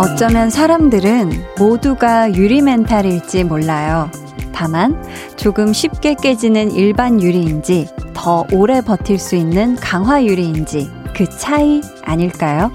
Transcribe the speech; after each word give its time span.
어쩌면 0.00 0.50
사람들은 0.50 1.30
모두가 1.58 2.34
유리 2.34 2.62
멘탈일지 2.62 3.44
몰라요. 3.44 4.10
다만 4.52 5.02
조금 5.36 5.72
쉽게 5.72 6.14
깨지는 6.14 6.70
일반 6.70 7.22
유리인지 7.22 7.88
더 8.14 8.46
오래 8.52 8.82
버틸 8.82 9.18
수 9.18 9.36
있는 9.36 9.76
강화 9.76 10.22
유리인지 10.24 10.90
그 11.14 11.28
차이 11.28 11.80
아닐까요? 12.02 12.70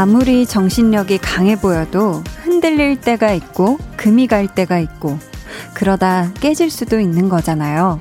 아무리 0.00 0.46
정신력이 0.46 1.18
강해 1.18 1.56
보여도 1.56 2.24
흔들릴 2.42 3.02
때가 3.02 3.34
있고 3.34 3.76
금이 3.98 4.28
갈 4.28 4.48
때가 4.48 4.78
있고 4.78 5.18
그러다 5.74 6.32
깨질 6.40 6.70
수도 6.70 6.98
있는 7.00 7.28
거잖아요. 7.28 8.00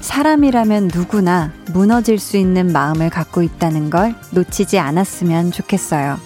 사람이라면 0.00 0.90
누구나 0.92 1.52
무너질 1.72 2.18
수 2.18 2.36
있는 2.36 2.72
마음을 2.72 3.10
갖고 3.10 3.44
있다는 3.44 3.90
걸 3.90 4.16
놓치지 4.32 4.80
않았으면 4.80 5.52
좋겠어요. 5.52 6.16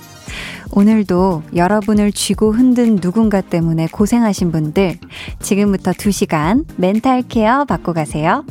오늘도 0.72 1.42
여러분을 1.54 2.12
쥐고 2.12 2.52
흔든 2.52 2.96
누군가 2.96 3.42
때문에 3.42 3.88
고생하신 3.92 4.50
분들, 4.52 4.96
지금부터 5.38 5.90
2시간 5.90 6.64
멘탈 6.76 7.20
케어 7.20 7.66
받고 7.66 7.92
가세요. 7.92 8.46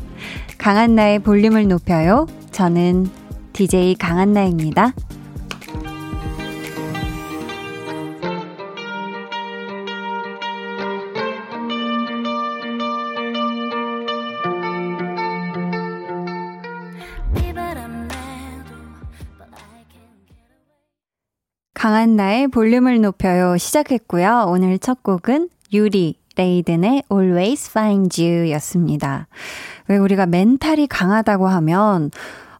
강한나의 0.59 1.17
볼륨을 1.23 1.67
높여요. 1.67 2.27
저는 2.51 3.09
DJ 3.53 3.95
강한나입니다. 3.95 4.93
강한 21.79 22.17
나의 22.17 22.49
볼륨을 22.49 22.99
높여요 22.99 23.55
시작했고요. 23.55 24.47
오늘 24.49 24.77
첫 24.79 25.01
곡은 25.01 25.47
유리 25.71 26.15
레이든의 26.35 27.03
Always 27.09 27.69
Find 27.69 28.21
You 28.21 28.51
였습니다. 28.51 29.27
왜 29.87 29.95
우리가 29.95 30.25
멘탈이 30.25 30.87
강하다고 30.87 31.47
하면 31.47 32.11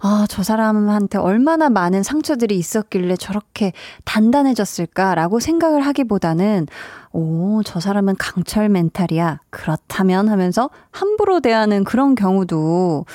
아, 0.02 0.26
저 0.30 0.44
사람한테 0.44 1.18
얼마나 1.18 1.70
많은 1.70 2.04
상처들이 2.04 2.58
있었길래 2.58 3.18
저렇게 3.18 3.74
단단해졌을까라고 4.06 5.42
생각을 5.42 5.86
하기보다는, 5.86 6.68
오, 7.12 7.62
저 7.66 7.82
사람은 7.82 8.16
강철 8.18 8.70
멘탈이야. 8.70 9.40
그렇다면 9.50 10.30
하면서 10.30 10.70
함부로 10.92 11.42
대하는 11.42 11.84
그런 11.84 12.16
경우도 12.16 13.06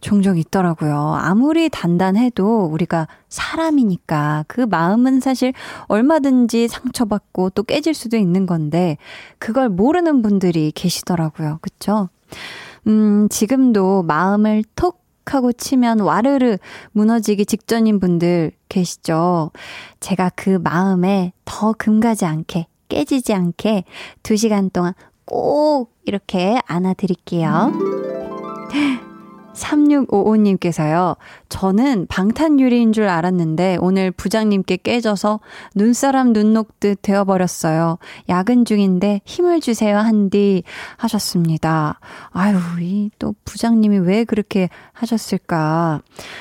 종종 0.00 0.38
있더라고요. 0.38 1.14
아무리 1.18 1.68
단단해도 1.68 2.70
우리가 2.72 3.06
사람이니까 3.28 4.46
그 4.48 4.62
마음은 4.62 5.20
사실 5.20 5.52
얼마든지 5.88 6.68
상처받고 6.68 7.50
또 7.50 7.64
깨질 7.64 7.92
수도 7.92 8.16
있는 8.16 8.46
건데, 8.46 8.96
그걸 9.38 9.68
모르는 9.68 10.22
분들이 10.22 10.72
계시더라고요. 10.74 11.58
그쵸? 11.60 12.08
음, 12.86 13.28
지금도 13.28 14.04
마음을 14.04 14.64
톡 14.74 14.99
하고 15.34 15.52
치면 15.52 16.00
와르르 16.00 16.58
무너지기 16.92 17.46
직전인 17.46 18.00
분들 18.00 18.52
계시죠? 18.68 19.50
제가 20.00 20.30
그 20.34 20.58
마음에 20.62 21.32
더 21.44 21.72
금가지 21.72 22.24
않게, 22.24 22.66
깨지지 22.88 23.34
않게 23.34 23.84
2시간 24.22 24.72
동안 24.72 24.94
꼭 25.24 25.92
이렇게 26.04 26.60
안아드릴게요. 26.66 27.72
3655님께서요. 29.60 31.16
저는 31.48 32.06
방탄유리인 32.08 32.92
줄 32.92 33.08
알았는데 33.08 33.78
오늘 33.80 34.10
부장님께 34.10 34.78
깨져서 34.78 35.40
눈사람 35.74 36.32
눈 36.32 36.52
녹듯 36.52 36.98
되어버렸어요. 37.02 37.98
야근 38.28 38.64
중인데 38.64 39.20
힘을 39.24 39.60
주세요 39.60 39.98
한디 39.98 40.62
하셨습니다. 40.96 42.00
아유, 42.32 42.56
이 42.80 43.10
또 43.18 43.34
부장님이 43.44 43.98
왜 43.98 44.24
그렇게 44.24 44.68
하셨을까. 44.92 46.00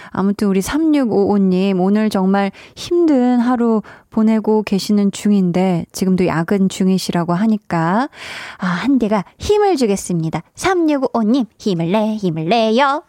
아무튼 0.09 0.47
우리 0.47 0.61
3655님 0.61 1.79
오늘 1.79 2.09
정말 2.09 2.51
힘든 2.75 3.39
하루 3.39 3.81
보내고 4.09 4.63
계시는 4.63 5.11
중인데 5.11 5.85
지금도 5.91 6.25
야근 6.25 6.69
중이시라고 6.69 7.33
하니까 7.33 8.09
아, 8.57 8.65
한디가 8.65 9.25
힘을 9.37 9.75
주겠습니다. 9.75 10.41
3655님 10.55 11.45
힘을 11.59 11.91
내 11.91 12.15
힘을 12.15 12.45
내요. 12.49 13.03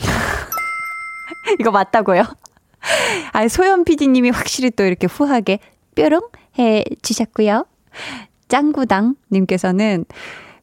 이거 1.60 1.70
맞다고요? 1.70 2.24
아, 3.32 3.48
소연 3.48 3.84
PD님이 3.84 4.30
확실히 4.30 4.70
또 4.70 4.84
이렇게 4.84 5.06
후하게 5.06 5.58
뾰롱 5.94 6.22
해 6.58 6.84
주셨고요. 7.02 7.66
짱구당님께서는 8.48 10.04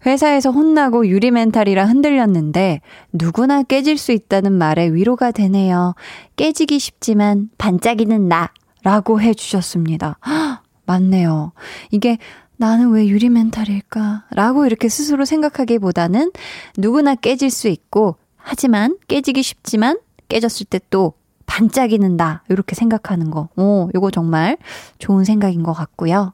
회사에서 0.05 0.51
혼나고 0.51 1.07
유리 1.07 1.31
멘탈이라 1.31 1.85
흔들렸는데 1.85 2.81
누구나 3.11 3.63
깨질 3.63 3.97
수 3.97 4.11
있다는 4.11 4.53
말에 4.53 4.87
위로가 4.87 5.31
되네요. 5.31 5.95
깨지기 6.35 6.79
쉽지만 6.79 7.49
반짝이는 7.57 8.27
나 8.27 8.51
라고 8.83 9.19
해주셨습니다. 9.19 10.19
맞네요. 10.85 11.51
이게 11.91 12.17
나는 12.55 12.91
왜 12.91 13.07
유리 13.07 13.29
멘탈일까? 13.29 14.25
라고 14.31 14.65
이렇게 14.65 14.87
스스로 14.89 15.25
생각하기보다는 15.25 16.31
누구나 16.77 17.15
깨질 17.15 17.49
수 17.49 17.67
있고 17.67 18.17
하지만 18.47 18.97
깨지기 19.07 19.43
쉽지만 19.43 19.99
깨졌을 20.29 20.65
때 20.65 20.79
또 20.89 21.13
반짝이는 21.47 22.17
다 22.17 22.43
이렇게 22.49 22.75
생각하는 22.75 23.31
거. 23.31 23.49
오, 23.55 23.89
요거 23.95 24.11
정말 24.11 24.57
좋은 24.99 25.23
생각인 25.23 25.63
것 25.63 25.73
같고요. 25.73 26.33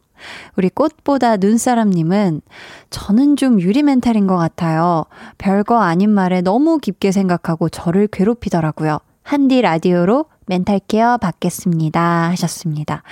우리 0.58 0.70
꽃보다 0.70 1.38
눈사람님은 1.38 2.42
저는 2.90 3.36
좀 3.36 3.62
유리 3.62 3.84
멘탈인 3.84 4.28
것 4.28 4.38
같아요. 4.38 5.06
별거 5.38 5.80
아닌 5.82 6.10
말에 6.10 6.42
너무 6.42 6.78
깊게 6.80 7.12
생각하고 7.12 7.70
저를 7.70 8.08
괴롭히더라고요. 8.08 9.00
한디 9.22 9.62
라디오로 9.62 10.26
멘탈 10.46 10.80
케어 10.88 11.18
받겠습니다. 11.18 12.30
하셨습니다. 12.32 13.04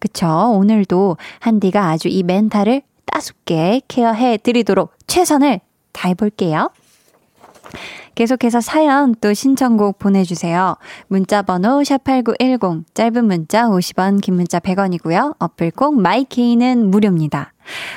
그쵸. 0.00 0.26
오늘도 0.28 1.16
한디가 1.38 1.88
아주 1.88 2.08
이 2.08 2.22
멘탈을 2.22 2.82
따숩게 3.06 3.82
케어해 3.86 4.38
드리도록 4.38 4.92
최선을 5.06 5.60
다해볼게요. 5.92 6.70
계속해서 8.14 8.60
사연 8.60 9.14
또 9.20 9.32
신청곡 9.32 9.98
보내주세요. 9.98 10.76
문자번호 11.08 11.80
샵8910, 11.80 12.84
짧은 12.94 13.24
문자 13.24 13.68
50원, 13.68 14.20
긴 14.20 14.34
문자 14.34 14.58
100원이고요. 14.60 15.36
어플콩 15.38 16.00
마이케이는 16.00 16.90
무료입니다. 16.90 17.52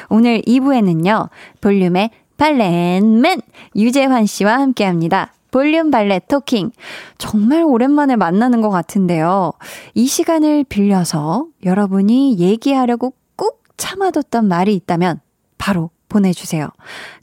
오늘 0.10 0.42
2부에는요, 0.42 1.30
볼륨의 1.62 2.12
발렌맨 2.38 3.42
유재환 3.76 4.26
씨와 4.26 4.60
함께 4.60 4.86
합니다. 4.86 5.34
볼륨 5.52 5.92
발레 5.92 6.22
토킹. 6.28 6.72
정말 7.20 7.64
오랜만에 7.64 8.16
만나는 8.16 8.62
것 8.62 8.72
같은데요. 8.72 9.54
이 9.94 10.08
시간을 10.08 10.64
빌려서 10.64 11.46
여러분이 11.64 12.40
얘기하려고 12.40 13.14
꾹 13.36 13.62
참아뒀던 13.78 14.48
말이 14.48 14.74
있다면 14.74 15.22
바로 15.60 15.92
보내주세요. 16.10 16.70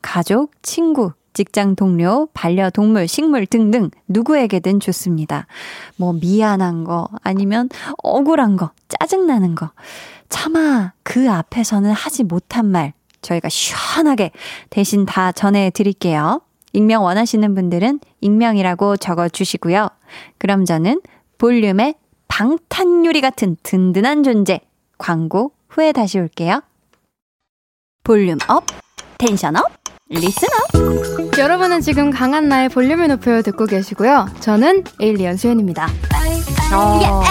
가족, 0.01 0.53
친구, 0.63 1.13
직장 1.33 1.77
동료, 1.77 2.29
반려동물, 2.35 3.09
식물 3.09 3.47
등등 3.47 3.91
누구에게든 4.09 4.81
좋습니다. 4.81 5.47
뭐 5.97 6.13
미안한 6.13 6.85
거, 6.85 7.09
아니면 7.23 7.69
억울한 8.03 8.57
거, 8.57 8.71
짜증나는 8.89 9.55
거. 9.55 9.71
차마 10.29 10.93
그 11.03 11.31
앞에서는 11.31 11.91
하지 11.93 12.25
못한 12.25 12.67
말 12.67 12.93
저희가 13.23 13.49
시원하게 13.49 14.31
대신 14.71 15.05
다 15.07 15.33
전해 15.33 15.71
드릴게요. 15.71 16.41
익명 16.73 17.03
원하시는 17.03 17.55
분들은 17.55 18.01
익명이라고 18.21 18.97
적어 18.97 19.29
주시고요. 19.29 19.89
그럼 20.39 20.65
저는 20.65 21.01
볼륨의 21.39 21.95
방탄유리 22.29 23.21
같은 23.21 23.57
든든한 23.63 24.23
존재 24.23 24.61
광고 24.99 25.53
후에 25.69 25.93
다시 25.93 26.19
올게요. 26.19 26.63
volume 28.05 28.39
up, 28.49 28.65
tension 29.19 29.57
up. 29.57 29.80
listener 30.11 30.51
여러분은 31.39 31.83
지금 31.83 32.11
강한나의 32.11 32.69
볼륨을 32.69 33.07
높여 33.07 33.43
듣고 33.43 33.67
계시고요. 33.67 34.27
저는 34.41 34.83
alien 35.01 35.37
수현입니다. 35.37 35.87
어. 36.75 37.23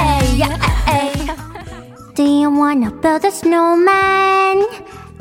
Do 2.15 2.23
you 2.23 2.49
wanna 2.49 2.89
build 3.01 3.25
a 3.27 3.31
snowman? 3.31 4.65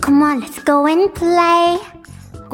Come 0.05 0.23
on, 0.23 0.41
let's 0.41 0.65
go 0.65 0.87
and 0.87 1.13
play. 1.15 1.81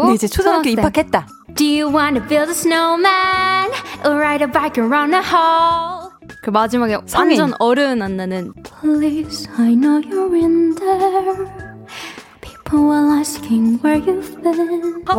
네, 0.06 0.14
이제 0.14 0.26
초등학교 0.26 0.70
입학했다. 0.70 1.26
Do 1.54 1.66
you 1.66 1.94
wanna 1.94 2.26
build 2.26 2.48
a 2.48 2.54
snowman? 2.54 3.70
Or 4.06 4.16
ride 4.18 4.42
a 4.42 4.50
bike 4.50 4.82
around 4.82 5.10
the 5.10 5.22
hall? 5.22 6.12
그 6.42 6.48
마지막에 6.48 6.96
성인. 7.04 7.40
완전 7.40 7.56
어른 7.58 8.00
안 8.00 8.16
나는 8.16 8.54
Please, 8.62 9.50
I 9.58 9.74
know 9.74 10.00
you're 10.00 10.34
in 10.34 10.74
there. 10.76 11.63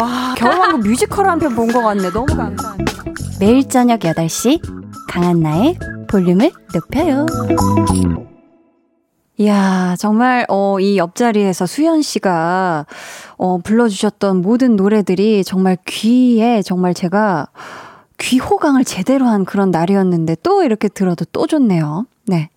와, 0.02 0.34
겨울왕국 0.36 0.82
뮤지컬 0.82 1.28
한 1.30 1.40
편 1.40 1.56
본 1.56 1.72
것 1.72 1.82
같네. 1.82 2.10
너무 2.12 2.26
감사합니다. 2.26 3.04
매일 3.40 3.68
저녁 3.70 4.00
8시 4.02 4.60
강한나의 5.08 5.78
볼륨을 6.10 6.52
높여요. 6.74 7.26
이야, 9.38 9.96
정말, 10.00 10.46
어, 10.48 10.80
이 10.80 10.98
옆자리에서 10.98 11.66
수현 11.66 12.02
씨가, 12.02 12.86
어, 13.38 13.58
불러주셨던 13.58 14.42
모든 14.42 14.78
노래들이 14.78 15.44
정말 15.44 15.78
귀에 15.86 16.62
정말 16.62 16.94
제가 16.94 17.48
귀호강을 18.18 18.86
제대로 18.86 19.26
한 19.28 19.44
그런 19.44 19.72
날이었는데 19.72 20.38
또 20.42 20.64
이렇게 20.64 20.88
들어도 20.88 21.26
또 21.34 21.48
좋네요. 21.48 22.06
네. 22.28 22.50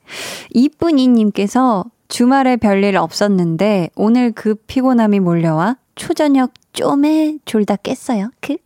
이쁜이님께서 0.54 1.84
주말에 2.08 2.56
별일 2.56 2.96
없었는데 2.96 3.90
오늘 3.94 4.32
그 4.32 4.54
피곤함이 4.54 5.20
몰려와 5.20 5.76
초저녁 5.94 6.52
좀에 6.72 7.38
졸다 7.44 7.76
깼어요. 7.76 8.30
그 8.40 8.56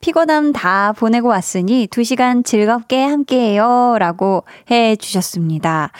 피곤함 0.00 0.52
다 0.52 0.92
보내고 0.92 1.28
왔으니 1.28 1.86
2시간 1.88 2.44
즐겁게 2.44 3.02
함께해요. 3.02 3.96
라고 3.98 4.44
해 4.70 4.96
주셨습니다. 4.96 5.92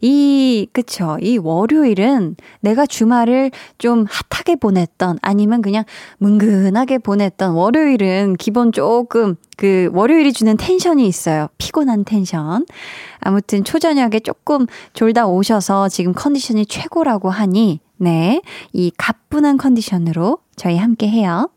이, 0.00 0.68
그쵸. 0.72 1.18
이 1.20 1.38
월요일은 1.38 2.36
내가 2.60 2.86
주말을 2.86 3.50
좀 3.78 4.06
핫하게 4.30 4.56
보냈던 4.56 5.18
아니면 5.22 5.62
그냥 5.62 5.84
뭉근하게 6.18 6.98
보냈던 6.98 7.52
월요일은 7.52 8.36
기본 8.38 8.72
조금 8.72 9.36
그 9.56 9.90
월요일이 9.92 10.32
주는 10.32 10.56
텐션이 10.56 11.06
있어요. 11.06 11.48
피곤한 11.58 12.04
텐션. 12.04 12.64
아무튼 13.20 13.64
초저녁에 13.64 14.20
조금 14.20 14.66
졸다 14.92 15.26
오셔서 15.26 15.88
지금 15.88 16.12
컨디션이 16.12 16.66
최고라고 16.66 17.30
하니 17.30 17.80
네. 17.96 18.40
이 18.72 18.92
가뿐한 18.96 19.58
컨디션으로 19.58 20.38
저희 20.56 20.76
함께 20.76 21.08
해요. 21.08 21.50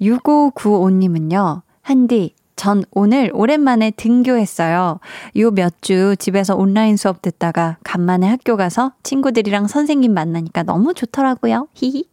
6595님은요, 0.00 1.62
한디, 1.82 2.34
전 2.56 2.84
오늘 2.90 3.30
오랜만에 3.32 3.90
등교했어요. 3.92 5.00
요 5.38 5.50
몇 5.50 5.72
주 5.80 6.14
집에서 6.18 6.54
온라인 6.56 6.96
수업 6.98 7.22
듣다가 7.22 7.78
간만에 7.84 8.28
학교 8.28 8.56
가서 8.58 8.92
친구들이랑 9.02 9.66
선생님 9.66 10.12
만나니까 10.12 10.64
너무 10.64 10.92
좋더라고요. 10.92 11.68
히히. 11.74 12.04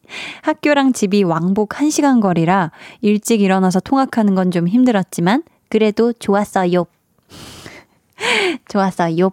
학교랑 0.43 0.93
집이 0.93 1.23
왕복 1.23 1.69
1시간 1.69 2.21
거리라 2.21 2.71
일찍 3.01 3.41
일어나서 3.41 3.81
통학하는 3.81 4.35
건 4.35 4.51
좀 4.51 4.69
힘들었지만 4.69 5.43
그래도 5.69 6.13
좋았어요. 6.13 6.85
좋았어요. 8.69 9.31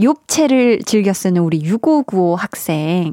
욥체를 0.00 0.84
즐겨 0.86 1.12
쓰는 1.12 1.42
우리 1.42 1.58
6595 1.64 2.36
학생. 2.36 3.12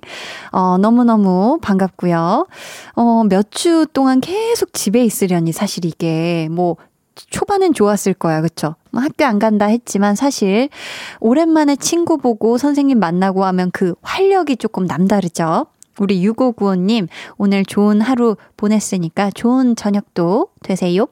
어, 0.52 0.78
너무너무 0.78 1.60
반갑고요. 1.62 2.48
어, 2.96 3.24
몇 3.30 3.52
주 3.52 3.86
동안 3.94 4.22
계속 4.22 4.74
집에 4.74 5.04
있으려니 5.04 5.52
사실 5.52 5.84
이게 5.86 6.48
뭐 6.52 6.78
초반엔 7.16 7.74
좋았을 7.74 8.14
거야. 8.14 8.42
그쵸? 8.42 8.76
뭐 8.92 9.02
학교 9.02 9.26
안 9.26 9.40
간다 9.40 9.66
했지만 9.66 10.16
사실 10.16 10.70
오랜만에 11.20 11.76
친구 11.76 12.18
보고 12.18 12.58
선생님 12.58 13.00
만나고 13.00 13.44
하면 13.46 13.72
그 13.72 13.96
활력이 14.02 14.58
조금 14.58 14.86
남다르죠. 14.86 15.66
우리 16.00 16.26
6595님 16.26 17.08
오늘 17.38 17.66
좋은 17.66 18.00
하루 18.00 18.38
보냈으니까 18.56 19.32
좋은 19.32 19.76
저녁도 19.76 20.48
되세요. 20.64 21.08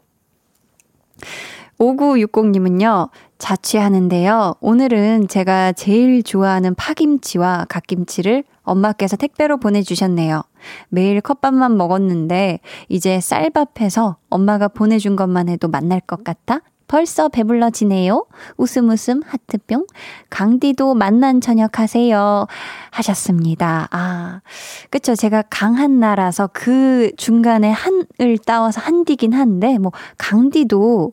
5960님은요, 1.80 3.10
자취하는데요. 3.40 4.56
오늘은 4.60 5.28
제가 5.28 5.72
제일 5.74 6.24
좋아하는 6.24 6.76
파김치와 6.76 7.66
갓김치를 7.70 8.44
엄마께서 8.64 9.16
택배로 9.16 9.58
보내주셨네요. 9.58 10.44
매일 10.90 11.22
컵밥만 11.22 11.78
먹었는데, 11.78 12.60
이제 12.90 13.20
쌀밥해서 13.20 14.18
엄마가 14.30 14.68
보내준 14.68 15.16
것만 15.16 15.50
해도 15.50 15.68
만날 15.68 16.00
것 16.02 16.24
같아 16.24 16.62
벌써 16.88 17.28
배불러지네요. 17.28 18.26
웃음 18.56 18.90
웃음 18.90 19.22
하트뿅. 19.26 19.86
강디도 20.30 20.96
만난 20.96 21.42
저녁 21.42 21.80
하세요. 21.80 22.48
하셨습니다. 22.92 23.90
아, 23.92 24.42
그쵸. 24.90 25.14
제가 25.14 25.44
강한 25.50 26.00
나라서 26.00 26.50
그 26.54 27.12
중간에 27.18 27.70
한을 27.72 28.38
따와서 28.46 28.80
한디긴 28.82 29.34
한데, 29.34 29.78
뭐, 29.78 29.92
강디도 30.18 31.12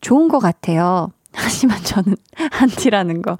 좋은 0.00 0.28
것 0.28 0.38
같아요. 0.38 1.10
하지만 1.38 1.82
저는 1.82 2.16
한티라는 2.52 3.22
거. 3.22 3.38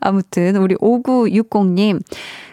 아무튼 0.00 0.56
우리 0.56 0.74
5960님 0.76 2.00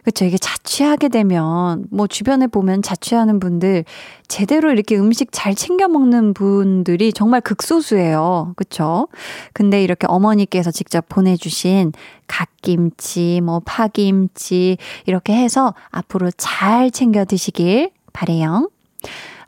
그쵸 0.04 0.26
이게 0.26 0.38
자취하게 0.38 1.10
되면 1.10 1.86
뭐 1.92 2.08
주변에 2.08 2.48
보면 2.48 2.82
자취하는 2.82 3.40
분들 3.40 3.84
제대로 4.28 4.72
이렇게 4.72 4.98
음식 4.98 5.30
잘 5.32 5.54
챙겨 5.54 5.88
먹는 5.88 6.34
분들이 6.34 7.12
정말 7.12 7.42
극소수예요. 7.42 8.54
그쵸? 8.56 9.08
근데 9.54 9.84
이렇게 9.84 10.08
어머니께서 10.08 10.72
직접 10.72 11.08
보내주신 11.10 11.92
갓김치, 12.28 13.42
뭐 13.44 13.62
파김치 13.66 14.78
이렇게 15.06 15.34
해서 15.34 15.74
앞으로 15.92 16.32
잘 16.38 16.92
챙겨 16.92 17.26
드시길 17.26 17.92
바래요. 18.14 18.70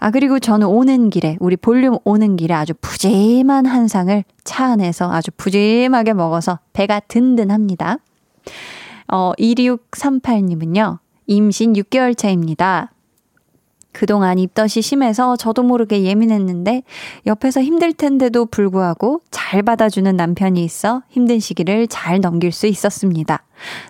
아, 0.04 0.10
그리고 0.10 0.40
저는 0.40 0.66
오는 0.66 1.12
길에, 1.12 1.38
우리 1.40 1.56
볼륨 1.56 1.96
오는 2.06 2.36
길에 2.36 2.56
아주 2.56 2.74
푸짐한 2.82 3.68
한상을 3.68 4.24
차 4.44 4.66
안에서 4.66 5.12
아주 5.12 5.30
푸짐하게 5.38 6.14
먹어서 6.14 6.58
배가 6.74 7.00
든든합니다. 7.02 8.00
어, 9.14 9.32
2638님은요, 9.38 10.98
임신 11.28 11.74
6개월 11.74 12.18
차입니다. 12.18 12.92
그동안 13.92 14.40
입덧이 14.40 14.82
심해서 14.82 15.36
저도 15.36 15.64
모르게 15.64 16.04
예민했는데 16.04 16.84
옆에서 17.26 17.62
힘들 17.62 17.94
텐데도 17.94 18.46
불구하고 18.46 19.22
잘 19.32 19.64
받아주는 19.64 20.16
남편이 20.16 20.64
있어 20.64 21.04
힘든 21.10 21.40
시기를 21.40 21.88
잘 21.88 22.20
넘길 22.22 22.52
수 22.52 22.68
있었습니다. 22.68 23.44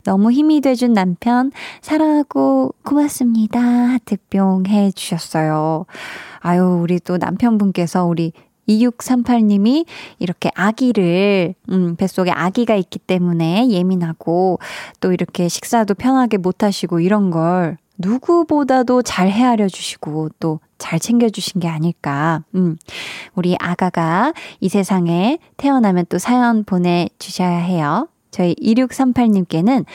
너무 0.04 0.32
힘이 0.32 0.62
돼준 0.62 0.94
남편 0.94 1.52
사랑하고 1.82 2.74
고맙습니다. 2.84 3.60
하트뿅 3.60 4.66
해 4.68 4.92
주셨어요. 4.92 5.86
아유, 6.40 6.80
우리 6.82 7.00
또 7.00 7.18
남편분께서 7.18 8.06
우리 8.06 8.34
2638님이 8.68 9.86
이렇게 10.20 10.50
아기를, 10.56 11.56
음, 11.70 11.96
뱃속에 11.96 12.32
아기가 12.32 12.76
있기 12.76 13.00
때문에 13.00 13.70
예민하고 13.70 14.60
또 15.00 15.12
이렇게 15.12 15.48
식사도 15.48 15.96
편하게 15.96 16.38
못 16.38 16.64
하시고 16.64 17.00
이런 17.00 17.32
걸 17.32 17.78
누구보다도 18.02 19.02
잘 19.04 19.30
헤아려 19.30 19.68
주시고 19.68 20.30
또 20.40 20.60
잘 20.82 21.00
챙겨주신 21.00 21.62
게 21.62 21.68
아닐까. 21.68 22.44
음, 22.56 22.76
우리 23.36 23.56
아가가 23.60 24.34
이 24.60 24.68
세상에 24.68 25.38
태어나면 25.56 26.08
또 26.10 26.18
사연 26.18 26.64
보내주셔야 26.64 27.58
해요. 27.60 28.10
저희 28.32 28.56
2638님께는 28.56 29.86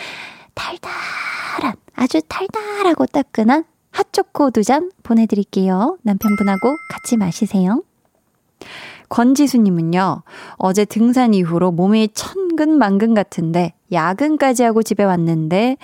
달달한, 0.54 1.75
아주 1.96 2.20
달달하고 2.28 3.06
따끈한 3.06 3.64
핫초코 3.90 4.52
두 4.52 4.62
잔 4.62 4.92
보내드릴게요. 5.02 5.98
남편분하고 6.02 6.76
같이 6.88 7.16
마시세요. 7.16 7.82
권지수님은요, 9.08 10.22
어제 10.56 10.84
등산 10.84 11.34
이후로 11.34 11.72
몸이 11.72 12.10
천근만근 12.14 13.14
같은데, 13.14 13.75
야근까지 13.90 14.62
하고 14.62 14.82
집에 14.84 15.02
왔는데, 15.02 15.78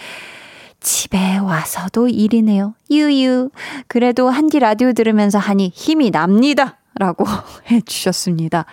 집에 0.82 1.38
와서도 1.38 2.08
일이네요. 2.08 2.74
유유. 2.90 3.50
그래도 3.86 4.28
한디 4.28 4.58
라디오 4.58 4.92
들으면서 4.92 5.38
하니 5.38 5.70
힘이 5.74 6.10
납니다. 6.10 6.78
라고 6.94 7.24
해주셨습니다. 7.70 8.66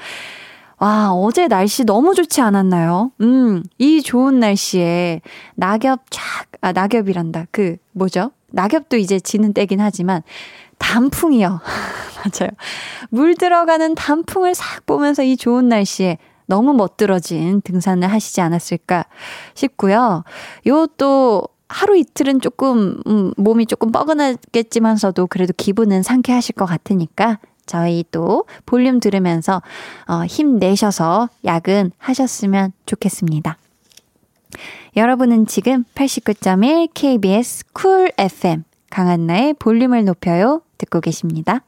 와, 0.79 1.11
어제 1.11 1.47
날씨 1.47 1.83
너무 1.83 2.15
좋지 2.15 2.41
않았나요? 2.41 3.11
음, 3.21 3.63
이 3.77 4.01
좋은 4.01 4.39
날씨에 4.39 5.21
낙엽 5.55 6.03
쫙, 6.09 6.45
아, 6.61 6.71
낙엽이란다. 6.71 7.47
그, 7.51 7.75
뭐죠? 7.91 8.31
낙엽도 8.51 8.95
이제 8.97 9.19
지는 9.19 9.53
때긴 9.53 9.81
하지만, 9.81 10.21
단풍이요. 10.77 11.59
맞아요. 12.23 12.51
물 13.09 13.35
들어가는 13.35 13.93
단풍을 13.95 14.55
싹 14.55 14.85
보면서 14.85 15.21
이 15.21 15.35
좋은 15.35 15.67
날씨에 15.67 16.17
너무 16.45 16.73
멋들어진 16.73 17.61
등산을 17.61 18.11
하시지 18.11 18.39
않았을까 18.39 19.05
싶고요. 19.53 20.23
요 20.67 20.87
또, 20.97 21.43
하루 21.69 21.95
이틀은 21.95 22.41
조금, 22.41 22.99
음, 23.07 23.31
몸이 23.37 23.67
조금 23.67 23.91
뻐근하겠지만서도 23.91 25.27
그래도 25.27 25.53
기분은 25.55 26.03
상쾌하실 26.03 26.55
것 26.55 26.65
같으니까 26.65 27.39
저희 27.67 28.03
또 28.11 28.45
볼륨 28.65 28.99
들으면서 28.99 29.61
어, 30.07 30.25
힘내셔서 30.25 31.29
야근 31.45 31.91
하셨으면 31.99 32.73
좋겠습니다. 32.87 33.57
여러분은 34.97 35.45
지금 35.45 35.83
89.1 35.93 36.89
KBS 36.95 37.65
Cool 37.73 38.11
FM 38.17 38.63
강한나의 38.89 39.53
볼륨을 39.53 40.03
높여요 40.03 40.63
듣고 40.79 40.99
계십니다. 40.99 41.61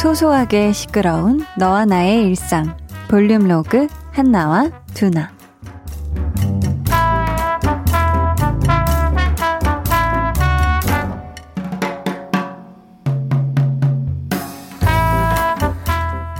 소소하게 0.00 0.72
시끄러운 0.72 1.44
너와 1.58 1.84
나의 1.84 2.24
일상 2.24 2.76
볼륨 3.08 3.46
로그 3.48 3.86
한나와 4.12 4.70
두나 4.94 5.30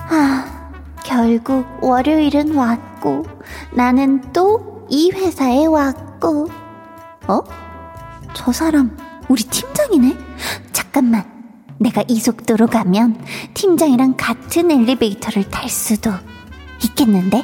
아, 0.09 0.45
결국 1.05 1.67
월요일은 1.83 2.55
왔고 2.55 3.25
나는 3.75 4.21
또 4.33 4.71
이 4.90 5.12
회사에 5.12 5.67
왔고 5.67 6.49
어? 7.29 7.40
저 8.35 8.52
사람 8.52 8.97
우리 9.29 9.43
팀장이네? 9.45 10.17
잠깐만 10.73 11.25
내가 11.81 12.05
이 12.09 12.21
속도로 12.21 12.67
가면 12.67 13.17
팀장이랑 13.55 14.15
같은 14.19 14.71
엘리베이터를 14.71 15.49
탈 15.51 15.69
수도 15.71 16.11
있겠는데? 16.85 17.43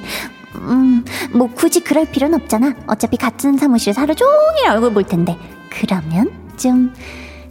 음, 0.56 1.04
뭐 1.32 1.48
굳이 1.48 1.80
그럴 1.80 2.04
필요는 2.04 2.42
없잖아. 2.42 2.74
어차피 2.86 3.16
같은 3.16 3.56
사무실에서 3.56 4.02
하루 4.02 4.14
종일 4.14 4.68
얼굴 4.70 4.92
볼 4.92 5.04
텐데. 5.04 5.38
그러면 5.70 6.30
좀 6.58 6.92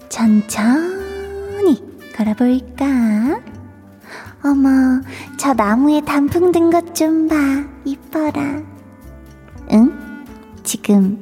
천천히 0.09 1.83
걸어볼까? 2.15 2.85
어머, 4.43 5.01
저 5.37 5.53
나무에 5.53 6.01
단풍 6.01 6.51
든 6.51 6.69
것 6.69 6.93
좀 6.93 7.27
봐. 7.27 7.35
이뻐라. 7.83 8.61
응? 9.71 10.25
지금 10.63 11.19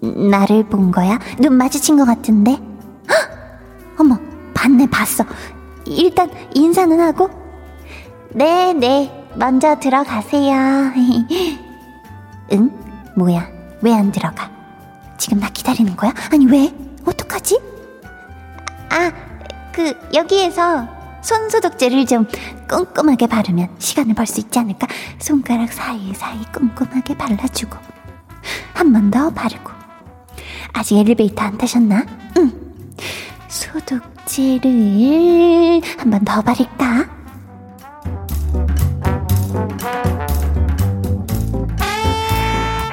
나를 0.00 0.64
본 0.64 0.90
거야? 0.90 1.18
눈 1.38 1.54
마주친 1.54 1.96
것 1.98 2.06
같은데? 2.06 2.52
헉! 3.10 3.30
어머, 4.00 4.18
봤네, 4.64 4.86
봤어. 4.86 5.24
일단 5.84 6.30
인사는 6.54 6.98
하고? 6.98 7.28
네, 8.30 8.72
네. 8.72 9.12
먼저 9.36 9.78
들어가세요. 9.78 10.54
응? 12.52 12.70
뭐야? 13.14 13.46
왜 13.82 13.92
안 13.92 14.10
들어가? 14.10 14.50
지금 15.18 15.38
나 15.40 15.50
기다리는 15.50 15.94
거야? 15.96 16.14
아니, 16.32 16.46
왜? 16.46 16.72
어떡하지? 17.04 17.60
아, 18.88 19.12
그, 19.70 19.92
여기에서 20.14 20.88
손소독제를 21.20 22.06
좀 22.06 22.26
꼼꼼하게 22.68 23.26
바르면 23.26 23.68
시간을 23.78 24.14
벌 24.14 24.26
수 24.26 24.40
있지 24.40 24.58
않을까? 24.58 24.86
손가락 25.18 25.72
사이사이 25.74 26.40
꼼꼼하게 26.54 27.18
발라주고. 27.18 27.76
한 28.72 28.92
번 28.94 29.10
더 29.10 29.28
바르고. 29.30 29.70
아직 30.72 30.96
엘리베이터 30.96 31.42
안 31.44 31.58
타셨나? 31.58 32.06
응. 32.38 32.50
소독 33.48 34.00
제를 34.26 35.80
한 35.98 36.10
번 36.10 36.24
더 36.24 36.40
바를까? 36.42 37.06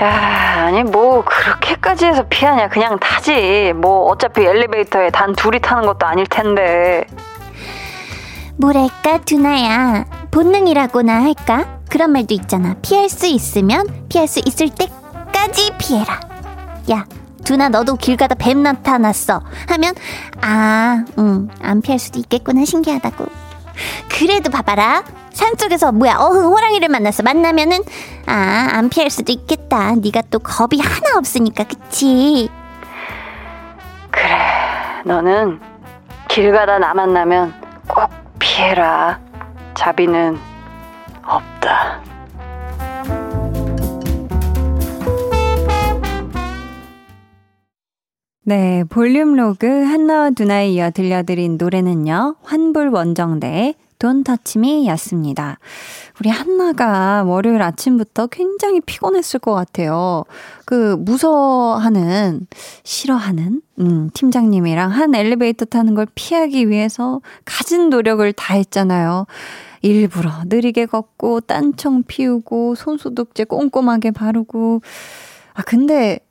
야, 0.02 0.66
아니 0.66 0.84
뭐 0.84 1.24
그렇게까지 1.24 2.06
해서 2.06 2.24
피하냐? 2.28 2.70
그냥 2.70 2.98
타지. 3.00 3.74
뭐 3.76 4.06
어차피 4.08 4.42
엘리베이터에 4.44 5.12
단 5.12 5.34
둘이 5.34 5.60
타는 5.60 5.84
것도 5.86 6.06
아닐 6.06 6.26
텐데. 6.26 7.06
뭐랄까, 8.58 9.20
두나야. 9.20 10.06
본능이라고나 10.32 11.24
할까? 11.24 11.80
그런 11.90 12.12
말도 12.14 12.34
있잖아. 12.34 12.76
피할 12.82 13.10
수 13.10 13.28
있으면 13.28 13.86
피할 14.10 14.28
수 14.28 14.40
있을 14.46 14.70
때까지 14.70 15.72
피해라. 15.78 16.20
야, 16.92 17.06
두나 17.43 17.69
너도 17.69 17.95
길 17.95 18.17
가다 18.17 18.36
뱀 18.36 18.63
나타났어. 18.63 19.41
하면, 19.69 19.93
아, 20.41 21.03
응, 21.17 21.50
안 21.62 21.81
피할 21.81 22.00
수도 22.00 22.19
있겠구나. 22.19 22.65
신기하다고. 22.65 23.25
그래도 24.10 24.50
봐봐라. 24.51 25.03
산 25.33 25.55
쪽에서 25.55 25.91
뭐야 25.93 26.17
어흥 26.19 26.43
호랑이를 26.43 26.89
만났어 26.89 27.24
만나면은 27.24 27.79
아 28.25 28.69
안 28.74 28.89
피할 28.89 29.10
수도 29.10 29.31
있겠다 29.31 29.95
네가 29.95 30.24
또 30.29 30.39
겁이 30.39 30.81
하나 30.81 31.17
없으니까 31.17 31.63
그치 31.63 32.50
그래, 34.12 34.27
너는 35.05 35.57
길 36.27 36.51
가다 36.51 36.79
나 36.79 36.93
만나면 36.93 37.53
꼭 37.88 38.10
피해라. 38.39 39.19
자비는 39.74 40.38
없다. 41.24 42.01
네, 48.43 48.83
볼륨 48.89 49.36
로그 49.36 49.67
한나와 49.67 50.31
두나에 50.31 50.71
이어 50.71 50.89
들려드린 50.89 51.57
노래는요, 51.60 52.38
환불 52.41 52.89
원정대의 52.89 53.75
Don't 54.00 54.25
Touch 54.25 54.57
Me 54.57 54.88
였습니다. 54.88 55.60
우리 56.19 56.29
한나가 56.29 57.21
월요일 57.24 57.62
아침부터 57.62 58.25
굉장히 58.31 58.81
피곤했을 58.81 59.39
것 59.41 59.53
같아요. 59.53 60.24
그, 60.65 60.95
무서워하는, 60.98 62.48
싫어하는, 62.83 63.62
음, 63.79 64.10
팀장님이랑 64.15 64.89
한 64.89 65.13
엘리베이터 65.13 65.65
타는 65.65 65.93
걸 65.93 66.07
피하기 66.15 66.67
위해서 66.67 67.21
가진 67.45 67.91
노력을 67.91 68.33
다 68.33 68.55
했잖아요. 68.55 69.27
일부러 69.83 70.31
느리게 70.48 70.88
걷고, 70.88 71.41
딴청 71.41 72.01
피우고, 72.07 72.74
손소독제 72.74 73.43
꼼꼼하게 73.43 74.10
바르고. 74.10 74.81
아, 75.53 75.62
근데 75.62 76.21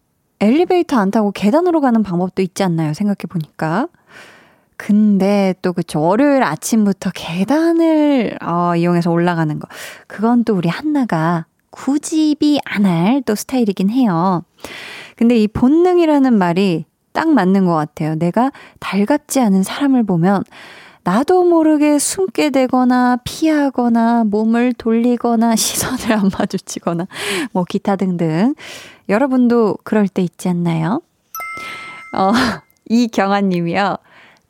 엘리베이터 0.41 0.99
안 0.99 1.11
타고 1.11 1.33
계단으로 1.33 1.81
가는 1.81 2.03
방법도 2.03 2.43
있지 2.43 2.63
않나요? 2.63 2.95
생각해 2.95 3.27
보니까. 3.29 3.89
근데 4.77 5.55
또 5.61 5.75
그쵸. 5.75 6.01
월요일 6.01 6.43
아침부터 6.43 7.11
계단을 7.15 8.39
어, 8.43 8.75
이용해서 8.75 9.11
올라가는 9.11 9.59
거. 9.59 9.69
그건 10.07 10.45
또 10.45 10.55
우리 10.55 10.71
한나가 10.71 11.45
굳이 11.71 12.35
안할 12.65 13.23
또 13.27 13.35
스타일이긴 13.35 13.91
해요. 13.91 14.43
근데 15.17 15.37
이 15.37 15.47
본능이라는 15.49 16.33
말이 16.33 16.87
딱 17.13 17.29
맞는 17.29 17.67
것 17.67 17.75
같아요. 17.75 18.15
내가 18.15 18.53
달갑지 18.79 19.41
않은 19.41 19.63
사람을 19.63 20.05
보면 20.05 20.45
나도 21.03 21.45
모르게 21.45 21.99
숨게 21.99 22.51
되거나 22.51 23.19
피하거나 23.25 24.25
몸을 24.25 24.73
돌리거나 24.75 25.57
시선을 25.57 26.13
안 26.13 26.31
마주치거나 26.39 27.07
뭐 27.53 27.65
기타 27.69 27.97
등등. 27.97 28.55
여러분도 29.11 29.77
그럴 29.85 30.09
때 30.09 30.23
있지 30.23 30.49
않나요? 30.49 31.03
어, 32.15 32.33
이경아 32.89 33.43
님이요. 33.43 33.97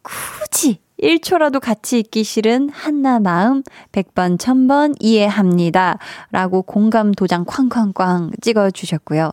굳이 0.03 0.81
1초라도 1.03 1.61
같이 1.61 1.99
있기 1.99 2.25
싫은 2.25 2.69
한나 2.69 3.21
마음 3.21 3.63
100번, 3.93 4.39
1000번 4.39 4.97
이해합니다. 5.01 5.99
라고 6.31 6.61
공감 6.63 7.13
도장 7.13 7.47
쾅쾅쾅 7.47 8.33
찍어 8.43 8.71
주셨고요. 8.71 9.33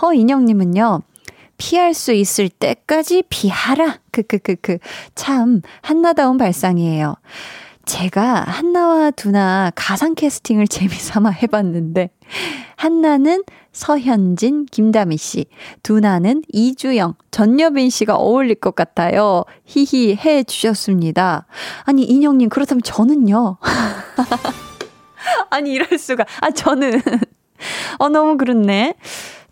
허인영 0.00 0.44
님은요, 0.44 1.02
피할 1.58 1.92
수 1.92 2.12
있을 2.12 2.48
때까지 2.48 3.24
피하라. 3.28 3.98
크크크크. 4.12 4.78
참, 5.16 5.60
한나다운 5.80 6.38
발상이에요. 6.38 7.16
제가 7.84 8.44
한나와 8.46 9.10
두나 9.10 9.72
가상 9.74 10.14
캐스팅을 10.14 10.66
재미삼아 10.68 11.30
해봤는데, 11.30 12.10
한나는 12.76 13.42
서현진, 13.72 14.66
김다미 14.66 15.16
씨, 15.16 15.46
두나는 15.82 16.42
이주영, 16.48 17.14
전여빈 17.30 17.90
씨가 17.90 18.16
어울릴 18.16 18.56
것 18.56 18.74
같아요. 18.74 19.44
히히 19.64 20.16
해 20.16 20.44
주셨습니다. 20.44 21.46
아니, 21.84 22.04
인형님, 22.04 22.48
그렇다면 22.50 22.82
저는요? 22.82 23.56
아니, 25.50 25.72
이럴 25.72 25.98
수가. 25.98 26.24
아, 26.40 26.50
저는. 26.50 27.00
어, 27.98 28.08
너무 28.08 28.36
그렇네. 28.36 28.94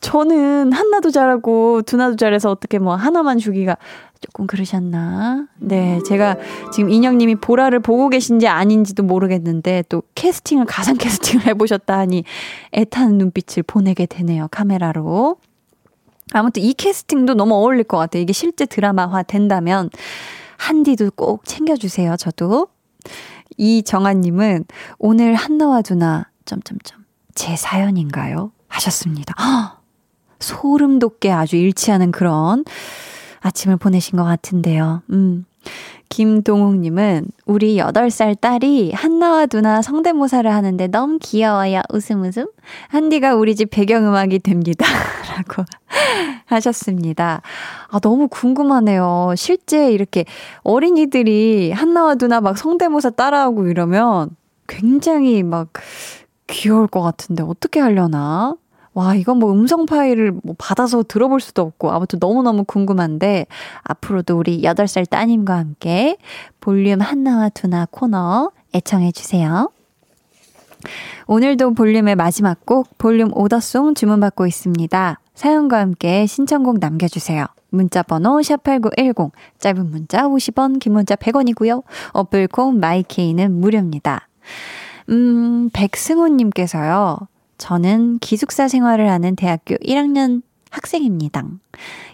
저는 0.00 0.72
한나도 0.72 1.10
잘하고 1.10 1.82
두나도 1.82 2.16
잘해서 2.16 2.50
어떻게 2.50 2.78
뭐 2.78 2.94
하나만 2.94 3.38
주기가 3.38 3.76
조금 4.20 4.46
그러셨나? 4.46 5.46
네, 5.58 5.98
제가 6.06 6.36
지금 6.72 6.90
인형님이 6.90 7.36
보라를 7.36 7.80
보고 7.80 8.10
계신지 8.10 8.48
아닌지도 8.48 9.02
모르겠는데 9.02 9.84
또 9.88 10.02
캐스팅을 10.14 10.66
가상 10.66 10.96
캐스팅을 10.98 11.46
해보셨다 11.46 11.98
하니 11.98 12.24
애타는 12.72 13.16
눈빛을 13.18 13.62
보내게 13.62 14.06
되네요 14.06 14.48
카메라로. 14.50 15.36
아무튼 16.32 16.62
이 16.62 16.74
캐스팅도 16.74 17.34
너무 17.34 17.54
어울릴 17.54 17.84
것 17.84 17.96
같아요. 17.96 18.22
이게 18.22 18.32
실제 18.32 18.66
드라마화 18.66 19.22
된다면 19.22 19.90
한디도 20.58 21.12
꼭 21.16 21.44
챙겨주세요, 21.44 22.16
저도. 22.16 22.68
이정아님은 23.56 24.66
오늘 24.98 25.34
한나와 25.34 25.82
두나, 25.82 26.30
점점점, 26.44 27.04
제 27.34 27.56
사연인가요? 27.56 28.52
하셨습니다. 28.68 29.34
허! 29.42 29.80
소름 30.38 30.98
돋게 30.98 31.32
아주 31.32 31.56
일치하는 31.56 32.12
그런 32.12 32.64
아침을 33.40 33.76
보내신 33.76 34.16
것 34.16 34.25
같은데요. 34.25 35.02
음. 35.11 35.44
김동욱님은 36.09 37.28
우리 37.47 37.76
8살 37.76 38.40
딸이 38.40 38.92
한나와 38.92 39.47
두나 39.47 39.80
성대모사를 39.80 40.52
하는데 40.52 40.87
너무 40.88 41.18
귀여워요. 41.20 41.82
웃음 41.92 42.23
웃음. 42.23 42.49
한디가 42.88 43.37
우리 43.37 43.54
집 43.54 43.70
배경음악이 43.70 44.40
됩니다. 44.40 44.85
라고 45.37 45.64
하셨습니다. 46.47 47.42
아, 47.88 47.99
너무 48.00 48.26
궁금하네요. 48.28 49.35
실제 49.37 49.92
이렇게 49.92 50.25
어린이들이 50.64 51.70
한나와 51.70 52.16
두나 52.16 52.40
막 52.40 52.59
성대모사 52.59 53.11
따라하고 53.11 53.68
이러면 53.68 54.30
굉장히 54.66 55.44
막 55.44 55.68
귀여울 56.49 56.88
것 56.88 57.02
같은데 57.02 57.44
어떻게 57.44 57.78
하려나? 57.78 58.56
와, 58.92 59.14
이건 59.14 59.38
뭐 59.38 59.52
음성 59.52 59.87
파일을 59.87 60.32
뭐 60.42 60.54
받아서 60.59 61.02
들어볼 61.02 61.40
수도 61.40 61.62
없고, 61.62 61.92
아무튼 61.92 62.18
너무너무 62.20 62.64
궁금한데, 62.64 63.47
앞으로도 63.82 64.37
우리 64.37 64.62
8살 64.62 65.09
따님과 65.09 65.56
함께 65.56 66.16
볼륨 66.61 67.00
한나와 67.00 67.49
두나 67.50 67.87
코너 67.90 68.50
애청해주세요. 68.75 69.70
오늘도 71.26 71.75
볼륨의 71.75 72.16
마지막 72.16 72.66
곡, 72.66 72.99
볼륨 72.99 73.30
오더송 73.32 73.94
주문받고 73.94 74.47
있습니다. 74.47 75.20
사연과 75.35 75.78
함께 75.78 76.26
신청곡 76.26 76.80
남겨주세요. 76.80 77.47
문자번호 77.70 78.40
샵8910, 78.40 79.30
짧은 79.59 79.90
문자 79.90 80.28
50원, 80.28 80.80
긴 80.80 80.94
문자 80.94 81.14
100원이고요. 81.14 81.85
어플콩 82.12 82.80
마이케이는 82.80 83.52
무료입니다. 83.61 84.28
음, 85.11 85.70
백승호님께서요. 85.73 87.18
저는 87.60 88.18
기숙사 88.18 88.68
생활을 88.68 89.10
하는 89.10 89.36
대학교 89.36 89.76
1학년 89.76 90.42
학생입니다. 90.70 91.44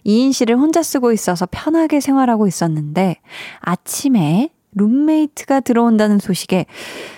2인실을 0.05 0.59
혼자 0.59 0.83
쓰고 0.83 1.13
있어서 1.13 1.47
편하게 1.51 2.01
생활하고 2.01 2.47
있었는데 2.47 3.17
아침에 3.61 4.51
룸메이트가 4.73 5.61
들어온다는 5.61 6.19
소식에 6.19 6.67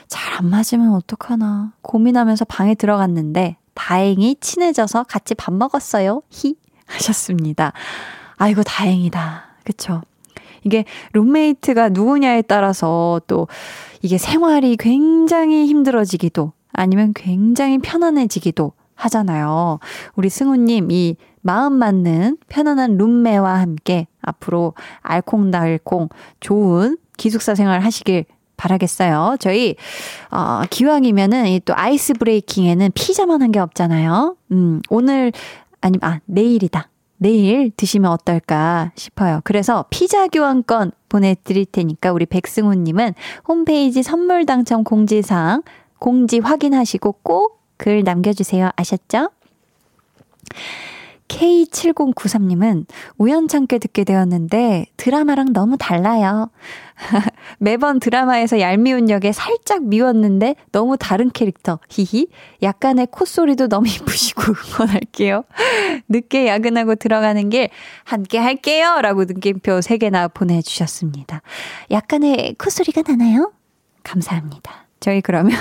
잘 0.07 0.29
안 0.39 0.51
맞으면 0.51 0.95
어떡하나 0.95 1.73
고민하면서 1.83 2.45
방에 2.45 2.77
들어갔는데 2.77 3.57
다행히 3.75 4.37
친해져서 4.41 5.03
같이 5.05 5.35
밥 5.35 5.53
먹었어요. 5.53 6.23
히 6.31 6.55
하셨습니다. 6.87 7.73
아이고 8.37 8.63
다행이다. 8.63 9.57
그쵸? 9.65 10.03
이게 10.63 10.85
룸메이트가 11.13 11.89
누구냐에 11.89 12.43
따라서 12.43 13.21
또 13.27 13.49
이게 14.01 14.17
생활이 14.17 14.77
굉장히 14.77 15.67
힘들어지기도 15.67 16.53
아니면 16.79 17.13
굉장히 17.15 17.79
편안해지기도 17.79 18.73
하잖아요. 18.95 19.79
우리 20.17 20.29
승우님, 20.29 20.91
이 20.91 21.17
마음 21.41 21.75
맞는 21.75 22.39
편안한 22.49 22.97
룸메와 22.99 23.61
함께 23.61 24.07
앞으로 24.23 24.75
알콩달콩 25.03 26.09
좋은 26.41 26.97
기숙사 27.17 27.55
생활 27.55 27.81
하시길 27.81 28.25
바라겠어요. 28.57 29.37
저희, 29.39 29.77
어, 30.31 30.63
기왕이면은 30.69 31.47
이 31.47 31.61
또 31.65 31.75
아이스 31.77 32.15
브레이킹에는 32.15 32.91
피자만 32.95 33.41
한 33.43 33.53
게 33.53 33.61
없잖아요. 33.61 34.37
음, 34.53 34.81
오늘, 34.91 35.33
아니면, 35.81 36.01
아, 36.03 36.21
내일이다. 36.27 36.89
내일 37.19 37.71
드시면 37.77 38.11
어떨까 38.11 38.93
싶어요. 38.97 39.41
그래서 39.45 39.85
피자 39.91 40.27
교환권 40.29 40.93
보내드릴 41.09 41.67
테니까 41.67 42.13
우리 42.13 42.27
백승우님은 42.27 43.15
홈페이지 43.47 44.03
선물 44.03 44.45
당첨 44.47 44.85
공지사항 44.85 45.63
공지 45.99 46.39
확인하시고 46.39 47.13
꼭 47.23 47.59
글 47.79 48.03
남겨주세요. 48.05 48.71
아셨죠? 48.77 49.31
K7093님은 51.29 52.87
우연찮게 53.19 53.79
듣게 53.79 54.05
되었는데 54.05 54.87
드라마랑 54.97 55.53
너무 55.53 55.77
달라요. 55.77 56.51
매번 57.59 58.01
드라마에서 58.01 58.61
얄미운 58.61 59.11
역에 59.11 59.33
살짝 59.33 59.85
미웠는데 59.85 60.57
너무 60.73 60.97
다른 60.97 61.31
캐릭터. 61.31 61.79
히히. 61.91 62.29
약간의 62.63 63.09
콧소리도 63.11 63.69
너무 63.69 63.87
이쁘시고 63.93 64.43
응원할게요. 64.43 65.45
늦게 66.09 66.49
야근하고 66.49 66.95
들어가는 66.95 67.51
길 67.51 67.69
함께 68.05 68.39
할게요. 68.39 69.01
라고 69.03 69.25
느낌표 69.25 69.81
3개나 69.81 70.33
보내주셨습니다. 70.33 71.43
약간의 71.91 72.57
콧소리가 72.59 73.03
나나요? 73.07 73.53
감사합니다. 74.03 74.88
저희 75.01 75.21
그러면 75.21 75.57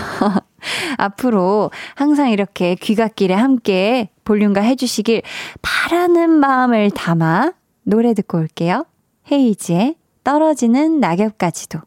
앞으로 0.98 1.72
항상 1.96 2.30
이렇게 2.30 2.76
귀갓길에 2.76 3.34
함께 3.34 4.10
볼륨과 4.24 4.62
해주시길 4.62 5.22
바라는 5.62 6.30
마음을 6.30 6.92
담아 6.92 7.54
노래 7.84 8.14
듣고 8.14 8.40
올게요. 8.40 8.86
헤이지의 9.32 9.96
떨어지는 10.24 11.00
낙엽까지도. 11.00 11.87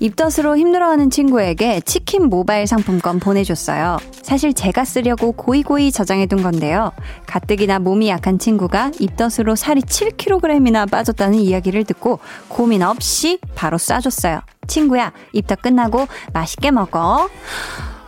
입덧으로 0.00 0.56
힘들어하는 0.56 1.10
친구에게 1.10 1.80
치킨 1.80 2.28
모바일 2.28 2.66
상품권 2.66 3.18
보내줬어요. 3.18 3.98
사실 4.22 4.52
제가 4.52 4.84
쓰려고 4.84 5.32
고이고이 5.32 5.92
저장해둔 5.92 6.42
건데요. 6.42 6.92
가뜩이나 7.26 7.78
몸이 7.78 8.08
약한 8.08 8.38
친구가 8.38 8.92
입덧으로 8.98 9.56
살이 9.56 9.82
7kg이나 9.82 10.90
빠졌다는 10.90 11.38
이야기를 11.38 11.84
듣고 11.84 12.18
고민 12.48 12.82
없이 12.82 13.38
바로 13.54 13.78
싸줬어요. 13.78 14.40
친구야, 14.66 15.12
입덧 15.32 15.60
끝나고 15.62 16.06
맛있게 16.32 16.70
먹어. 16.70 17.28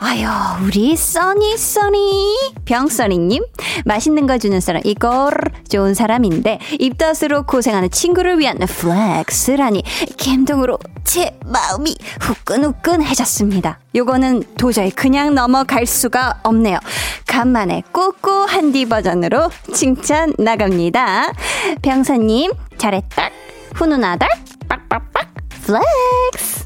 아유, 0.06 0.28
우리 0.62 0.94
써니 0.96 1.56
써니 1.56 2.52
병써니님 2.66 3.42
맛있는 3.86 4.26
거 4.26 4.36
주는 4.36 4.60
사람 4.60 4.82
이걸 4.84 5.32
좋은 5.70 5.94
사람인데 5.94 6.58
입덧으로 6.78 7.44
고생하는 7.44 7.90
친구를 7.90 8.38
위한 8.38 8.58
플렉스라니 8.58 9.82
감동으로 10.22 10.78
제 11.04 11.38
마음이 11.46 11.96
후끈후끈해졌습니다. 12.20 13.78
요거는 13.94 14.42
도저히 14.58 14.90
그냥 14.90 15.34
넘어갈 15.34 15.86
수가 15.86 16.38
없네요. 16.42 16.78
간만에 17.26 17.82
꼬꼬 17.90 18.44
한디 18.46 18.84
버전으로 18.84 19.50
칭찬 19.72 20.34
나갑니다. 20.38 21.32
병선님 21.80 22.52
잘했다. 22.76 23.30
훈훈하다. 23.74 24.26
빡빡빡 24.68 25.32
flex. 25.64 26.63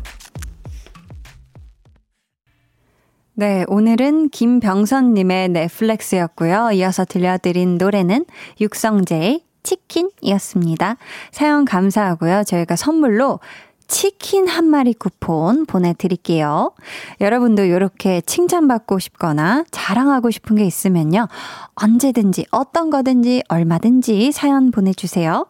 네, 3.41 3.65
오늘은 3.69 4.31
김병선님의 4.31 5.51
네, 5.51 5.72
flex였고요. 5.72 6.73
이어서 6.73 7.05
들려드린 7.05 7.79
노래는 7.79 8.25
육성재의 8.61 9.45
치킨이었습니다. 9.63 10.97
사연 11.31 11.65
감사하고요. 11.65 12.43
저희가 12.43 12.75
선물로 12.75 13.39
치킨 13.87 14.49
한 14.49 14.65
마리 14.65 14.93
쿠폰 14.93 15.67
보내드릴게요. 15.67 16.73
여러분도 17.21 17.63
이렇게 17.63 18.21
칭찬받고 18.23 18.99
싶거나 18.99 19.63
자랑하고 19.71 20.33
싶은 20.33 20.57
게 20.57 20.65
있으면요. 20.65 21.29
언제든지 21.77 22.47
어떤 22.51 22.91
거든지 22.91 23.45
얼마든지 23.49 24.33
사연 24.33 24.73
보내주세요. 24.73 25.47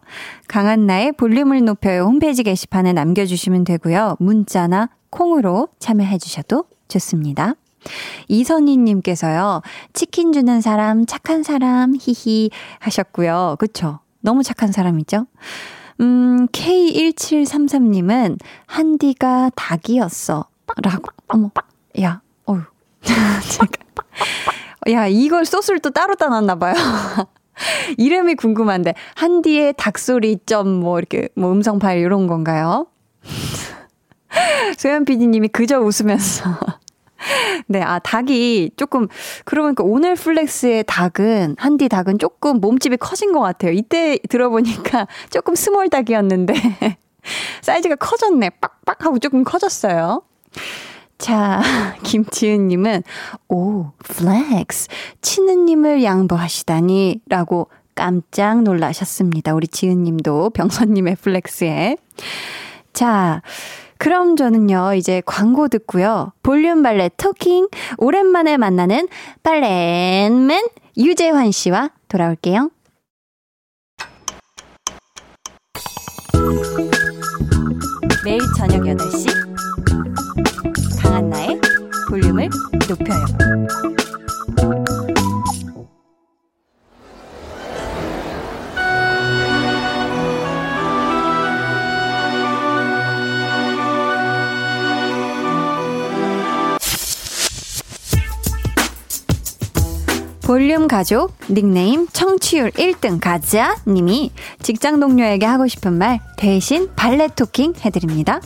강한나의 0.47 1.13
볼륨을 1.13 1.65
높여요 1.65 2.03
홈페이지 2.03 2.43
게시판에 2.43 2.93
남겨주시면 2.93 3.63
되고요. 3.63 4.17
문자나 4.19 4.89
콩으로 5.09 5.69
참여해주셔도 5.79 6.65
좋습니다. 6.87 7.55
이선희님께서요, 8.27 9.61
치킨 9.93 10.31
주는 10.33 10.61
사람, 10.61 11.05
착한 11.05 11.43
사람, 11.43 11.93
히히 11.99 12.49
하셨고요. 12.79 13.57
그쵸? 13.59 13.99
너무 14.21 14.43
착한 14.43 14.71
사람이죠? 14.71 15.25
음, 16.01 16.47
K1733님은, 16.47 18.39
한디가 18.67 19.51
닭이었어. 19.55 20.47
라고, 20.81 21.09
어머, 21.27 21.49
야, 22.01 22.21
어휴. 22.45 22.61
야, 24.91 25.07
이걸 25.07 25.45
소스를 25.45 25.79
또 25.79 25.89
따로 25.89 26.15
따놨나봐요. 26.15 26.73
이름이 27.97 28.35
궁금한데, 28.35 28.93
한디의 29.15 29.73
닭소리 29.77 30.39
점, 30.45 30.69
뭐, 30.69 30.99
이렇게, 30.99 31.27
뭐, 31.35 31.51
음성 31.51 31.79
파일 31.79 32.01
이런 32.01 32.27
건가요? 32.27 32.87
소연 34.77 35.03
PD님이 35.05 35.49
그저 35.49 35.79
웃으면서. 35.79 36.57
네, 37.67 37.81
아, 37.81 37.99
닭이 37.99 38.71
조금, 38.77 39.07
그러고 39.45 39.67
보니까 39.67 39.83
오늘 39.83 40.15
flex의 40.15 40.85
닭은, 40.87 41.55
한디 41.57 41.89
닭은 41.89 42.19
조금 42.19 42.59
몸집이 42.59 42.97
커진 42.97 43.31
것 43.31 43.39
같아요. 43.39 43.71
이때 43.71 44.17
들어보니까 44.29 45.07
조금 45.29 45.55
small 45.55 45.89
닭이었는데, 45.89 46.53
사이즈가 47.61 47.95
커졌네. 47.95 48.51
빡빡 48.61 49.05
하고 49.05 49.19
조금 49.19 49.43
커졌어요. 49.43 50.23
자, 51.17 51.61
김지은님은, 52.03 53.03
오, 53.49 53.91
flex. 53.99 54.87
치느님을 55.21 56.03
양보하시다니. 56.03 57.21
라고 57.27 57.69
깜짝 57.93 58.63
놀라셨습니다. 58.63 59.53
우리 59.53 59.67
지은님도 59.67 60.51
병선님의 60.51 61.17
flex에. 61.17 61.97
자, 62.93 63.41
그럼 63.99 64.37
저는요, 64.37 64.93
이제 64.95 65.21
광고 65.25 65.67
듣고요. 65.67 66.31
볼륨 66.41 66.81
발레 66.81 67.11
토킹. 67.17 67.67
오랜만에 67.97 68.55
만나는 68.55 69.09
발렌맨 69.43 70.69
유재환 70.97 71.51
씨와 71.51 71.91
돌아올게요. 72.07 72.71
매일 78.23 78.39
저녁 78.57 78.83
8시. 78.83 79.27
강한 81.01 81.29
나의 81.29 81.59
볼륨을 82.09 82.49
높여요. 82.87 83.98
볼륨 100.49 100.87
가족 100.87 101.37
닉네임 101.47 102.07
청취율 102.11 102.71
1등 102.71 103.19
가자 103.21 103.75
님이 103.87 104.31
직장 104.63 104.99
동료에게 104.99 105.45
하고 105.45 105.67
싶은 105.67 105.93
말 105.93 106.19
대신 106.37 106.89
발레 106.95 107.27
토킹 107.35 107.75
해드립니다. 107.85 108.41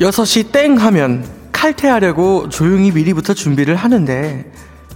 6시 0.00 0.50
땡 0.50 0.74
하면 0.76 1.24
칼퇴하려고 1.52 2.48
조용히 2.48 2.90
미리부터 2.90 3.34
준비를 3.34 3.76
하는데 3.76 4.50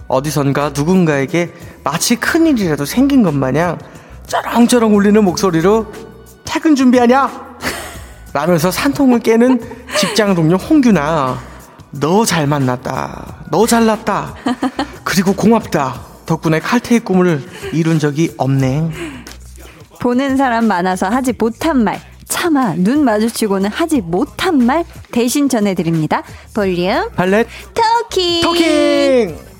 어디선가 0.08 0.72
누군가에게 0.74 1.52
마치 1.84 2.16
큰일이라도 2.16 2.84
생긴 2.84 3.22
것 3.22 3.32
마냥 3.32 3.78
쩌렁쩌렁 4.26 4.92
울리는 4.92 5.22
목소리로 5.22 5.86
퇴근 6.44 6.74
준비하냐? 6.74 7.30
라면서 8.32 8.72
산통을 8.72 9.20
깨는 9.20 9.60
직장 9.96 10.34
동료 10.34 10.56
홍규나 10.56 11.38
너 11.92 12.24
잘 12.24 12.48
만났다. 12.48 13.44
너 13.52 13.68
잘났다. 13.68 14.34
그리고 15.04 15.32
고맙다. 15.32 16.13
덕분에 16.26 16.60
칼퇴의 16.60 17.00
꿈을 17.00 17.42
이룬 17.72 17.98
적이 17.98 18.32
없네. 18.36 18.90
보는 20.00 20.36
사람 20.36 20.66
많아서 20.66 21.08
하지 21.08 21.32
못한 21.32 21.82
말 21.82 22.00
차마 22.28 22.74
눈 22.74 23.04
마주치고는 23.04 23.70
하지 23.70 24.00
못한 24.00 24.58
말 24.58 24.84
대신 25.10 25.48
전해드립니다. 25.48 26.22
볼륨 26.54 27.10
발렛 27.12 27.46
토킹 27.74 28.42
토킹! 28.42 29.54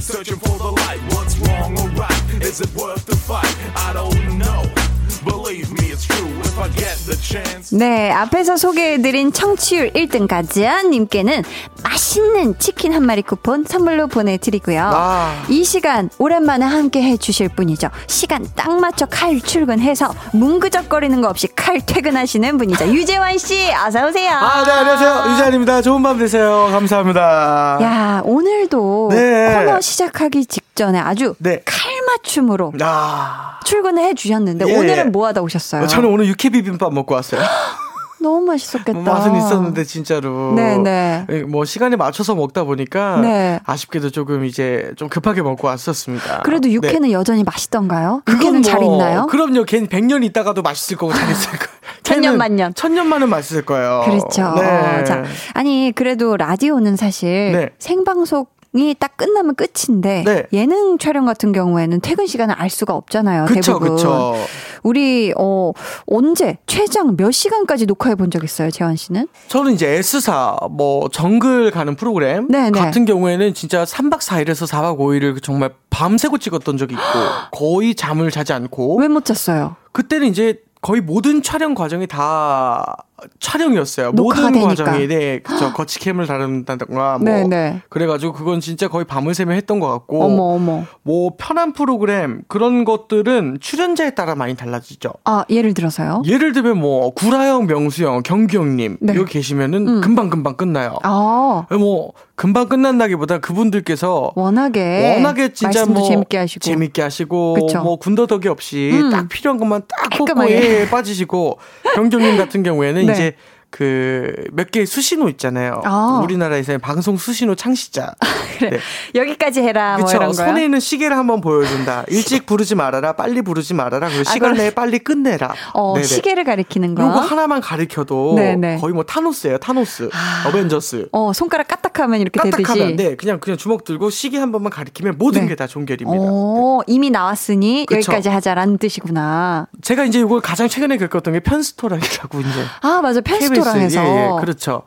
Searching 0.00 0.38
for 0.38 0.58
the 0.58 0.70
light, 0.82 1.00
what's 1.14 1.38
wrong 1.40 1.72
or 1.78 1.88
right? 1.96 2.42
Is 2.42 2.60
it 2.60 2.68
worth 2.76 3.06
the 3.06 3.16
fight? 3.16 3.56
I 3.74 3.94
don't 3.94 4.38
know. 4.38 4.83
Believe 5.24 5.70
me, 5.72 5.92
it's 5.92 6.06
true. 6.06 6.28
If 6.40 6.58
I 6.60 6.70
get 6.70 6.96
the 7.06 7.16
chance. 7.20 7.76
네, 7.76 8.10
앞에서 8.12 8.56
소개해드린 8.56 9.32
청취율 9.32 9.92
1등 9.92 10.28
가지아님께는 10.28 11.42
맛있는 11.82 12.58
치킨 12.58 12.92
한 12.94 13.04
마리 13.04 13.22
쿠폰 13.22 13.64
선물로 13.64 14.06
보내드리고요. 14.06 14.80
아. 14.82 15.44
이 15.48 15.64
시간 15.64 16.10
오랜만에 16.18 16.64
함께 16.64 17.02
해주실 17.02 17.50
분이죠. 17.50 17.88
시간 18.06 18.46
딱 18.54 18.72
맞춰 18.78 19.06
칼 19.06 19.40
출근해서 19.40 20.14
뭉그적거리는 20.32 21.20
거 21.20 21.28
없이 21.28 21.48
칼 21.54 21.80
퇴근하시는 21.84 22.56
분이죠. 22.56 22.86
유재환 22.88 23.38
씨, 23.38 23.70
어서 23.86 24.06
오세요. 24.06 24.30
아, 24.30 24.64
네, 24.64 24.70
안녕하세요. 24.72 25.32
유재환입니다. 25.32 25.82
좋은 25.82 26.02
밤 26.02 26.18
되세요. 26.18 26.68
감사합니다. 26.70 27.78
야, 27.82 28.22
오늘도 28.24 29.08
네. 29.10 29.54
코너 29.64 29.80
시작하기 29.80 30.46
직전에 30.46 30.98
아주 30.98 31.34
네. 31.38 31.60
칼 31.64 31.92
맞춤으로 32.06 32.72
아. 32.80 33.58
출근을 33.64 34.04
해주셨는데 34.04 34.66
예. 34.68 34.76
오늘 34.76 34.93
은 35.02 35.12
뭐 35.12 35.26
하다 35.26 35.42
오셨어요? 35.42 35.86
저는 35.86 36.08
오늘 36.08 36.26
육회 36.26 36.48
비빔밥 36.50 36.92
먹고 36.92 37.14
왔어요. 37.14 37.40
너무 38.20 38.40
맛있었겠다. 38.46 38.98
맛은 39.00 39.36
있었는데 39.36 39.84
진짜로. 39.84 40.54
네네. 40.54 41.26
뭐 41.46 41.66
시간에 41.66 41.94
맞춰서 41.94 42.34
먹다 42.34 42.64
보니까 42.64 43.18
네. 43.20 43.60
아쉽게도 43.66 44.08
조금 44.10 44.46
이제 44.46 44.92
좀 44.96 45.10
급하게 45.10 45.42
먹고 45.42 45.66
왔었습니다. 45.68 46.40
그래도 46.42 46.68
네. 46.68 46.74
육회는 46.74 47.12
여전히 47.12 47.44
맛있던가요? 47.44 48.22
육회는 48.26 48.62
잘 48.62 48.80
뭐, 48.80 48.94
있나요? 48.94 49.26
그럼요. 49.26 49.64
걔는 49.64 49.88
100년 49.88 50.24
있다가도 50.24 50.62
맛있을 50.62 50.96
거고 50.96 51.12
잘 51.12 51.30
있을 51.30 51.50
거예요. 51.50 51.74
천년 52.02 52.38
만년. 52.38 52.72
천년 52.74 53.08
만은 53.08 53.28
맛있을 53.28 53.62
거예요. 53.66 54.02
그렇죠. 54.06 54.54
네. 54.54 55.00
어, 55.00 55.04
자, 55.04 55.24
아니 55.52 55.92
그래도 55.94 56.36
라디오는 56.38 56.96
사실 56.96 57.52
네. 57.52 57.70
생방송 57.78 58.42
이 58.42 58.53
딱 58.98 59.16
끝나면 59.16 59.54
끝인데 59.54 60.24
네. 60.26 60.46
예능 60.52 60.98
촬영 60.98 61.24
같은 61.26 61.52
경우에는 61.52 62.00
퇴근 62.00 62.26
시간을 62.26 62.54
알 62.58 62.68
수가 62.70 62.94
없잖아요. 62.94 63.44
그쵸, 63.46 63.74
대부분. 63.74 63.96
그쵸. 63.96 64.34
우리 64.82 65.32
어 65.38 65.72
언제 66.06 66.58
최장 66.66 67.16
몇 67.16 67.30
시간까지 67.30 67.86
녹화해 67.86 68.16
본 68.16 68.30
적 68.30 68.42
있어요, 68.42 68.70
재환 68.70 68.96
씨는? 68.96 69.28
저는 69.48 69.72
이제 69.74 69.86
S사 69.98 70.56
뭐 70.70 71.08
정글 71.08 71.70
가는 71.70 71.94
프로그램 71.94 72.48
네네. 72.48 72.72
같은 72.78 73.04
경우에는 73.04 73.54
진짜 73.54 73.84
3박 73.84 74.18
4일에서 74.20 74.66
4박 74.68 74.98
5일을 74.98 75.40
정말 75.42 75.72
밤새고 75.90 76.38
찍었던 76.38 76.76
적이 76.76 76.94
있고 76.94 77.02
거의 77.52 77.94
잠을 77.94 78.30
자지 78.32 78.52
않고 78.52 78.96
왜 78.98 79.06
못 79.08 79.24
잤어요? 79.24 79.76
그때는 79.92 80.26
이제 80.26 80.58
거의 80.84 81.00
모든 81.00 81.42
촬영 81.42 81.74
과정이 81.74 82.06
다 82.06 82.94
촬영이었어요. 83.40 84.12
모든 84.12 84.52
되니까. 84.52 84.68
과정이 84.68 85.08
네, 85.08 85.38
그쵸. 85.38 85.72
거치캠을 85.72 86.26
다룬다던가 86.26 87.16
뭐 87.16 87.24
네네. 87.24 87.80
그래가지고 87.88 88.34
그건 88.34 88.60
진짜 88.60 88.86
거의 88.88 89.06
밤을 89.06 89.32
새며 89.32 89.54
했던 89.54 89.80
것 89.80 89.88
같고 89.88 90.22
어머 90.22 90.42
어머. 90.42 90.84
뭐 91.02 91.32
편한 91.38 91.72
프로그램 91.72 92.42
그런 92.48 92.84
것들은 92.84 93.58
출연자에 93.62 94.10
따라 94.10 94.34
많이 94.34 94.56
달라지죠. 94.56 95.10
아 95.24 95.46
예를 95.48 95.72
들어서요? 95.72 96.20
예를 96.26 96.52
들면 96.52 96.76
뭐 96.78 97.14
구라형, 97.14 97.66
명수형, 97.66 98.22
경규형님 98.22 98.98
네. 99.00 99.14
여기 99.14 99.32
계시면은 99.32 99.88
음. 99.88 100.00
금방 100.02 100.28
금방 100.28 100.56
끝나요. 100.56 100.98
아 101.02 101.64
뭐 101.70 102.12
금방 102.36 102.68
끝난다기보다 102.68 103.38
그분들께서 103.38 104.32
워낙에 104.34 105.14
워낙에 105.14 105.52
진짜 105.52 105.86
뭐 105.86 106.08
재밌게 106.08 106.36
하시고 106.36 106.60
재밌게 106.60 107.02
하시고 107.02 107.54
그쵸. 107.54 107.82
뭐 107.82 107.96
군더더기 107.96 108.48
없이 108.48 108.90
음. 108.92 109.10
딱 109.10 109.28
필요한 109.28 109.58
것만 109.58 109.82
딱 109.88 110.18
뽑고. 110.18 110.50
예, 110.50 110.88
빠지시고 110.90 111.58
경경님 111.94 112.36
같은 112.36 112.62
경우에는 112.64 113.06
네. 113.06 113.12
이제 113.12 113.36
그 113.78 114.32
몇 114.52 114.70
개의 114.70 114.86
수신호 114.86 115.28
있잖아요. 115.30 115.80
아. 115.84 116.20
우리나라에서의 116.22 116.78
방송 116.78 117.16
수신호 117.16 117.56
창시자. 117.56 118.14
그래. 118.58 118.70
네. 118.70 118.78
여기까지 119.20 119.60
해라 119.62 119.96
뭐 119.98 120.06
그쵸. 120.06 120.18
거요. 120.18 120.32
손에 120.32 120.64
있는 120.64 120.78
시계를 120.78 121.16
한번 121.16 121.40
보여준다. 121.40 122.04
일찍 122.08 122.46
부르지 122.46 122.76
말아라. 122.76 123.12
빨리 123.14 123.42
부르지 123.42 123.74
말아라. 123.74 124.06
그리고 124.08 124.20
아, 124.20 124.32
시간 124.32 124.52
그럼- 124.52 124.58
내에 124.58 124.70
빨리 124.70 124.98
끝내라. 125.00 125.54
어. 125.74 126.00
시계를 126.00 126.44
가리키는 126.44 126.94
거. 126.94 127.02
요거 127.02 127.18
하나만 127.20 127.60
가리켜도 127.60 128.34
네네. 128.36 128.78
거의 128.78 128.94
뭐 128.94 129.02
타노스예요. 129.02 129.58
타노스. 129.58 130.08
어벤져스. 130.46 131.08
어 131.12 131.32
손가락 131.32 131.66
까딱하면 131.68 132.20
이렇게 132.20 132.38
까딱하면 132.38 132.96
되듯이. 132.96 132.96
네, 133.10 133.16
그냥 133.16 133.40
그냥 133.40 133.56
주먹 133.56 133.82
들고 133.84 134.10
시계 134.10 134.38
한 134.38 134.52
번만 134.52 134.70
가리키면 134.70 135.16
모든 135.18 135.42
네. 135.42 135.48
게다 135.48 135.66
종결입니다. 135.66 136.22
어, 136.22 136.80
이미 136.86 137.10
나왔으니 137.10 137.86
그쵸. 137.88 137.96
여기까지 138.12 138.28
하자라는 138.28 138.78
뜻이구나. 138.78 139.66
제가 139.82 140.04
이제 140.04 140.20
이걸 140.20 140.40
가장 140.40 140.68
최근에 140.68 140.96
겪었던 140.98 141.32
게 141.34 141.40
편스토랑이라고 141.40 142.40
이제 142.40 142.48
아, 142.82 143.00
맞아. 143.02 143.20
편스토 143.20 143.63
랑에서. 143.64 144.00
KBS, 144.00 144.16
예, 144.16 144.24
예, 144.36 144.40
그렇죠. 144.40 144.82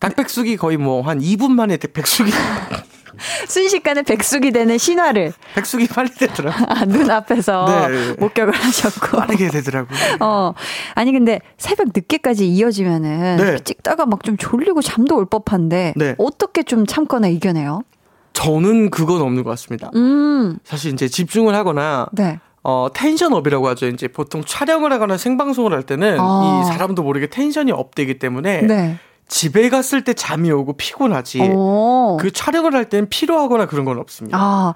닭백숙이 0.00 0.56
거의 0.56 0.76
뭐 0.76 1.02
한 1.02 1.20
2분 1.20 1.52
만에 1.52 1.76
백숙이 1.76 2.30
순식간에 3.48 4.02
백숙이 4.02 4.50
되는 4.50 4.76
신화를 4.76 5.32
백숙이 5.54 5.86
빨리 5.88 6.10
되더라고. 6.10 6.64
아, 6.68 6.84
눈 6.84 7.08
앞에서 7.10 7.64
네. 7.88 8.12
목격을 8.18 8.52
하셨고. 8.52 9.16
빠르게 9.18 9.48
되더라고. 9.50 9.88
어. 10.20 10.52
아니, 10.96 11.12
근데 11.12 11.40
새벽 11.56 11.88
늦게까지 11.94 12.48
이어지면은 12.48 13.36
네. 13.36 13.58
찍다가 13.60 14.04
막 14.06 14.24
좀 14.24 14.36
졸리고 14.38 14.80
잠도 14.82 15.16
올 15.16 15.26
법한데 15.26 15.92
네. 15.96 16.14
어떻게 16.18 16.62
좀 16.62 16.86
참거나 16.86 17.28
이겨내요? 17.28 17.82
저는 18.32 18.90
그건 18.90 19.20
없는 19.22 19.42
것 19.44 19.50
같습니다. 19.50 19.90
음. 19.94 20.58
사실 20.64 20.92
이제 20.92 21.06
집중을 21.08 21.54
하거나 21.54 22.06
네. 22.12 22.40
어, 22.64 22.88
텐션업이라고 22.92 23.68
하죠. 23.68 23.86
이제 23.86 24.08
보통 24.08 24.42
촬영을 24.44 24.92
하거나 24.92 25.18
생방송을 25.18 25.72
할 25.72 25.82
때는 25.82 26.16
아. 26.18 26.62
이 26.62 26.72
사람도 26.72 27.02
모르게 27.02 27.28
텐션이 27.28 27.72
업되기 27.72 28.18
때문에 28.18 28.62
네. 28.62 28.98
집에 29.28 29.68
갔을 29.68 30.02
때 30.04 30.14
잠이 30.14 30.50
오고 30.50 30.74
피곤하지. 30.74 31.40
오. 31.54 32.18
그 32.20 32.30
촬영을 32.30 32.74
할 32.74 32.88
때는 32.88 33.08
피로하거나 33.08 33.66
그런 33.66 33.84
건 33.84 33.98
없습니다. 33.98 34.38
아, 34.38 34.74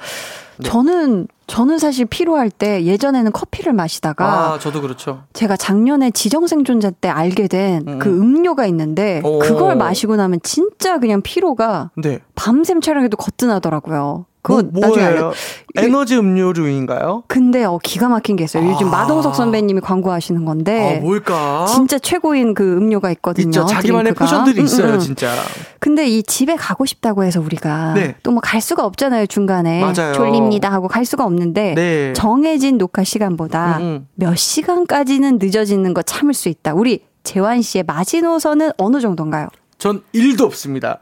네. 0.58 0.68
저는, 0.68 1.28
저는 1.46 1.78
사실 1.78 2.04
피로할 2.06 2.50
때 2.50 2.84
예전에는 2.84 3.32
커피를 3.32 3.72
마시다가 3.72 4.54
아, 4.54 4.58
저도 4.58 4.80
그렇죠. 4.82 5.24
제가 5.32 5.56
작년에 5.56 6.10
지정생존자 6.10 6.90
때 6.90 7.08
알게 7.08 7.48
된 7.48 7.84
음. 7.88 7.98
그 7.98 8.08
음료가 8.10 8.66
있는데 8.66 9.22
오. 9.24 9.38
그걸 9.38 9.76
마시고 9.76 10.16
나면 10.16 10.40
진짜 10.42 10.98
그냥 10.98 11.22
피로가 11.22 11.90
네. 11.96 12.20
밤샘 12.34 12.80
촬영해도 12.80 13.16
거뜬하더라고요. 13.16 14.26
그거 14.42 14.62
뭐, 14.62 14.80
나중에? 14.80 15.04
알려. 15.04 15.32
에너지 15.76 16.16
음료류인가요? 16.16 17.24
근데 17.26 17.64
어 17.64 17.78
기가 17.82 18.08
막힌 18.08 18.36
게 18.36 18.44
있어요. 18.44 18.68
요즘 18.68 18.88
아. 18.88 18.90
마동석 19.02 19.34
선배님이 19.34 19.80
광고하시는 19.80 20.44
건데 20.44 20.98
아, 20.98 21.00
뭘까? 21.00 21.66
네. 21.66 21.74
진짜 21.74 21.98
최고인 21.98 22.54
그 22.54 22.76
음료가 22.76 23.10
있거든요. 23.12 23.48
있죠. 23.48 23.66
자기만의 23.66 24.14
드링크가. 24.14 24.24
포션들이 24.24 24.60
음, 24.60 24.64
있어요, 24.64 24.88
음, 24.88 24.94
음. 24.94 24.98
진짜. 25.00 25.32
근데 25.80 26.06
이 26.06 26.22
집에 26.22 26.56
가고 26.56 26.86
싶다고 26.86 27.24
해서 27.24 27.40
우리가 27.40 27.94
네. 27.94 28.14
또뭐 28.22 28.40
갈 28.40 28.60
수가 28.60 28.84
없잖아요 28.84 29.26
중간에 29.26 29.80
맞아요. 29.80 30.14
졸립니다 30.14 30.72
하고 30.72 30.88
갈 30.88 31.04
수가 31.04 31.24
없는데 31.24 31.74
네. 31.74 32.12
정해진 32.14 32.78
녹화 32.78 33.04
시간보다 33.04 33.78
음, 33.78 33.82
음. 33.82 34.08
몇 34.14 34.36
시간까지는 34.36 35.38
늦어지는 35.40 35.94
거 35.94 36.02
참을 36.02 36.34
수 36.34 36.48
있다. 36.48 36.74
우리 36.74 37.02
재환 37.24 37.60
씨의 37.60 37.84
마지노선은 37.86 38.72
어느 38.78 39.00
정도인가요? 39.00 39.48
전 39.76 40.02
일도 40.12 40.44
없습니다. 40.44 41.00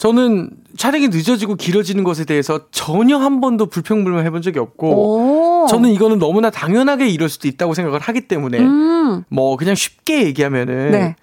저는 0.00 0.48
촬영이 0.78 1.08
늦어지고 1.08 1.56
길어지는 1.56 2.04
것에 2.04 2.24
대해서 2.24 2.60
전혀 2.70 3.18
한 3.18 3.42
번도 3.42 3.66
불평불만 3.66 4.24
해본 4.24 4.40
적이 4.40 4.58
없고 4.60 5.64
오. 5.64 5.66
저는 5.66 5.90
이거는 5.90 6.18
너무나 6.18 6.48
당연하게 6.48 7.06
이럴 7.08 7.28
수도 7.28 7.48
있다고 7.48 7.74
생각을 7.74 8.00
하기 8.00 8.22
때문에 8.22 8.60
음. 8.60 9.24
뭐 9.28 9.58
그냥 9.58 9.74
쉽게 9.74 10.24
얘기하면은 10.24 10.90
네. 10.90 11.16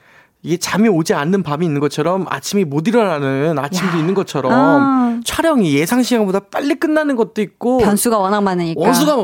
이게 0.43 0.57
잠이 0.57 0.89
오지 0.89 1.15
않는 1.15 1.41
밤이 1.41 1.65
있는 1.65 1.81
것처럼 1.81 2.27
아침이 2.29 2.65
못 2.65 2.87
일어나는 2.87 3.57
아침도 3.57 3.97
있는 3.97 4.13
것처럼 4.13 4.53
아. 4.53 5.19
촬영이 5.25 5.73
예상 5.73 6.03
시간보다 6.03 6.41
빨리 6.51 6.75
끝나는 6.75 7.15
것도 7.15 7.41
있고 7.41 7.79
변수가 7.79 8.19
워낙 8.19 8.41
많으니까 8.41 8.79
원수가 8.79 9.15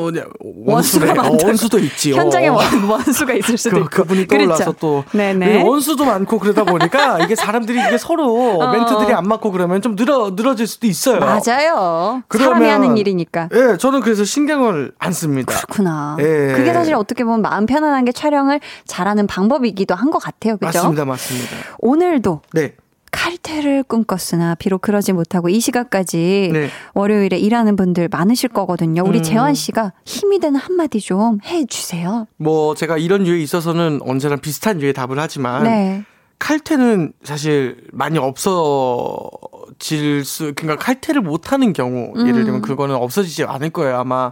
원수가 0.66 1.06
원수래 1.08 1.28
어. 1.28 1.38
원수도 1.48 1.80
있지 1.80 2.14
현장에 2.14 2.48
어. 2.48 2.54
원, 2.54 2.84
원수가 2.90 3.34
있을 3.34 3.58
수도 3.58 3.76
그, 3.78 3.82
있고 3.82 3.90
그분이 3.90 4.28
떠올라서 4.28 4.64
그렇죠. 4.64 4.78
또 4.80 5.04
네네. 5.12 5.60
이 5.60 5.64
원수도 5.64 6.06
많고 6.06 6.40
그러다 6.40 6.64
보니까 6.64 7.20
이게 7.26 7.36
사람들이 7.36 7.80
이게 7.80 7.98
서로 7.98 8.60
어. 8.62 8.72
멘트들이 8.72 9.14
안 9.14 9.28
맞고 9.28 9.52
그러면 9.52 9.82
좀 9.82 9.96
늘어 9.96 10.32
늘어질 10.36 10.68
수도 10.68 10.88
있어요. 10.88 11.20
맞아요. 11.20 12.24
그러면- 12.28 12.54
사람이 12.54 12.70
하는 12.70 12.98
일이니까. 12.98 13.50
예, 13.54 13.78
저는 13.78 14.02
그래서 14.02 14.24
신경을 14.24 14.94
안 15.00 15.12
씁니다. 15.12 15.54
그렇구나. 15.54 16.16
예. 16.20 16.54
그게 16.56 16.74
사실 16.74 16.96
어떻게 16.96 17.24
보면 17.24 17.42
마음 17.42 17.66
편안한 17.66 18.06
게 18.06 18.12
촬영을 18.12 18.60
잘하는 18.88 19.28
방법이기도 19.28 19.96
한 19.96 20.14
것 20.14 20.20
같아요. 20.20 20.58
그죠? 20.58 20.66
맞습니다, 20.80 21.06
맞습니다. 21.06 21.50
오늘도 21.80 22.42
네, 22.54 22.76
칼퇴를 23.14 23.84
꿈꿨으나 23.84 24.56
비록 24.56 24.82
그러지 24.82 25.14
못하고 25.14 25.48
이 25.48 25.60
시각까지 25.60 26.50
네. 26.52 26.70
월요일에 26.96 27.38
일하는 27.38 27.76
분들 27.76 28.10
많으실 28.12 28.50
거거든요. 28.50 29.04
우리 29.06 29.20
음. 29.20 29.24
재환 29.24 29.54
씨가 29.54 29.94
힘이 30.04 30.40
되는 30.40 30.60
한마디 30.60 31.00
좀 31.00 31.38
해주세요. 31.46 32.28
뭐 32.38 32.76
제가 32.76 32.98
이런 32.98 33.26
유에 33.28 33.40
있어서는 33.42 34.00
언제나 34.04 34.36
비슷한 34.36 34.82
유에 34.82 34.94
답을 34.94 35.20
하지만 35.20 35.64
네. 35.64 36.04
칼퇴는 36.40 37.14
사실 37.24 37.78
많이 37.94 38.18
없어질 38.18 40.26
수, 40.26 40.52
그러니까 40.56 40.84
칼퇴를 40.84 41.22
못하는 41.22 41.72
경우, 41.72 42.12
예를 42.20 42.44
들면 42.44 42.62
그거는 42.62 42.96
없어지지 42.96 43.46
않을 43.46 43.70
거예요. 43.70 43.98
아마 43.98 44.30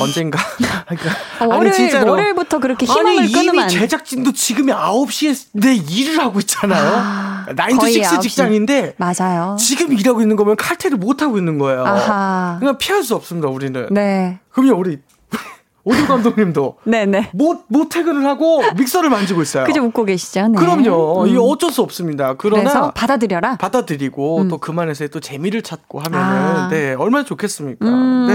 언젠가. 0.00 0.38
그러니까 0.88 1.44
어, 1.44 1.48
월요일, 1.48 1.94
월요일부터 1.94 2.60
그렇게 2.60 2.86
희망을 2.86 3.24
아니, 3.24 3.32
끊으면 3.32 3.64
이미. 3.64 3.68
제작진도 3.68 4.32
지금이 4.32 4.72
9시에 4.72 5.48
내 5.52 5.74
일을 5.74 6.18
하고 6.20 6.38
있잖아요. 6.38 6.92
아, 6.96 7.29
nine 7.56 7.76
거의 7.76 7.94
to 8.02 8.13
6 8.13 8.18
9시. 8.18 8.20
직장인데 8.22 8.94
맞아요. 8.96 9.56
지금 9.58 9.92
일하고 9.92 10.20
있는 10.20 10.36
거면 10.36 10.56
칼퇴를 10.56 10.98
못 10.98 11.22
하고 11.22 11.38
있는 11.38 11.58
거예요. 11.58 11.84
아하. 11.84 12.56
그냥 12.58 12.78
피할 12.78 13.02
수 13.02 13.14
없습니다, 13.14 13.48
우리는. 13.48 13.88
네. 13.90 14.38
그럼요, 14.52 14.78
우리 14.78 14.98
오디 15.82 16.06
감독님도 16.06 16.76
네네. 16.84 17.30
못, 17.32 17.64
못 17.68 17.88
퇴근을 17.88 18.26
하고 18.26 18.62
믹서를 18.76 19.08
만지고 19.08 19.40
있어요. 19.40 19.64
그저 19.64 19.82
웃고 19.82 20.04
계시죠? 20.04 20.48
네. 20.48 20.58
그럼요. 20.58 21.22
음. 21.22 21.28
이게 21.28 21.38
어쩔 21.40 21.70
수 21.72 21.80
없습니다. 21.80 22.34
그러나 22.36 22.90
받아들여라. 22.90 23.56
받아들이고 23.56 24.42
음. 24.42 24.48
또 24.48 24.58
그만해서 24.58 25.08
또 25.08 25.20
재미를 25.20 25.62
찾고 25.62 26.00
하면은 26.00 26.26
아. 26.26 26.68
네 26.68 26.92
얼마나 26.94 27.24
좋겠습니까. 27.24 27.86
음. 27.86 28.26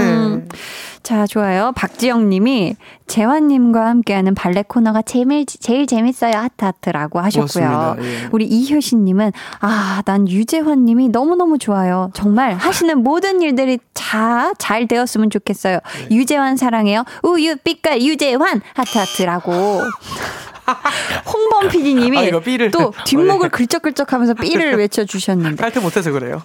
네. 0.48 0.56
자, 1.06 1.24
좋아요. 1.24 1.70
박지영 1.76 2.30
님이 2.30 2.74
재환님과 3.06 3.86
함께하는 3.86 4.34
발레 4.34 4.64
코너가 4.66 5.02
제일, 5.02 5.46
제일 5.46 5.86
재밌어요. 5.86 6.32
하트하트라고 6.34 7.20
하셨고요. 7.20 7.94
예. 8.00 8.28
우리 8.32 8.44
이효신 8.44 9.04
님은 9.04 9.30
아, 9.60 10.02
난 10.04 10.28
유재환 10.28 10.84
님이 10.84 11.08
너무너무 11.08 11.58
좋아요. 11.58 12.10
정말 12.12 12.54
하시는 12.54 13.04
모든 13.04 13.40
일들이 13.40 13.78
다 13.94 14.52
잘 14.58 14.88
되었으면 14.88 15.30
좋겠어요. 15.30 15.78
네. 16.08 16.16
유재환 16.16 16.56
사랑해요. 16.56 17.04
우유 17.22 17.54
빛깔 17.56 18.02
유재환 18.02 18.60
하트하트라고. 18.74 19.82
홍범 21.32 21.68
PD님이 21.68 22.18
아, 22.18 22.40
또 22.70 22.92
뒷목을 23.04 23.38
원래. 23.40 23.48
긁적긁적하면서 23.48 24.34
삐를 24.34 24.76
외쳐주셨는데 24.78 25.56
칼퇴 25.62 25.80
못해서 25.80 26.10
그래요. 26.12 26.42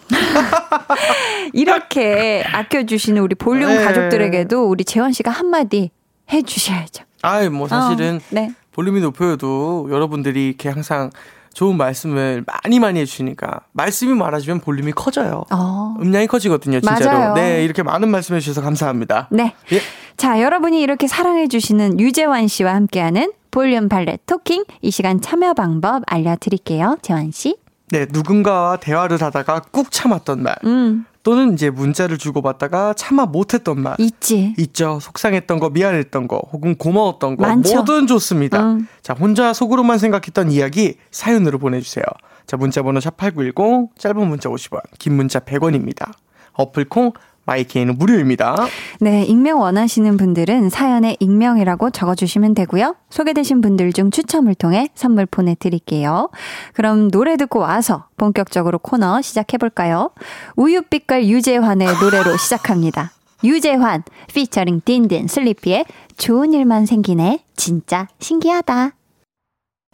이렇게 1.53 2.43
아껴주시는 2.45 3.21
우리 3.21 3.35
볼륨 3.35 3.69
네. 3.69 3.83
가족들에게도 3.83 4.67
우리 4.69 4.83
재원 4.83 5.11
씨가 5.11 5.31
한마디 5.31 5.91
해주셔야죠. 6.31 7.03
아이 7.23 7.49
뭐 7.49 7.67
사실은 7.67 8.17
어, 8.17 8.27
네. 8.29 8.51
볼륨이 8.71 9.01
높여도 9.01 9.87
여러분들이 9.91 10.47
이렇게 10.47 10.69
항상 10.69 11.09
좋은 11.53 11.75
말씀을 11.75 12.45
많이 12.47 12.79
많이 12.79 12.99
해주시니까 13.01 13.61
말씀이 13.73 14.13
많아지면 14.13 14.61
볼륨이 14.61 14.93
커져요. 14.93 15.43
어. 15.51 15.95
음량이 15.99 16.27
커지거든요, 16.27 16.79
진짜로. 16.79 17.05
맞아요. 17.17 17.33
네, 17.33 17.63
이렇게 17.65 17.83
많은 17.83 18.09
말씀해 18.09 18.39
주셔서 18.39 18.61
감사합니다. 18.61 19.27
네. 19.31 19.53
예. 19.73 19.81
자, 20.15 20.41
여러분이 20.41 20.79
이렇게 20.81 21.07
사랑해 21.07 21.47
주시는 21.49 21.99
유재환 21.99 22.47
씨와 22.47 22.73
함께하는 22.75 23.33
볼륨 23.51 23.89
발레 23.89 24.19
토킹 24.25 24.63
이 24.81 24.91
시간 24.91 25.21
참여 25.21 25.53
방법 25.53 26.03
알려드릴게요. 26.07 26.97
재환 27.01 27.31
씨. 27.31 27.57
네, 27.89 28.07
누군가와 28.09 28.77
대화를 28.77 29.21
하다가 29.21 29.63
꾹 29.71 29.91
참았던 29.91 30.41
말. 30.41 30.55
음, 30.63 31.05
또는 31.23 31.53
이제 31.53 31.69
문자를 31.69 32.17
주고받다가 32.17 32.93
참아 32.93 33.25
못했던 33.27 33.81
말. 33.81 33.95
있지. 33.99 34.55
있죠. 34.57 34.99
속상했던 35.01 35.59
거, 35.59 35.69
미안했던 35.69 36.27
거, 36.27 36.41
혹은 36.51 36.75
고마웠던 36.75 37.35
거, 37.35 37.45
많죠. 37.45 37.75
뭐든 37.75 38.07
좋습니다. 38.07 38.63
음. 38.63 38.87
자, 39.01 39.13
혼자 39.13 39.53
속으로만 39.53 39.97
생각했던 39.99 40.51
이야기 40.51 40.95
사연으로 41.11 41.59
보내주세요. 41.59 42.05
자, 42.47 42.57
문자번호 42.57 42.99
샵8910, 43.01 43.89
짧은 43.97 44.27
문자 44.27 44.49
50원, 44.49 44.81
긴 44.97 45.15
문자 45.15 45.39
100원입니다. 45.39 46.11
어플 46.53 46.89
콩, 46.89 47.13
마이케이는 47.45 47.97
무료입니다. 47.97 48.55
네, 48.99 49.23
익명 49.23 49.59
원하시는 49.59 50.17
분들은 50.17 50.69
사연에 50.69 51.17
익명이라고 51.19 51.89
적어주시면 51.89 52.53
되고요. 52.53 52.95
소개되신 53.09 53.61
분들 53.61 53.93
중 53.93 54.11
추첨을 54.11 54.55
통해 54.55 54.89
선물 54.95 55.25
보내드릴게요. 55.25 56.29
그럼 56.73 57.09
노래 57.09 57.37
듣고 57.37 57.59
와서 57.59 58.05
본격적으로 58.17 58.79
코너 58.79 59.21
시작해볼까요? 59.21 60.11
우유빛깔 60.55 61.25
유재환의 61.25 61.87
노래로 62.01 62.37
시작합니다. 62.37 63.11
유재환, 63.43 64.03
피처링 64.27 64.81
딘딘 64.85 65.27
슬리피의 65.27 65.85
좋은 66.17 66.53
일만 66.53 66.85
생기네. 66.85 67.43
진짜 67.55 68.07
신기하다. 68.19 68.91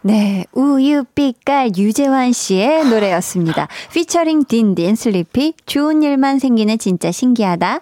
네, 0.08 0.46
우유빛깔 0.52 1.72
유재환 1.76 2.32
씨의 2.32 2.86
노래였습니다. 2.86 3.68
피처링 3.92 4.44
딘딘 4.44 4.94
슬리피 4.94 5.52
좋은 5.66 6.02
일만 6.02 6.38
생기네 6.38 6.78
진짜 6.78 7.12
신기하다. 7.12 7.80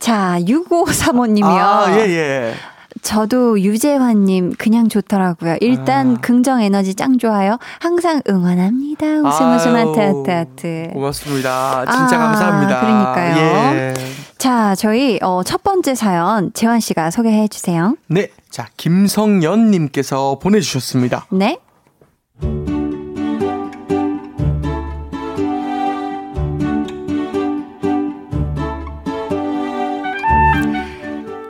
자, 0.00 0.38
6535님이요. 0.40 1.44
아, 1.44 1.86
예, 1.92 2.00
예. 2.00 2.54
저도 3.02 3.60
유재환님 3.60 4.54
그냥 4.58 4.88
좋더라고요. 4.88 5.58
일단 5.60 6.16
아. 6.16 6.20
긍정 6.20 6.60
에너지 6.60 6.96
짱 6.96 7.16
좋아요. 7.16 7.58
항상 7.78 8.22
응원합니다. 8.28 9.06
웃음 9.06 9.54
웃음 9.54 9.76
하트 9.76 10.00
하트 10.00 10.30
하트. 10.30 10.90
고맙습니다. 10.94 11.84
진짜 11.86 12.16
아, 12.16 12.18
감사합니다. 12.18 12.80
그러니까요. 12.80 13.76
예. 13.76 13.94
자, 14.38 14.74
저희 14.74 15.20
어, 15.22 15.42
첫 15.44 15.62
번째 15.62 15.94
사연 15.94 16.52
재환 16.54 16.80
씨가 16.80 17.12
소개해 17.12 17.46
주세요. 17.46 17.94
네. 18.08 18.30
자, 18.56 18.70
김성연님께서 18.78 20.38
보내주셨습니다. 20.38 21.26
네. 21.30 21.58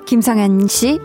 김성현 0.07 0.67
씨, 0.67 0.99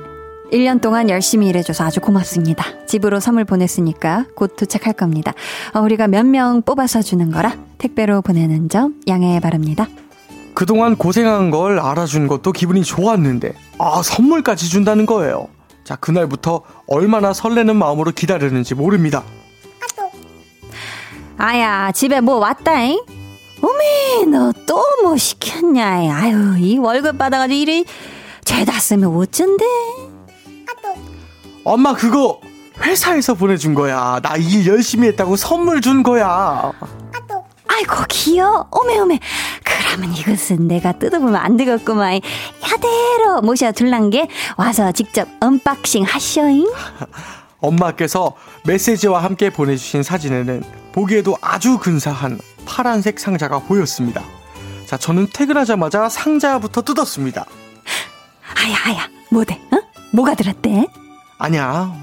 1년 0.51 0.81
동안 0.81 1.07
열심히 1.11 1.47
일해줘서 1.49 1.83
아주 1.83 1.99
고맙습니다. 2.01 2.65
집으로 2.87 3.19
선물 3.19 3.45
보냈으니까 3.45 4.25
곧 4.35 4.55
도착할 4.55 4.93
겁니다. 4.93 5.33
어, 5.75 5.81
우리가 5.81 6.07
몇 6.07 6.25
명 6.25 6.63
뽑아서 6.63 7.03
주는 7.03 7.29
거라 7.31 7.55
택배로 7.77 8.23
보내는 8.23 8.69
점 8.69 8.95
양해 9.07 9.39
바랍니다. 9.39 9.87
그동안 10.55 10.95
고생한 10.95 11.51
걸 11.51 11.79
알아준 11.79 12.27
것도 12.27 12.53
기분이 12.53 12.83
좋았는데, 12.83 13.53
아, 13.77 14.01
선물까지 14.03 14.67
준다는 14.67 15.05
거예요. 15.05 15.47
자, 15.91 15.97
그날부터 15.97 16.61
얼마나 16.87 17.33
설레는 17.33 17.75
마음으로 17.75 18.11
기다렸는지 18.11 18.75
모릅니다. 18.75 19.23
아야, 21.37 21.91
집에 21.91 22.21
뭐 22.21 22.35
왔다잉? 22.37 23.03
어메, 23.61 24.25
너 24.31 24.53
또 24.65 24.81
뭐 25.03 25.17
시켰냐? 25.17 25.85
아유, 26.15 26.55
이 26.59 26.77
월급 26.77 27.17
받아가지고 27.17 27.59
일이 27.59 27.85
죄다 28.45 28.71
쓰면 28.79 29.13
어쩐데? 29.17 29.65
엄마, 31.65 31.93
그거 31.93 32.39
회사에서 32.81 33.33
보내준 33.33 33.73
거야. 33.75 34.21
나 34.23 34.37
일 34.37 34.65
열심히 34.67 35.09
했다고 35.09 35.35
선물 35.35 35.81
준 35.81 36.03
거야. 36.03 36.71
아이고, 37.67 37.95
귀여워. 38.09 38.67
어메, 38.71 38.97
어메. 38.99 39.19
그러면 39.91 40.15
이것은 40.15 40.69
내가 40.69 40.93
뜯어보면 40.93 41.35
안 41.35 41.57
되겠구만. 41.57 42.21
야대로 42.63 43.41
모셔 43.41 43.73
둘란 43.73 44.09
게 44.09 44.27
와서 44.55 44.91
직접 44.93 45.27
unboxing 45.41 46.03
하셔잉. 46.05 46.65
엄마께서 47.59 48.33
메시지와 48.65 49.21
함께 49.21 49.49
보내주신 49.49 50.01
사진에는 50.01 50.63
보기에도 50.93 51.37
아주 51.41 51.77
근사한 51.77 52.39
파란색 52.65 53.19
상자가 53.19 53.59
보였습니다. 53.59 54.23
자, 54.85 54.97
저는 54.97 55.27
퇴근하자마자 55.33 56.07
상자부터 56.07 56.81
뜯었습니다. 56.81 57.45
아야, 58.55 58.75
아야. 58.85 59.09
뭐대? 59.29 59.59
어? 59.71 59.77
뭐가 60.13 60.35
들었대? 60.35 60.87
아니야. 61.37 61.93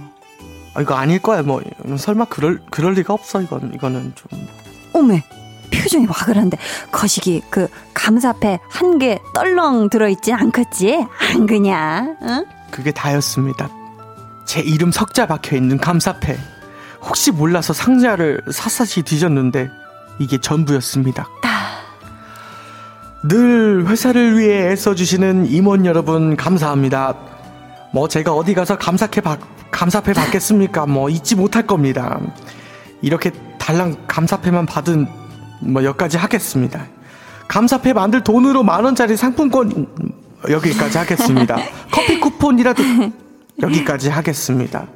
아, 0.75 0.81
이거 0.81 0.95
아닐 0.95 1.21
거야. 1.21 1.43
뭐 1.43 1.63
설마 1.97 2.27
그럴 2.27 2.61
그럴 2.71 2.93
리가 2.93 3.15
없어. 3.15 3.41
이건 3.41 3.73
이거는 3.75 4.13
좀 4.15 4.47
어메. 4.93 5.23
표정이 5.71 6.07
와그란데 6.07 6.59
거시기 6.93 7.43
그 7.51 7.69
감사패 7.95 8.59
한 8.71 8.99
개 8.99 9.19
떨렁 9.35 9.91
들어있진 9.91 10.35
않겠지? 10.35 11.07
안 11.35 11.47
그냐? 11.47 12.17
응? 12.23 12.45
그게 12.71 12.91
다였습니다. 12.91 13.69
제 14.47 14.61
이름 14.61 14.91
석자 14.91 15.27
박혀 15.27 15.57
있는 15.57 15.79
감사패. 15.79 16.37
혹시 17.03 17.31
몰라서 17.31 17.73
상자를 17.73 18.41
샅샅이 18.51 19.03
뒤졌는데 19.03 19.71
이게 20.19 20.39
전부였습니다. 20.39 21.27
늘 23.29 23.87
회사를 23.87 24.39
위해 24.39 24.71
애써주시는 24.73 25.47
임원 25.47 25.85
여러분 25.87 26.37
감사합니다. 26.37 27.15
뭐 27.93 28.07
제가 28.09 28.33
어디 28.33 28.55
가서 28.55 28.79
감사패 28.79 29.21
받 29.23 29.41
감사패 29.71 30.13
받겠습니까? 30.13 30.87
뭐 30.87 31.11
잊지 31.11 31.35
못할 31.35 31.67
겁니다. 31.67 32.19
이렇게 33.03 33.31
달랑 33.59 33.97
감사패만 34.07 34.67
받은 34.67 35.07
뭐 35.61 35.85
여기까지 35.85 36.17
하겠습니다. 36.17 36.87
감사패 37.49 37.93
만들 37.93 38.23
돈으로 38.23 38.63
만 38.63 38.85
원짜리 38.85 39.17
상품권 39.17 39.73
음, 39.73 40.13
여기까지 40.49 40.99
하겠습니다. 40.99 41.57
커피 41.91 42.21
쿠폰이라도 42.21 42.83
여기까지 43.63 44.11
하겠습니다. 44.11 44.87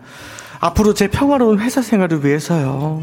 앞으로 0.60 0.94
제 0.94 1.08
평화로운 1.08 1.58
회사 1.60 1.82
생활을 1.82 2.24
위해서요. 2.24 3.02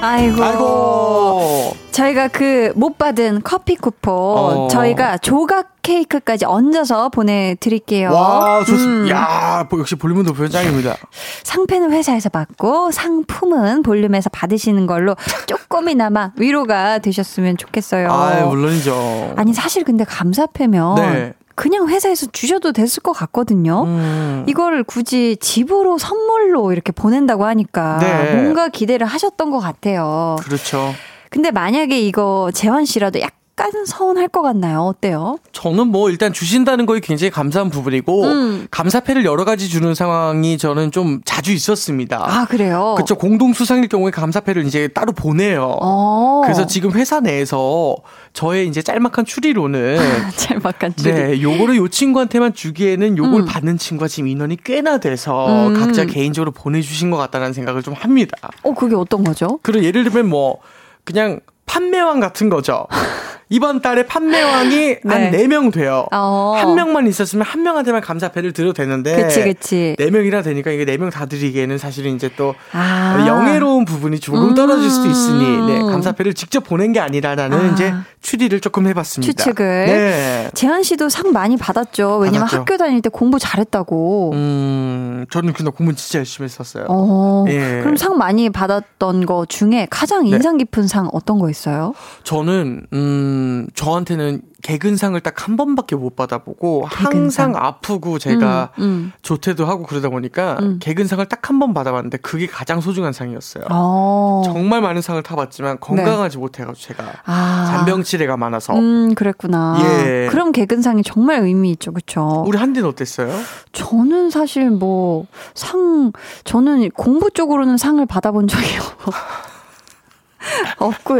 아이고. 0.00 0.44
아이고. 0.44 1.83
저희가 1.94 2.28
그 2.28 2.72
못 2.74 2.98
받은 2.98 3.42
커피 3.44 3.76
쿠폰 3.76 4.14
어. 4.14 4.68
저희가 4.68 5.18
조각 5.18 5.74
케이크까지 5.82 6.44
얹어서 6.44 7.10
보내드릴게요. 7.10 8.10
와, 8.10 8.64
좋습 8.64 8.86
음. 8.88 9.08
야, 9.10 9.66
뭐 9.70 9.78
역시 9.80 9.94
볼륨은 9.96 10.24
높은 10.24 10.48
짱입니다. 10.50 10.96
상패는 11.44 11.92
회사에서 11.92 12.30
받고 12.30 12.90
상품은 12.90 13.82
볼륨에서 13.82 14.30
받으시는 14.30 14.86
걸로 14.86 15.14
조금이나마 15.46 16.32
위로가 16.36 16.98
되셨으면 16.98 17.58
좋겠어요. 17.58 18.10
아, 18.10 18.46
물론이죠. 18.46 19.34
아니 19.36 19.52
사실 19.52 19.84
근데 19.84 20.04
감사패면 20.04 20.94
네. 20.96 21.34
그냥 21.54 21.88
회사에서 21.88 22.26
주셔도 22.32 22.72
됐을 22.72 23.02
것 23.02 23.12
같거든요. 23.12 23.84
음. 23.84 24.44
이거를 24.48 24.82
굳이 24.84 25.36
집으로 25.40 25.98
선물로 25.98 26.72
이렇게 26.72 26.90
보낸다고 26.92 27.44
하니까 27.44 27.98
네. 27.98 28.34
뭔가 28.34 28.68
기대를 28.68 29.06
하셨던 29.06 29.50
것 29.50 29.60
같아요. 29.60 30.36
그렇죠. 30.40 30.92
근데 31.34 31.50
만약에 31.50 32.00
이거 32.00 32.52
재환 32.54 32.84
씨라도 32.84 33.20
약간 33.20 33.72
서운할 33.86 34.28
것 34.28 34.40
같나요? 34.40 34.82
어때요? 34.82 35.40
저는 35.50 35.88
뭐 35.88 36.08
일단 36.08 36.32
주신다는 36.32 36.86
거에 36.86 37.00
굉장히 37.00 37.32
감사한 37.32 37.70
부분이고 37.70 38.22
음. 38.22 38.68
감사패를 38.70 39.24
여러 39.24 39.44
가지 39.44 39.68
주는 39.68 39.96
상황이 39.96 40.56
저는 40.58 40.92
좀 40.92 41.22
자주 41.24 41.50
있었습니다. 41.50 42.24
아 42.24 42.44
그래요? 42.44 42.94
그쵸 42.96 43.16
공동 43.16 43.52
수상일 43.52 43.88
경우에 43.88 44.12
감사패를 44.12 44.64
이제 44.64 44.86
따로 44.86 45.10
보내요. 45.10 45.76
어. 45.82 46.42
그래서 46.44 46.68
지금 46.68 46.92
회사 46.92 47.18
내에서 47.18 47.96
저의 48.32 48.68
이제 48.68 48.80
짤막한 48.80 49.24
추리로는 49.24 49.98
짤막한 50.38 50.94
줄이. 50.94 51.12
네, 51.14 51.42
요거를 51.42 51.74
요 51.78 51.88
친구한테만 51.88 52.54
주기에는 52.54 53.18
요걸 53.18 53.40
음. 53.40 53.44
받는 53.44 53.78
친구가 53.78 54.06
지금 54.06 54.28
인원이 54.28 54.58
꽤나 54.62 54.98
돼서 54.98 55.66
음. 55.66 55.74
각자 55.74 56.04
개인적으로 56.04 56.52
보내주신 56.52 57.10
것 57.10 57.16
같다는 57.16 57.52
생각을 57.52 57.82
좀 57.82 57.92
합니다. 57.94 58.36
어 58.62 58.72
그게 58.72 58.94
어떤 58.94 59.24
거죠? 59.24 59.58
그리고 59.62 59.84
예를 59.84 60.04
들면 60.04 60.28
뭐 60.28 60.60
그냥 61.04 61.40
판매왕 61.66 62.20
같은 62.20 62.48
거죠. 62.48 62.86
이번 63.48 63.80
달에 63.82 64.06
판매왕이 64.06 64.96
한 65.06 65.30
네. 65.30 65.46
4명 65.46 65.72
돼요. 65.72 66.06
어. 66.12 66.54
한 66.56 66.74
명만 66.74 67.06
있었으면 67.06 67.44
한 67.44 67.62
명한테만 67.62 68.00
감사패를 68.00 68.52
드려도 68.52 68.72
되는데 68.72 69.16
그치 69.16 69.42
그치. 69.42 69.96
네 69.98 70.10
명이나 70.10 70.42
되니까 70.42 70.70
이게 70.70 70.84
네명다 70.84 71.26
드리기에는 71.26 71.78
사실은 71.78 72.14
이제 72.16 72.30
또 72.36 72.54
아. 72.72 73.24
영예로운 73.26 73.84
부분이 73.84 74.20
조금 74.20 74.48
음. 74.50 74.54
떨어질 74.54 74.90
수도 74.90 75.08
있으니 75.08 75.66
네, 75.66 75.82
감사패를 75.82 76.34
직접 76.34 76.64
보낸 76.64 76.92
게 76.92 77.00
아니라라는 77.00 77.58
아. 77.58 77.72
이제 77.72 77.92
추리를 78.22 78.58
조금 78.60 78.86
해봤습니다. 78.86 79.32
추측을. 79.32 79.84
네. 79.86 80.50
재한 80.54 80.82
씨도 80.82 81.08
상 81.10 81.32
많이 81.32 81.56
받았죠. 81.56 82.18
왜냐면 82.18 82.46
받았죠. 82.46 82.60
학교 82.60 82.76
다닐 82.78 83.02
때 83.02 83.10
공부 83.10 83.38
잘했다고. 83.38 84.30
음, 84.32 85.26
저는 85.30 85.52
그날 85.52 85.72
공부 85.72 85.94
진짜 85.94 86.18
열심히 86.20 86.46
했었어요. 86.46 86.86
어. 86.88 87.44
예. 87.48 87.80
그럼 87.82 87.96
상 87.96 88.16
많이 88.16 88.48
받았던 88.48 89.26
거 89.26 89.44
중에 89.46 89.86
가장 89.90 90.24
네. 90.24 90.30
인상 90.30 90.56
깊은 90.56 90.86
상 90.86 91.08
어떤 91.12 91.38
거 91.38 91.50
있어요? 91.50 91.92
저는 92.22 92.86
음 92.92 93.33
저한테는 93.74 94.42
개근상을 94.62 95.18
딱 95.20 95.34
한 95.46 95.56
번밖에 95.58 95.94
못 95.96 96.16
받아보고 96.16 96.86
개근상. 96.90 97.14
항상 97.52 97.56
아프고 97.56 98.18
제가 98.18 98.70
음, 98.78 98.82
음. 98.82 99.12
조퇴도 99.20 99.66
하고 99.66 99.82
그러다 99.84 100.08
보니까 100.08 100.56
음. 100.60 100.78
개근상을 100.80 101.24
딱 101.26 101.50
한 101.50 101.58
번 101.58 101.74
받아봤는데 101.74 102.18
그게 102.18 102.46
가장 102.46 102.80
소중한 102.80 103.12
상이었어요. 103.12 103.64
어. 103.70 104.42
정말 104.46 104.80
많은 104.80 105.02
상을 105.02 105.22
타봤지만 105.22 105.78
건강하지 105.80 106.38
못해가지고 106.38 106.94
제가 106.94 107.04
아. 107.26 107.66
잔병치레가 107.70 108.36
많아서 108.38 108.72
음, 108.74 109.14
그랬구나. 109.14 109.76
예. 109.82 110.28
그럼 110.30 110.52
개근상이 110.52 111.02
정말 111.02 111.40
의미 111.40 111.70
있죠, 111.72 111.92
그쵸? 111.92 112.44
우리 112.46 112.56
한디는 112.56 112.88
어땠어요? 112.88 113.30
저는 113.72 114.30
사실 114.30 114.70
뭐, 114.70 115.26
상, 115.54 116.12
저는 116.44 116.90
공부 116.92 117.30
쪽으로는 117.30 117.76
상을 117.76 118.04
받아본 118.06 118.48
적이 118.48 118.64
없고 118.78 119.12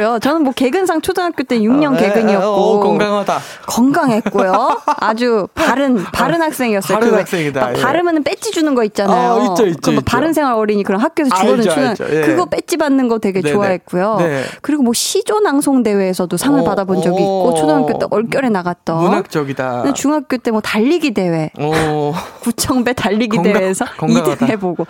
요. 0.01 0.19
저는 0.19 0.43
뭐 0.43 0.53
개근상 0.53 1.01
초등학교 1.01 1.43
때 1.43 1.59
6년 1.59 1.95
아, 1.95 1.97
개근이었고. 1.99 2.47
어, 2.47 2.81
건강하다. 2.81 3.39
건강했고요. 3.67 4.81
아주 5.01 5.49
바른 5.55 6.03
바른 6.05 6.43
학생이었어요. 6.43 6.99
바른 6.99 7.15
학생이다, 7.15 7.61
막 7.61 7.77
예. 7.79 7.83
바르면 7.83 8.23
배지 8.25 8.51
주는 8.51 8.75
거 8.75 8.85
있잖아요. 8.85 9.33
아, 9.33 9.45
있죠, 9.53 9.67
있죠, 9.67 9.93
있죠. 9.93 10.01
바른 10.05 10.33
생활 10.33 10.55
어린이 10.55 10.83
그런 10.83 11.01
학교에서 11.01 11.35
주거든 11.37 11.59
알죠, 11.69 11.71
주는 11.71 11.95
예. 12.17 12.21
그거 12.27 12.47
배지 12.47 12.77
받는 12.77 13.09
거 13.09 13.19
되게 13.19 13.41
네네. 13.41 13.53
좋아했고요. 13.55 14.17
네. 14.19 14.43
그리고 14.63 14.83
뭐 14.83 14.93
시조 14.93 15.41
낭송 15.41 15.83
대회에서도 15.83 16.37
상을 16.37 16.61
어, 16.61 16.65
받아본 16.65 17.03
적이 17.03 17.17
어. 17.17 17.21
있고 17.21 17.55
초등학교 17.57 17.99
때 17.99 18.07
얼결에 18.11 18.49
나갔던. 18.51 19.03
문학적이다. 19.03 19.93
중학교 19.95 20.37
때 20.39 20.51
뭐 20.55 20.61
달리기 20.61 21.15
대회, 21.15 21.51
어, 21.59 22.13
구청배 22.41 22.93
달리기 22.93 23.37
건강- 23.39 23.53
대회에서 23.55 23.85
건강하다. 23.99 24.47
2등 24.47 24.49
해보고. 24.51 24.87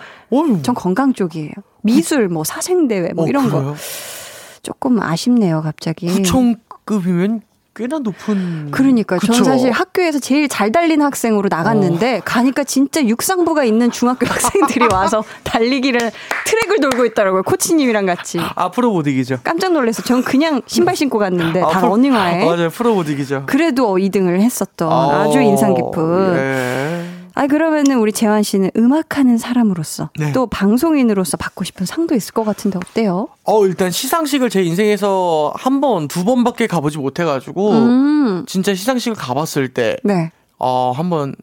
전 0.61 0.75
건강 0.75 1.13
쪽이에요. 1.13 1.51
미술, 1.81 2.27
뭐 2.29 2.43
사생 2.43 2.87
대회, 2.87 3.09
뭐 3.15 3.25
어, 3.25 3.27
이런 3.27 3.49
거 3.49 3.57
그래요? 3.59 3.75
조금 4.65 4.99
아쉽네요, 5.01 5.61
갑자기. 5.61 6.07
구청급이면 6.07 7.41
꽤나 7.77 7.99
높은. 7.99 8.71
그러니까? 8.71 9.19
저는 9.19 9.43
사실 9.43 9.69
학교에서 9.69 10.17
제일 10.17 10.47
잘 10.47 10.71
달리는 10.71 11.05
학생으로 11.05 11.49
나갔는데 11.51 12.21
가니까 12.23 12.63
진짜 12.63 13.05
육상부가 13.05 13.65
있는 13.65 13.91
중학교 13.91 14.25
학생들이 14.25 14.87
와서 14.93 15.25
달리기를 15.43 15.99
트랙을 16.45 16.79
돌고 16.79 17.05
있더라고요. 17.07 17.43
코치님이랑 17.43 18.05
같이. 18.05 18.39
앞으로 18.55 18.91
못 18.93 19.05
이기죠. 19.07 19.39
깜짝 19.43 19.73
놀라서 19.73 20.03
전 20.03 20.23
그냥 20.23 20.61
신발 20.67 20.95
신고 20.95 21.17
갔는데 21.19 21.59
다 21.59 21.81
러닝화에 21.81 22.45
맞아요. 22.45 22.69
프로 22.69 22.95
못 22.95 23.09
이기죠. 23.09 23.43
그래도 23.45 23.97
2등을 23.97 24.39
했었던 24.39 24.89
아 24.89 25.29
주 25.29 25.41
인상 25.41 25.73
깊은 25.73 26.33
예. 26.37 26.94
아, 27.35 27.47
그러면은 27.47 27.99
우리 27.99 28.13
재환 28.13 28.43
씨는 28.43 28.71
음악하는 28.77 29.37
사람으로서 29.37 30.09
네. 30.17 30.31
또 30.31 30.47
방송인으로서 30.47 31.35
받고 31.35 31.65
싶은 31.65 31.85
상도 31.85 32.15
있을 32.15 32.33
것 32.33 32.45
같은데 32.45 32.79
어때요? 32.79 33.27
어, 33.43 33.65
일단 33.65 33.91
시상식을 33.91 34.49
제 34.49 34.63
인생에서 34.63 35.53
한 35.55 35.81
번, 35.81 36.07
두 36.07 36.23
번밖에 36.23 36.65
가보지 36.65 36.97
못해가지고, 36.97 37.71
음. 37.71 38.45
진짜 38.47 38.73
시상식을 38.73 39.17
가봤을 39.17 39.73
때, 39.73 39.97
네. 40.03 40.31
어, 40.57 40.93
한번 40.95 41.35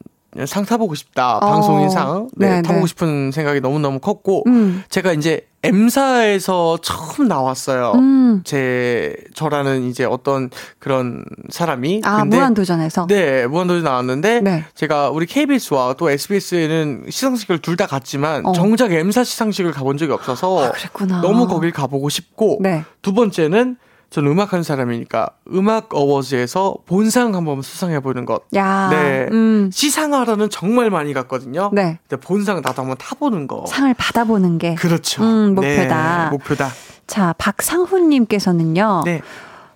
상 0.46 0.64
타보고 0.64 0.94
싶다. 0.94 1.36
어. 1.36 1.40
방송인상. 1.40 2.28
네, 2.36 2.48
네, 2.48 2.62
타보고 2.62 2.86
네. 2.86 2.86
싶은 2.86 3.30
생각이 3.30 3.60
너무너무 3.60 3.98
컸고, 4.00 4.44
음. 4.46 4.82
제가 4.88 5.12
이제 5.12 5.46
M사에서 5.62 6.78
처음 6.82 7.28
나왔어요. 7.28 7.92
음. 7.94 8.40
제, 8.44 9.14
저라는 9.34 9.84
이제 9.88 10.04
어떤 10.04 10.50
그런 10.78 11.24
사람이. 11.50 12.02
아, 12.04 12.18
근데 12.22 12.36
무한도전에서. 12.36 13.06
네, 13.06 13.46
무한도전 13.46 13.84
나왔는데 13.84 14.40
네. 14.40 14.64
제가 14.74 15.10
우리 15.10 15.26
KBS와 15.26 15.94
또 15.98 16.10
SBS에는 16.10 17.04
시상식을 17.08 17.58
둘 17.60 17.72
다 17.76 17.86
갔지만 17.86 18.44
어. 18.44 18.52
정작 18.52 18.92
M사 18.92 19.24
시상식을 19.24 19.72
가본 19.72 19.96
적이 19.96 20.12
없어서 20.12 20.66
아, 20.66 20.70
그랬구나. 20.72 21.20
너무 21.22 21.46
거길 21.46 21.72
가보고 21.72 22.08
싶고 22.10 22.58
네. 22.60 22.84
두 23.00 23.12
번째는 23.14 23.76
저는 24.12 24.30
음악하는 24.30 24.62
사람이니까 24.62 25.30
음악 25.54 25.94
어워즈에서 25.94 26.76
본상 26.84 27.34
한번 27.34 27.62
수상해 27.62 28.00
보는 28.00 28.26
것. 28.26 28.42
야. 28.54 28.88
네. 28.90 29.26
음. 29.32 29.70
시상하러는 29.72 30.50
정말 30.50 30.90
많이 30.90 31.14
갔거든요. 31.14 31.70
네. 31.72 31.98
근데 32.06 32.20
본상 32.20 32.60
나도 32.60 32.82
한번 32.82 32.98
타보는 32.98 33.48
거. 33.48 33.64
상을 33.66 33.92
받아보는 33.94 34.58
게. 34.58 34.74
그렇죠. 34.74 35.22
음, 35.22 35.54
목표다. 35.54 36.24
네, 36.24 36.30
목표다. 36.30 36.68
자, 37.06 37.34
박상훈님께서는요. 37.38 39.02
네. 39.06 39.22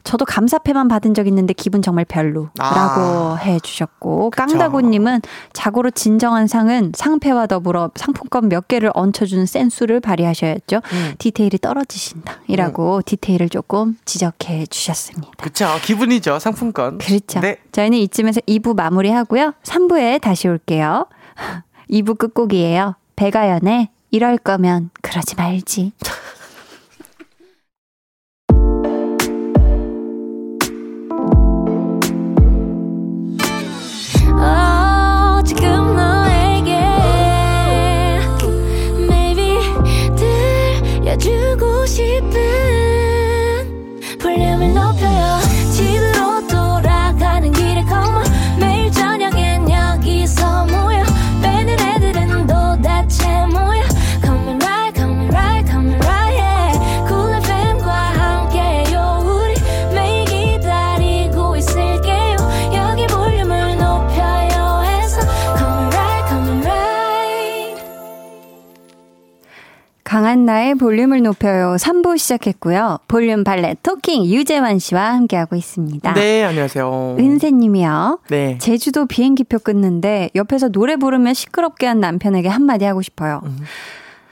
저도 0.07 0.25
감사패만 0.25 0.87
받은 0.87 1.15
적 1.15 1.27
있는데 1.27 1.53
기분 1.53 1.83
정말 1.83 2.05
별로라고 2.05 2.53
아. 2.61 3.39
해주셨고 3.43 4.31
그쵸. 4.31 4.47
깡다구님은 4.47 5.21
자고로 5.53 5.91
진정한 5.91 6.47
상은 6.47 6.93
상패와 6.95 7.49
더불어 7.49 7.91
상품권 7.97 8.49
몇 8.49 8.69
개를 8.69 8.93
얹혀주는 8.95 9.45
센스를 9.47 9.99
발휘하셔야죠. 10.01 10.77
음. 10.93 11.15
디테일이 11.19 11.59
떨어지신다이라고 11.59 13.03
디테일을 13.05 13.49
조금 13.49 13.99
지적해 14.05 14.67
주셨습니다. 14.67 15.33
그쵸. 15.39 15.67
기분이죠. 15.83 16.39
상품권. 16.39 16.99
그렇죠. 16.99 17.41
네. 17.41 17.57
저희는 17.73 17.99
이쯤에서 17.99 18.41
2부 18.43 18.77
마무리하고요. 18.77 19.55
3부에 19.65 20.21
다시 20.21 20.47
올게요. 20.47 21.07
2부 21.91 22.17
끝곡이에요. 22.17 22.95
배가연의 23.17 23.89
이럴 24.13 24.39
거면 24.39 24.91
그러지 25.03 25.35
말지. 25.35 25.93
강한 70.47 70.61
나의 70.61 70.75
볼륨을 70.77 71.23
높여요. 71.23 71.75
3부 71.77 72.17
시작했고요. 72.17 73.01
볼륨 73.09 73.43
발레 73.43 73.77
토킹 73.83 74.25
유재환 74.27 74.79
씨와 74.79 75.13
함께하고 75.15 75.57
있습니다. 75.57 76.15
네, 76.15 76.45
안녕하세요. 76.45 77.17
은세님이요. 77.19 78.21
네. 78.31 78.57
제주도 78.59 79.07
비행기표 79.07 79.59
끊는데 79.59 80.31
옆에서 80.37 80.69
노래 80.69 80.97
부르면 80.97 81.35
시끄럽게 81.35 81.87
한 81.87 81.99
남편에게 81.99 82.49
한마디 82.49 82.85
하고 82.85 83.03
싶어요. 83.03 83.41
음. 83.45 83.59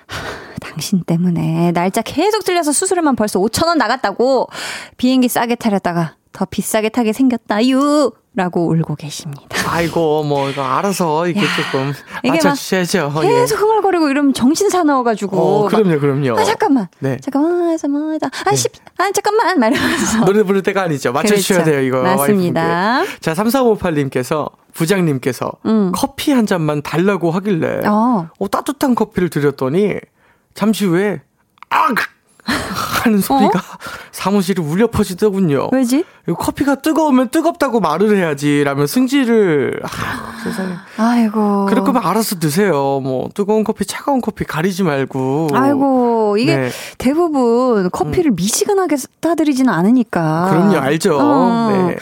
하, 0.07 0.19
당신 0.61 1.03
때문에 1.03 1.73
날짜 1.73 2.01
계속 2.01 2.45
틀려서 2.45 2.73
수수료만 2.73 3.17
벌써 3.17 3.41
5천 3.41 3.67
원 3.67 3.77
나갔다고 3.77 4.49
비행기 4.97 5.29
싸게 5.29 5.57
타려다가 5.57 6.15
더 6.33 6.45
비싸게 6.45 6.91
타게 6.91 7.12
생겼다 7.12 7.67
유 7.69 8.12
라고 8.37 8.68
울고 8.68 8.97
계십니다. 8.97 9.47
아이고, 9.68 10.24
뭐, 10.24 10.51
이거 10.51 10.62
알아서 10.62 11.24
조금 11.26 11.93
이게 12.24 12.30
막 12.30 12.45
맞춰주셔야죠. 12.45 13.12
예. 13.22 13.28
계속 13.28 13.61
흥얼거리고 13.61 14.09
이러면 14.09 14.35
정신 14.35 14.68
사나워가지고 14.70 15.37
어, 15.37 15.62
막, 15.62 15.68
그럼요, 15.68 16.01
그럼요. 16.01 16.39
아 16.39 16.43
잠깐만 16.45 16.89
네. 16.99 17.16
잠깐만 17.22 17.70
해서 17.70 17.87
뭐다 17.87 18.28
아, 18.45 18.55
십, 18.57 18.72
아 18.99 19.11
잠깐만 19.12 19.59
말이면서 19.61 20.24
노래 20.24 20.43
부를 20.43 20.62
때가 20.62 20.82
아니죠. 20.82 21.12
맞춰주셔야 21.12 21.62
그렇죠. 21.62 21.70
돼요, 21.70 21.87
이거. 21.87 22.03
맞습니다. 22.03 22.61
와이프분께. 22.61 23.20
자, 23.20 23.35
3358님께서, 23.35 24.51
부장님께서, 24.72 25.53
음. 25.66 25.93
커피 25.95 26.32
한 26.32 26.47
잔만 26.47 26.82
달라고 26.82 27.30
하길래, 27.30 27.87
어. 27.87 28.28
어, 28.37 28.49
따뜻한 28.49 28.97
커피를 28.97 29.30
드렸더니, 29.30 29.95
잠시 30.55 30.87
후에, 30.87 31.22
악! 31.70 32.14
하는 33.05 33.20
소리가 33.20 33.61
사무실에 34.12 34.62
울려 34.62 34.86
퍼지더군요. 34.86 35.64
어? 35.64 35.68
왜지? 35.72 36.05
커피가 36.26 36.76
뜨거우면 36.76 37.28
뜨겁다고 37.28 37.80
말을 37.80 38.16
해야지. 38.16 38.64
라며 38.64 38.86
승질을, 38.86 39.80
아, 39.82 39.88
세상에. 40.42 40.74
아이고 40.97 41.66
그럴 41.66 41.84
거면 41.84 42.03
알아서 42.05 42.38
드세요. 42.38 43.01
뭐, 43.03 43.28
뜨거운 43.34 43.64
커피, 43.64 43.84
차가운 43.84 44.20
커피 44.20 44.45
가리지 44.45 44.82
말고. 44.82 45.49
아이고 45.53 46.36
이게 46.38 46.57
네. 46.57 46.66
음. 46.66 46.70
대부분 46.99 47.90
커피를 47.90 48.30
미시간하게 48.32 48.97
따드리지는 49.20 49.72
않으니까. 49.72 50.49
그럼요, 50.51 50.76
알죠. 50.78 51.18
어. 51.20 51.86
네. 51.88 51.97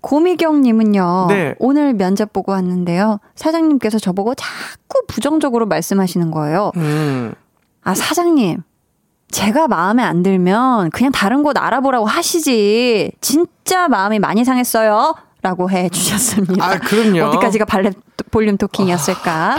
고미경님은요. 0.00 1.26
네. 1.28 1.54
오늘 1.58 1.92
면접 1.94 2.32
보고 2.32 2.52
왔는데요. 2.52 3.18
사장님께서 3.34 3.98
저보고 3.98 4.34
자꾸 4.34 5.02
부정적으로 5.08 5.66
말씀하시는 5.66 6.30
거예요. 6.30 6.70
음. 6.76 7.34
아 7.82 7.94
사장님. 7.94 8.62
제가 9.30 9.68
마음에 9.68 10.02
안 10.02 10.22
들면 10.22 10.90
그냥 10.90 11.12
다른 11.12 11.42
곳 11.42 11.56
알아보라고 11.58 12.06
하시지. 12.06 13.12
진짜 13.20 13.88
마음이 13.88 14.18
많이 14.18 14.44
상했어요. 14.44 15.14
라고 15.42 15.70
해 15.70 15.88
주셨습니다. 15.90 16.64
아, 16.64 16.78
그럼요. 16.78 17.22
아, 17.24 17.28
어디까지가 17.28 17.66
발레 17.66 17.92
볼륨 18.32 18.56
토킹이었을까? 18.56 19.58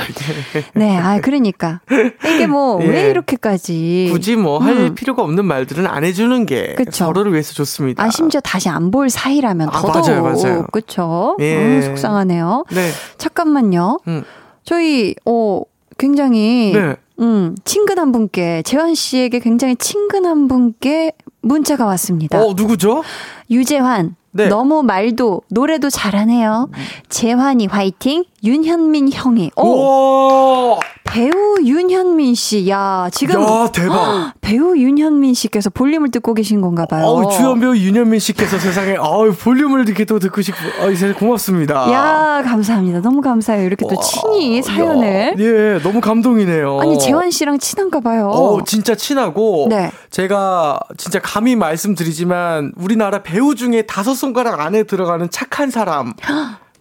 네, 0.75 0.97
아, 0.97 1.21
그러니까. 1.21 1.79
이게 2.25 2.45
뭐, 2.45 2.75
왜 2.83 3.05
예. 3.05 3.09
이렇게까지. 3.11 4.09
굳이 4.11 4.35
뭐 4.35 4.59
할 4.59 4.75
음. 4.75 4.95
필요가 4.95 5.21
없는 5.23 5.45
말들은 5.45 5.87
안 5.87 6.03
해주는 6.03 6.45
게 6.45 6.73
그쵸. 6.75 7.05
서로를 7.05 7.31
위해서 7.31 7.53
좋습니다. 7.53 8.03
아, 8.03 8.09
심지어 8.09 8.41
다시 8.41 8.67
안 8.67 8.91
볼 8.91 9.09
사이라면 9.09 9.69
아, 9.69 9.79
더더욱. 9.81 10.07
맞아요, 10.07 10.23
맞아요. 10.23 10.67
그쵸? 10.73 11.37
예. 11.39 11.55
음, 11.55 11.81
속상하네요. 11.81 12.65
네. 12.71 12.89
잠깐만요. 13.17 13.99
음. 14.07 14.23
저희, 14.65 15.15
어, 15.25 15.61
굉장히, 15.97 16.71
네. 16.73 16.95
음, 17.19 17.55
친근한 17.65 18.11
분께, 18.11 18.61
재환 18.63 18.95
씨에게 18.95 19.39
굉장히 19.39 19.75
친근한 19.75 20.47
분께 20.47 21.13
문자가 21.41 21.85
왔습니다. 21.85 22.39
어, 22.39 22.53
누구죠? 22.53 23.03
유재환. 23.49 24.15
네. 24.31 24.45
음. 24.45 24.49
너무 24.49 24.83
말도 24.83 25.41
노래도 25.49 25.89
잘하네요. 25.89 26.69
재환이 27.09 27.65
화이팅. 27.65 28.23
윤현민 28.47 29.09
형이. 29.11 29.51
오, 29.57 29.61
오! 29.61 30.79
배우 31.03 31.57
윤현민 31.61 32.33
씨. 32.33 32.69
야, 32.69 33.09
지금 33.11 33.41
야, 33.41 33.69
대박. 33.73 34.33
배우 34.39 34.77
윤현민 34.77 35.33
씨께서 35.33 35.69
볼륨을 35.69 36.11
듣고 36.11 36.33
계신 36.33 36.61
건가 36.61 36.85
봐요. 36.85 37.05
어우, 37.05 37.29
주연 37.29 37.59
배우 37.59 37.75
윤현민 37.75 38.21
씨께서 38.21 38.57
세상에, 38.57 38.95
어우, 38.95 39.33
볼륨을 39.33 39.85
이렇게 39.85 40.05
또 40.05 40.19
듣고 40.19 40.41
싶고, 40.41 40.59
어, 40.81 40.89
이제 40.91 41.11
고맙습니다. 41.11 41.91
야, 41.91 42.41
감사합니다. 42.45 43.01
너무 43.01 43.19
감사해요. 43.19 43.65
이렇게 43.65 43.85
또 43.85 43.95
와, 43.95 44.01
친히 44.01 44.61
사연을. 44.61 45.07
야, 45.07 45.33
예, 45.37 45.79
너무 45.83 45.99
감동이네요. 45.99 46.79
아니, 46.79 46.97
재환 46.99 47.31
씨랑 47.31 47.59
친한가 47.59 47.99
봐요. 47.99 48.29
어, 48.29 48.63
진짜 48.63 48.95
친하고, 48.95 49.67
네. 49.69 49.91
제가 50.09 50.79
진짜 50.95 51.19
감히 51.21 51.57
말씀드리지만, 51.57 52.71
우리나라 52.77 53.23
배우 53.23 53.55
중에 53.55 53.81
다섯 53.81 54.13
손가락 54.13 54.61
안에 54.61 54.83
들어가는 54.83 55.29
착한 55.31 55.69
사람, 55.69 56.13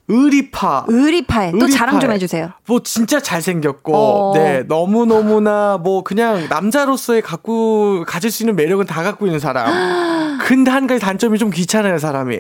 의리파. 0.09 0.85
의리파에 0.89 1.51
또 1.53 1.59
의리파에. 1.59 1.77
자랑 1.77 2.01
좀 2.01 2.13
해주세요. 2.13 2.51
뭐 2.67 2.81
진짜 2.83 3.21
잘생겼고, 3.21 3.95
어. 3.95 4.33
네, 4.35 4.63
너무너무나 4.67 5.79
뭐 5.83 6.03
그냥 6.03 6.47
남자로서의 6.49 7.23
갖고, 7.23 8.05
가질 8.07 8.31
수 8.31 8.43
있는 8.43 8.57
매력은 8.57 8.87
다 8.87 9.03
갖고 9.03 9.27
있는 9.27 9.41
사람. 9.41 10.39
근데 10.41 10.71
한 10.71 10.87
가지 10.87 11.01
단점이 11.01 11.39
좀 11.39 11.51
귀찮아요, 11.51 11.99
사람이. 11.99 12.39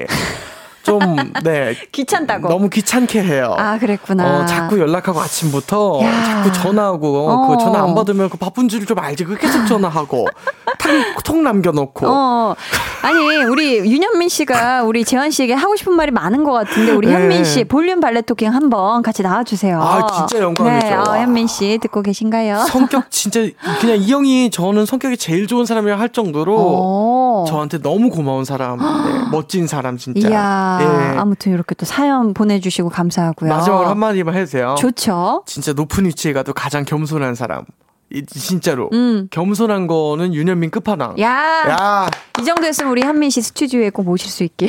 좀 1.00 1.16
좀, 1.16 1.32
네. 1.44 1.74
귀찮다고. 1.92 2.48
너무 2.48 2.68
귀찮게 2.68 3.22
해요. 3.22 3.54
아, 3.58 3.78
그랬구나. 3.78 4.40
어, 4.42 4.46
자꾸 4.46 4.78
연락하고 4.78 5.20
아침부터 5.20 6.00
야. 6.02 6.24
자꾸 6.24 6.52
전화하고 6.52 7.28
어. 7.28 7.48
그 7.48 7.56
전화 7.62 7.82
안 7.82 7.94
받으면 7.94 8.30
그 8.30 8.36
바쁜 8.38 8.68
줄 8.68 8.86
좀 8.86 8.98
알지. 9.00 9.24
그 9.24 9.36
계속 9.36 9.66
전화하고 9.66 10.28
탁, 10.78 10.90
톡 11.24 11.38
남겨놓고. 11.42 12.06
어. 12.08 12.54
아니, 13.02 13.18
우리 13.44 13.78
윤현민 13.78 14.28
씨가 14.28 14.82
우리 14.84 15.04
재환 15.04 15.30
씨에게 15.30 15.54
하고 15.54 15.74
싶은 15.76 15.92
말이 15.94 16.10
많은 16.12 16.44
것 16.44 16.52
같은데, 16.52 16.92
우리 16.92 17.08
네. 17.08 17.14
현민 17.14 17.44
씨 17.44 17.64
볼륨 17.64 18.00
발레 18.00 18.20
토킹 18.22 18.52
한번 18.54 19.02
같이 19.02 19.22
나와주세요. 19.22 19.80
아, 19.82 20.06
진짜 20.28 20.42
영광이죠. 20.44 20.86
네, 20.86 20.94
어, 20.94 21.16
현민 21.18 21.46
씨 21.48 21.78
듣고 21.82 22.02
계신가요? 22.02 22.58
성격 22.68 23.10
진짜 23.10 23.40
그냥 23.80 23.96
이 23.98 24.10
형이 24.10 24.50
저는 24.50 24.86
성격이 24.86 25.16
제일 25.16 25.46
좋은 25.48 25.66
사람이라 25.66 25.98
할 25.98 26.08
정도로 26.10 26.54
오. 26.56 27.44
저한테 27.48 27.78
너무 27.80 28.10
고마운 28.10 28.44
사람, 28.44 28.78
네, 28.78 28.84
멋진 29.32 29.66
사람 29.66 29.96
진짜. 29.98 30.28
이야, 30.28 30.78
예. 30.82 30.85
아무튼 30.86 31.52
이렇게 31.52 31.74
또 31.74 31.84
사연 31.86 32.34
보내주시고 32.34 32.88
감사하고요. 32.88 33.50
마지막으로 33.50 33.88
한마디만 33.88 34.34
해도 34.34 34.50
돼요. 34.50 34.74
좋죠. 34.78 35.42
진짜 35.46 35.72
높은 35.72 36.04
위치에 36.06 36.32
가도 36.32 36.52
가장 36.52 36.84
겸손한 36.84 37.34
사람. 37.34 37.64
이, 38.10 38.24
진짜로. 38.24 38.88
음. 38.92 39.28
겸손한 39.30 39.86
거는 39.88 40.32
윤현민 40.32 40.70
끝판왕. 40.70 41.18
야, 41.18 41.28
야, 41.68 42.08
이 42.40 42.44
정도 42.44 42.64
했으면 42.64 42.92
우리 42.92 43.02
현민 43.02 43.30
씨 43.30 43.42
스튜디오에 43.42 43.90
꼭 43.90 44.04
모실 44.04 44.30
수 44.30 44.44
있게 44.44 44.68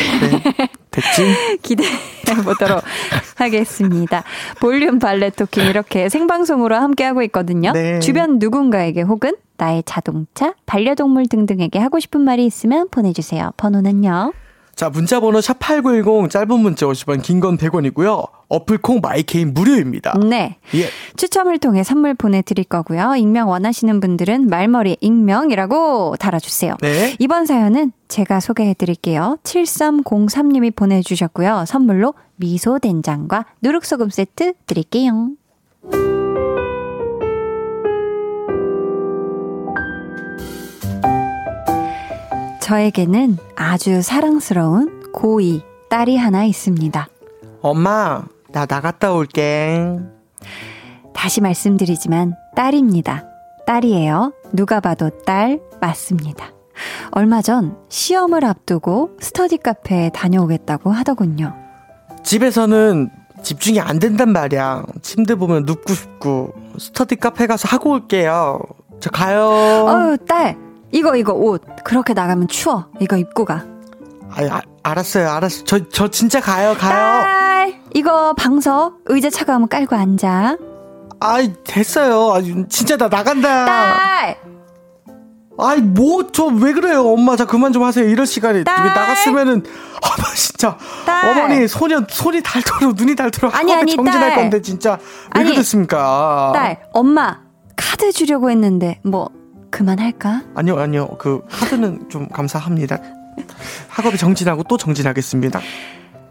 됐지? 0.89 1.59
기대해 1.61 1.87
보도록 2.43 2.81
하겠습니다. 3.35 4.23
볼륨 4.59 4.97
발레 4.97 5.29
토킹 5.31 5.65
이렇게 5.65 6.09
생방송으로 6.09 6.75
함께 6.75 7.03
하고 7.03 7.21
있거든요. 7.23 7.71
네. 7.73 7.99
주변 7.99 8.39
누군가에게 8.39 9.01
혹은 9.01 9.35
나의 9.57 9.83
자동차, 9.85 10.53
반려동물 10.65 11.27
등등에게 11.27 11.79
하고 11.79 11.99
싶은 11.99 12.21
말이 12.21 12.45
있으면 12.45 12.89
보내주세요. 12.89 13.51
번호는요. 13.57 14.33
자, 14.77 14.89
문자번호 14.91 15.39
샵8910 15.39 16.29
짧은 16.29 16.59
문자 16.59 16.85
50원, 16.85 17.23
긴 17.23 17.39
건 17.39 17.57
100원이고요. 17.57 18.29
어플 18.47 18.78
콩 18.78 18.99
마이케이는 19.01 19.55
무료입니다. 19.55 20.13
네. 20.19 20.57
예. 20.75 20.85
추첨을 21.15 21.57
통해 21.57 21.81
선물 21.83 22.13
보내드릴 22.13 22.63
거고요. 22.63 23.15
익명 23.15 23.49
원하시는 23.49 23.99
분들은 23.99 24.47
말머리 24.47 24.97
익명이라고 25.01 26.17
달아주세요. 26.19 26.75
네. 26.81 27.15
이번 27.17 27.47
사연은 27.47 27.91
제가 28.07 28.39
소개해드릴게요. 28.39 29.39
7303님이 29.41 30.75
보내주셨고요. 30.75 31.65
선물로 31.67 32.13
미소 32.35 32.77
된장과 32.77 33.45
누룩소금 33.63 34.11
세트 34.11 34.53
드릴게요. 34.67 35.31
저에게는 42.67 43.37
아주 43.55 44.01
사랑스러운 44.01 45.13
고2 45.13 45.61
딸이 45.89 46.17
하나 46.17 46.43
있습니다. 46.43 47.07
엄마, 47.61 48.25
나 48.51 48.65
나갔다 48.67 49.13
올게. 49.13 49.97
다시 51.13 51.39
말씀드리지만 51.39 52.35
딸입니다. 52.57 53.23
딸이에요. 53.65 54.33
누가 54.51 54.81
봐도 54.81 55.09
딸 55.25 55.61
맞습니다. 55.79 56.51
얼마 57.11 57.41
전 57.41 57.77
시험을 57.87 58.43
앞두고 58.43 59.11
스터디 59.21 59.59
카페에 59.59 60.09
다녀오겠다고 60.09 60.91
하더군요. 60.91 61.55
집에서는 62.25 63.09
집중이 63.43 63.79
안 63.79 63.97
된단 63.97 64.33
말이야. 64.33 64.83
침대 65.01 65.35
보면 65.35 65.63
눕고 65.63 65.93
싶고. 65.93 66.53
스터디 66.77 67.15
카페 67.15 67.47
가서 67.47 67.69
하고 67.69 67.91
올게요. 67.91 68.59
저 68.99 69.09
가요. 69.09 69.85
어유 69.87 70.17
딸 70.27 70.66
이거 70.91 71.15
이거 71.15 71.33
옷 71.33 71.61
그렇게 71.83 72.13
나가면 72.13 72.47
추워. 72.47 72.87
이거 72.99 73.17
입고 73.17 73.45
가. 73.45 73.63
아이, 74.31 74.47
아, 74.49 74.61
알았어요, 74.83 75.29
알았어요. 75.29 75.63
저, 75.65 75.89
저 75.89 76.07
진짜 76.09 76.39
가요, 76.41 76.75
가요. 76.77 76.91
딸 76.91 77.79
이거 77.93 78.33
방석 78.33 78.99
의자 79.05 79.29
차가우면 79.29 79.67
깔고 79.69 79.95
앉아. 79.95 80.57
아이, 81.19 81.53
됐어요. 81.63 82.33
아, 82.33 82.41
진짜 82.69 82.97
나 82.97 83.07
나간다. 83.09 83.65
딸 83.65 84.37
아이, 85.59 85.81
뭐, 85.81 86.31
저 86.31 86.45
왜 86.49 86.71
그래요? 86.71 87.01
엄마, 87.07 87.35
자, 87.35 87.45
그만 87.45 87.73
좀 87.73 87.81
하세요. 87.81 88.07
이럴 88.07 88.27
시간에. 88.27 88.61
나갔으면은, 88.63 89.63
어머, 90.03 90.35
진짜. 90.35 90.77
딸! 91.03 91.29
어머니, 91.31 91.67
소년, 91.67 92.05
손이 92.07 92.43
달도록, 92.43 92.93
눈이 92.95 93.15
달도록. 93.15 93.55
아니, 93.55 93.73
아니, 93.73 93.95
정진할 93.95 94.19
딸! 94.29 94.35
건데, 94.35 94.61
진짜. 94.61 94.99
왜 95.35 95.41
아니, 95.41 95.49
그랬습니까? 95.49 96.51
딸 96.53 96.81
엄마 96.93 97.39
카드 97.75 98.11
주려고 98.11 98.51
했는데 98.51 98.99
뭐 99.03 99.29
그만할까? 99.69 100.43
아니요, 100.55 100.77
아니요. 100.77 101.07
그, 101.19 101.41
하드는 101.49 102.09
좀 102.09 102.27
감사합니다. 102.27 102.99
학업이 103.89 104.17
정진하고 104.17 104.63
또 104.63 104.77
정진하겠습니다. 104.77 105.59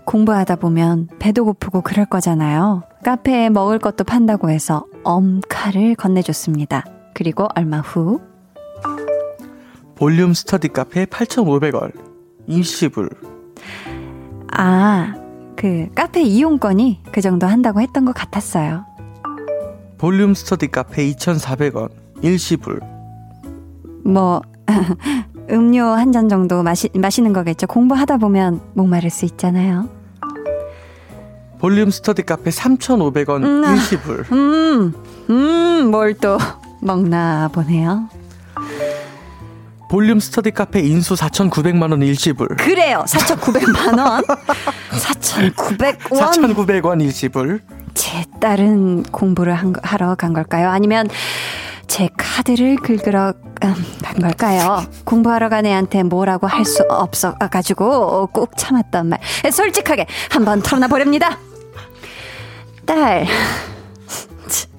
공부하다 0.05 0.57
보면 0.57 1.09
배도 1.19 1.45
고프고 1.45 1.83
그럴 1.83 2.07
거잖아요. 2.07 2.83
카페에 3.05 3.51
먹을 3.51 3.79
것도 3.79 4.05
판다고 4.05 4.51
해서 4.51 4.87
엄카를 5.05 5.97
건네줬습니다. 5.97 6.85
그리고 7.13 7.49
얼마 7.55 7.81
후 7.81 8.21
볼륨 9.97 10.35
스터디 10.35 10.69
카페 10.69 11.07
8,500원. 11.07 11.93
20불. 12.49 13.09
아, 14.53 15.15
그 15.57 15.89
카페 15.95 16.23
이용권이 16.23 17.03
그 17.11 17.21
정도 17.21 17.47
한다고 17.47 17.81
했던 17.81 18.05
것 18.05 18.15
같았어요. 18.15 18.85
볼륨 19.99 20.35
스터디 20.35 20.69
카페 20.69 21.11
2,400원. 21.13 21.91
일시불. 22.23 22.81
뭐 24.07 24.43
음료 25.51 25.85
한 25.87 26.13
잔 26.13 26.29
정도 26.29 26.63
마시, 26.63 26.89
마시는 26.95 27.33
거겠죠. 27.33 27.67
공부하다 27.67 28.17
보면 28.19 28.61
목마를 28.75 29.11
수 29.11 29.25
있잖아요. 29.27 29.89
볼륨 31.59 31.91
스터디 31.91 32.23
카페 32.23 32.51
3,500원. 32.51 33.45
음, 33.45 33.65
아. 33.65 33.73
일시불. 33.73 34.25
음, 34.33 34.93
음, 35.31 35.91
뭘 35.91 36.15
또 36.15 36.39
먹나 36.83 37.49
보네요. 37.53 38.09
볼륨 39.89 40.19
스터디 40.21 40.51
카페 40.51 40.81
인수 40.81 41.15
4,900만 41.15 41.91
원 41.93 42.03
일시불. 42.03 42.49
그래요. 42.57 43.05
4,900만 43.07 43.99
원. 43.99 44.23
4,900원. 44.91 45.99
4,900원 46.11 47.01
일시불. 47.03 47.61
제 47.95 48.25
딸은 48.41 49.05
공부를 49.05 49.55
한, 49.55 49.73
거- 49.73 49.81
하러 49.85 50.15
간 50.17 50.33
걸까요? 50.35 50.69
아니면 50.71 51.07
제 51.89 52.09
카드를 52.17 52.77
긁으러 52.77 53.33
음, 53.65 53.75
간 54.03 54.19
걸까요? 54.21 54.85
공부하러 55.05 55.49
간 55.49 55.65
애한테 55.67 56.03
뭐라고 56.03 56.47
할 56.47 56.65
수 56.65 56.83
없어가지고 56.89 58.29
꼭 58.33 58.51
참았던 58.57 59.09
말. 59.09 59.19
솔직하게 59.51 60.07
한번 60.31 60.63
털어놔 60.63 60.89
버립니다. 60.89 61.39
딸. 62.85 63.27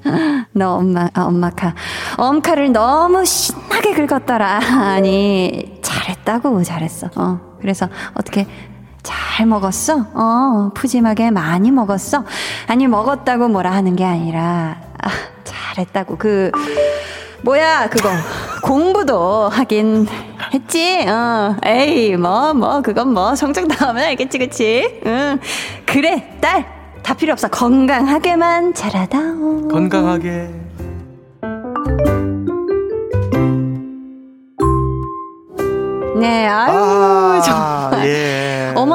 너 0.53 0.75
엄마, 0.75 1.09
아, 1.13 1.23
엄마 1.23 1.49
카. 1.49 1.73
엄카를 2.17 2.71
너무 2.71 3.25
신나게 3.25 3.93
긁었더라. 3.93 4.59
아니, 4.79 5.79
잘했다고, 5.81 6.63
잘했어. 6.63 7.09
어, 7.15 7.39
그래서 7.59 7.89
어떻게 8.13 8.47
잘 9.03 9.45
먹었어? 9.45 10.05
어, 10.13 10.71
푸짐하게 10.73 11.31
많이 11.31 11.71
먹었어? 11.71 12.23
아니, 12.67 12.87
먹었다고 12.87 13.49
뭐라 13.49 13.71
하는 13.71 13.95
게 13.97 14.05
아니라, 14.05 14.77
아, 15.03 15.09
잘했다고. 15.43 16.17
그, 16.17 16.51
뭐야, 17.41 17.89
그거. 17.89 18.09
공부도 18.63 19.49
하긴 19.49 20.07
했지? 20.53 21.05
어, 21.07 21.55
에이, 21.65 22.15
뭐, 22.17 22.53
뭐, 22.53 22.81
그건 22.81 23.13
뭐, 23.13 23.35
성적 23.35 23.67
나오면 23.67 24.03
알겠지, 24.03 24.37
그치? 24.39 24.99
응. 25.05 25.39
그래, 25.85 26.37
딸. 26.41 26.65
다 27.03 27.13
필요 27.13 27.31
없어. 27.31 27.47
건강하게만 27.47 28.73
자라다오. 28.73 29.69
건강하게. 29.69 30.49
네, 36.19 36.47
아유, 36.47 36.73
아, 36.75 37.41
정말. 37.45 38.07
예. 38.07 38.36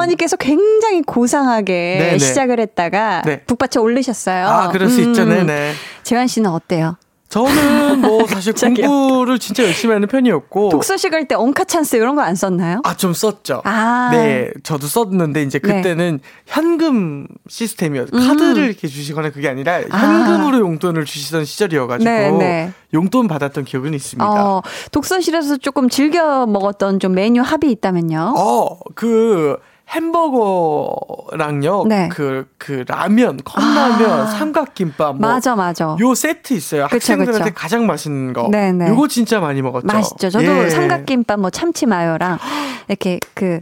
어머니께서 0.03 0.35
굉장히 0.35 1.01
고상하게 1.01 1.97
네네. 1.99 2.17
시작을 2.19 2.59
했다가 2.59 3.23
네. 3.25 3.41
북받쳐 3.45 3.81
올리셨어요. 3.81 4.47
아, 4.47 4.69
그럴 4.69 4.89
수 4.89 5.01
있죠. 5.01 5.23
음. 5.23 5.29
네네. 5.29 5.73
재환 6.03 6.27
씨는 6.27 6.49
어때요? 6.49 6.97
저는 7.29 8.01
뭐 8.01 8.25
사실? 8.29 8.53
공부를 8.53 9.39
진짜 9.39 9.63
열심히 9.63 9.93
하는 9.93 10.07
편이었고. 10.07 10.69
독서실 10.69 11.09
갈 11.09 11.27
때 11.27 11.33
엉카 11.33 11.63
찬스 11.63 11.95
이런 11.95 12.15
거 12.15 12.21
안 12.21 12.35
썼나요? 12.35 12.81
아, 12.83 12.95
좀 12.95 13.13
썼죠. 13.13 13.61
아. 13.65 14.09
네, 14.11 14.51
저도 14.61 14.85
썼는데 14.85 15.41
이제 15.41 15.57
네. 15.57 15.67
그때는 15.77 16.19
현금 16.45 17.25
시스템이었. 17.49 18.09
음. 18.13 18.19
카드를 18.27 18.65
이렇게 18.65 18.87
주시거나 18.87 19.31
그게 19.31 19.49
아니라 19.49 19.81
아. 19.89 19.97
현금으로 19.97 20.59
용돈을 20.59 21.05
주시던 21.05 21.45
시절이어가지고 21.45 22.07
네, 22.11 22.29
네. 22.31 22.71
용돈 22.93 23.27
받았던 23.27 23.63
기억은 23.65 23.95
있습니다. 23.95 24.23
어, 24.29 24.61
독서실에서 24.91 25.57
조금 25.57 25.89
즐겨 25.89 26.45
먹었던 26.45 26.99
좀 26.99 27.15
메뉴 27.15 27.41
합이 27.41 27.71
있다면요? 27.71 28.35
어, 28.37 28.77
그 28.93 29.57
햄버거랑요. 29.89 31.85
네. 31.87 32.09
그, 32.11 32.47
그 32.57 32.83
라면, 32.87 33.37
컵라면, 33.43 34.09
아. 34.09 34.25
삼각김밥. 34.25 35.17
뭐 35.17 35.29
맞아, 35.29 35.55
맞아. 35.55 35.95
요 35.99 36.15
세트 36.15 36.53
있어요. 36.53 36.85
그쵸, 36.85 36.95
학생들한테 36.95 37.51
그쵸. 37.51 37.53
가장 37.55 37.85
맛있는 37.85 38.33
거. 38.33 38.49
네네. 38.49 38.89
요거 38.89 39.07
진짜 39.07 39.39
많이 39.39 39.61
먹었죠. 39.61 39.85
맛있죠. 39.85 40.29
저도 40.29 40.45
예. 40.65 40.69
삼각김밥 40.69 41.39
뭐 41.39 41.49
참치 41.49 41.85
마요랑 41.85 42.39
이렇게 42.87 43.19
그 43.33 43.59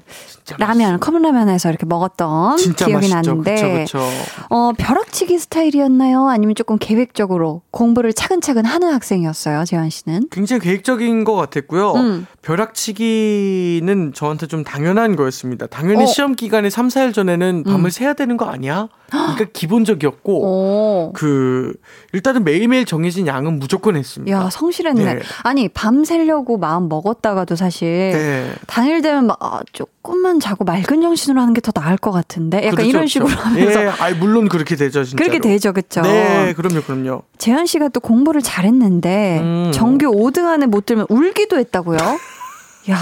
라면, 0.57 0.99
컵라면에서 0.99 1.69
이렇게 1.69 1.85
먹었던 1.85 2.57
기억이 2.57 2.93
맛있죠. 2.93 3.15
나는데 3.15 3.83
그쵸, 3.83 3.99
그쵸. 3.99 4.09
어, 4.49 4.71
벼락치기 4.77 5.37
스타일이었나요? 5.39 6.27
아니면 6.27 6.55
조금 6.55 6.77
계획적으로 6.79 7.61
공부를 7.71 8.11
차근차근 8.13 8.65
하는 8.65 8.93
학생이었어요, 8.93 9.63
재환 9.65 9.89
씨는? 9.89 10.27
굉장히 10.31 10.61
계획적인 10.61 11.23
것 11.23 11.35
같았고요. 11.35 11.93
음. 11.93 12.27
벼락치기는 12.41 14.13
저한테 14.13 14.47
좀 14.47 14.63
당연한 14.63 15.15
거였습니다. 15.15 15.67
당연히 15.67 16.03
어. 16.03 16.07
시험 16.11 16.35
기간에 16.35 16.69
3, 16.69 16.87
4일 16.89 17.13
전에는 17.13 17.63
밤을 17.63 17.85
음. 17.85 17.89
새야 17.89 18.13
되는 18.13 18.37
거 18.37 18.45
아니야? 18.45 18.87
그러니까 19.09 19.45
기본적이었고 19.51 20.41
오. 20.43 21.11
그 21.13 21.73
일단은 22.13 22.43
매일매일 22.45 22.85
정해진 22.85 23.27
양은 23.27 23.59
무조건 23.59 23.97
했습니다. 23.97 24.37
야, 24.37 24.49
성실했네. 24.49 25.03
네. 25.15 25.19
아니, 25.43 25.67
밤 25.67 26.05
새려고 26.05 26.57
마음 26.57 26.87
먹었다가도 26.87 27.55
사실 27.57 28.11
네. 28.13 28.51
당일 28.67 29.01
되면 29.01 29.27
막 29.27 29.37
아, 29.41 29.59
조금만 29.73 30.39
자고 30.39 30.63
맑은 30.63 31.01
정신으로 31.01 31.41
하는 31.41 31.53
게 31.53 31.61
더 31.61 31.71
나을 31.71 31.95
것 31.97 32.11
같은데. 32.11 32.57
약간 32.57 32.71
그렇죠, 32.71 32.89
이런 32.89 33.01
그렇죠. 33.01 33.07
식으로 33.07 33.29
하면서 33.29 33.83
예, 33.83 33.87
아이 33.99 34.13
물론 34.13 34.47
그렇게 34.49 34.75
되죠, 34.75 35.03
진짜. 35.03 35.23
그렇게 35.23 35.39
되죠, 35.39 35.73
그쵸? 35.73 36.01
네, 36.01 36.53
그럼요, 36.55 36.81
그럼요. 36.81 37.21
재현 37.37 37.65
씨가 37.65 37.89
또 37.89 37.99
공부를 37.99 38.41
잘했는데 38.41 39.39
음. 39.41 39.71
전교 39.73 40.07
5등 40.11 40.45
안에 40.47 40.65
못 40.65 40.85
들면 40.85 41.05
울기도 41.09 41.57
했다고요? 41.59 41.97
야, 42.89 42.97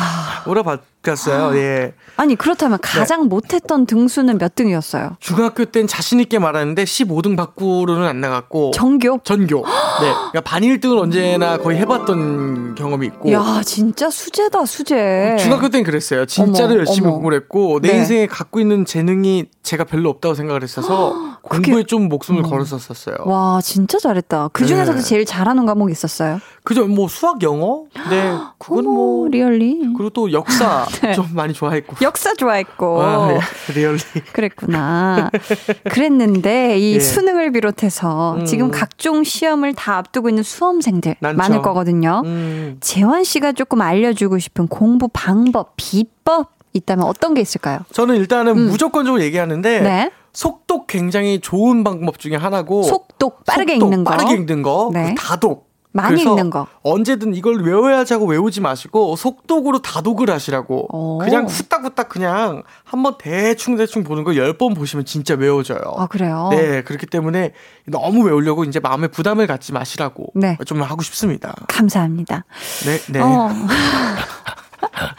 오라봤 0.46 0.82
겠어요. 1.02 1.56
예. 1.58 1.94
아니 2.18 2.36
그렇다면 2.36 2.78
가장 2.82 3.28
못했던 3.30 3.86
등수는 3.86 4.38
몇 4.38 4.54
등이었어요? 4.56 5.16
중학교 5.20 5.64
땐 5.66 5.88
자신 5.88 6.20
있게 6.20 6.40
말하는데 6.40 6.84
15등 6.84 7.38
밖으로는 7.38 8.06
안 8.06 8.20
나갔고 8.20 8.72
전교? 8.72 9.22
전교. 9.24 9.58
네. 10.02 10.12
그러니까 10.32 10.42
반 10.42 10.62
1등을 10.64 11.00
언제나 11.00 11.58
거의 11.58 11.78
해봤던 11.78 12.76
경험이 12.76 13.08
있고. 13.08 13.32
야, 13.32 13.62
진짜 13.66 14.10
수제다 14.10 14.66
수제. 14.66 15.38
중학교 15.40 15.70
땐 15.70 15.84
그랬어요. 15.86 16.26
진짜로 16.26 16.72
어머, 16.72 16.78
열심히 16.80 17.08
어머. 17.08 17.14
공부를 17.16 17.38
했고 17.40 17.80
내 17.80 17.94
네. 17.94 17.98
인생에 18.00 18.28
갖고 18.28 18.60
있는 18.60 18.84
재능이 18.86 19.46
제가 19.64 19.86
별로 19.86 20.10
없다고 20.10 20.36
생각을 20.36 20.64
했어서 20.64 21.14
그게- 21.50 21.72
공부에 21.72 21.84
좀 21.84 22.10
목숨을 22.10 22.42
어머. 22.42 22.50
걸었었어요. 22.50 23.16
와, 23.26 23.62
진짜 23.64 23.98
잘했다. 23.98 24.50
그 24.52 24.66
중에서도 24.66 24.98
네. 25.00 25.04
제일 25.04 25.26
잘하는 25.26 25.66
과목 25.66 25.90
있었어요? 25.92 26.40
그죠? 26.64 26.86
뭐 26.88 27.08
수학, 27.08 27.42
영어? 27.44 27.86
네. 28.10 28.34
그건 28.60 28.80
어머, 28.80 28.92
뭐 28.92 29.28
really. 29.30 29.80
그리고 29.96 30.10
또 30.10 30.32
역사 30.34 30.86
네. 31.02 31.14
좀 31.14 31.28
많이 31.34 31.54
좋아했고. 31.54 31.98
역사 32.02 32.34
좋아했고. 32.34 33.02
아, 33.02 33.34
예. 33.34 33.74
really. 33.74 34.00
그랬구나. 34.34 35.30
그랬는데 35.90 36.78
이 36.80 36.96
예. 36.96 37.00
수능을 37.00 37.52
비롯해서 37.52 38.36
음. 38.36 38.46
지금 38.46 38.72
각종 38.72 39.24
시험을 39.24 39.74
다 39.74 39.98
앞두고 39.98 40.30
있는 40.30 40.44
수험생들 40.44 41.16
많죠. 41.20 41.38
많을 41.38 41.62
거거든요. 41.62 42.22
음. 42.26 42.78
재환 42.82 43.24
씨가 43.24 43.54
조금 43.54 43.82
알려주고 43.82 44.40
싶은 44.40 44.68
공부 44.68 45.10
방법, 45.12 45.74
비법 45.78 46.52
있다면 46.74 47.06
어떤 47.06 47.34
게 47.34 47.42
있을까요? 47.42 47.80
저는 47.92 48.16
일단은 48.16 48.58
음. 48.58 48.70
무조건적으로 48.70 49.22
얘기하는데 49.24 49.80
네. 49.82 50.12
속독 50.34 50.88
굉장히 50.88 51.40
좋은 51.40 51.84
방법 51.84 52.20
중에 52.20 52.36
하나고 52.36 52.84
속독 52.84 53.46
빠르게 53.46 53.74
속독, 53.74 53.88
읽는 53.88 54.04
거. 54.04 54.12
빠르게 54.12 54.34
읽는 54.36 54.62
거, 54.62 54.92
네. 54.94 55.04
그리고 55.06 55.16
다독. 55.20 55.69
많이 55.92 56.22
읽는 56.22 56.50
거. 56.52 56.68
언제든 56.84 57.34
이걸 57.34 57.62
외워야지 57.64 58.14
하고 58.14 58.26
외우지 58.28 58.62
마시고 58.62 59.16
속독으로 59.16 59.82
다독을 59.82 60.30
하시라고. 60.30 60.88
오. 60.96 61.18
그냥 61.18 61.46
후딱후딱 61.48 62.10
그냥 62.10 62.62
한번 62.84 63.16
대충 63.18 63.76
대충 63.76 64.04
보는 64.04 64.24
거 64.24 64.34
열 64.36 64.54
번 64.58 64.74
보시면 64.76 65.06
진짜 65.06 65.34
외워져요. 65.36 65.82
아, 65.98 66.06
그래요? 66.08 66.50
네, 66.52 66.84
그렇기 66.84 67.06
때문에 67.08 67.54
너무 67.88 68.24
외우려고 68.26 68.64
이제 68.66 68.80
마음에 68.80 69.08
부담을 69.08 69.48
갖지 69.48 69.74
마시라고 69.74 70.28
네. 70.36 70.58
좀 70.66 70.82
하고 70.84 71.02
싶습니다. 71.02 71.56
감사합니다. 71.68 72.46
네, 72.86 73.00
네. 73.12 73.20
어, 73.20 73.50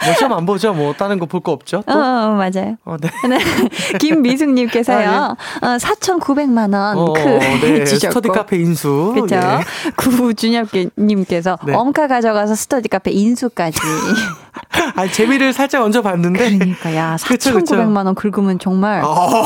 뭐 0.04 0.14
시험 0.14 0.32
안 0.32 0.46
보죠? 0.46 0.72
뭐 0.72 0.92
다른 0.94 1.18
거 1.18 1.26
볼 1.26 1.40
거 1.40 1.52
없죠? 1.52 1.78
어, 1.78 1.82
또? 1.86 1.92
어, 1.92 2.30
맞아요. 2.36 2.76
어, 2.84 2.96
네. 3.00 3.08
네. 3.28 3.38
김미숙님께서요, 3.98 5.36
어, 5.62 5.66
4,900만 5.78 6.74
원 6.74 6.98
어, 6.98 7.12
크 7.12 7.20
네. 7.20 7.84
주셨고. 7.84 8.14
스터디 8.14 8.28
카페 8.28 8.56
인수. 8.56 9.12
그죠? 9.14 9.36
네. 9.36 9.61
구준엽님께서 9.96 11.58
네. 11.66 11.74
엄카 11.74 12.08
가져가서 12.08 12.54
스터디 12.54 12.88
카페 12.88 13.11
인수까지. 13.12 13.78
아, 14.96 15.06
재미를 15.08 15.52
살짝 15.52 15.82
얹어 15.82 16.02
봤는데. 16.02 16.56
그러니까 16.58 16.94
야 16.94 17.16
그쵸, 17.26 17.54
그쵸. 17.54 17.76
4,900만 17.76 18.06
원 18.06 18.14
긁으면 18.14 18.58
정말 18.58 19.02
아, 19.04 19.42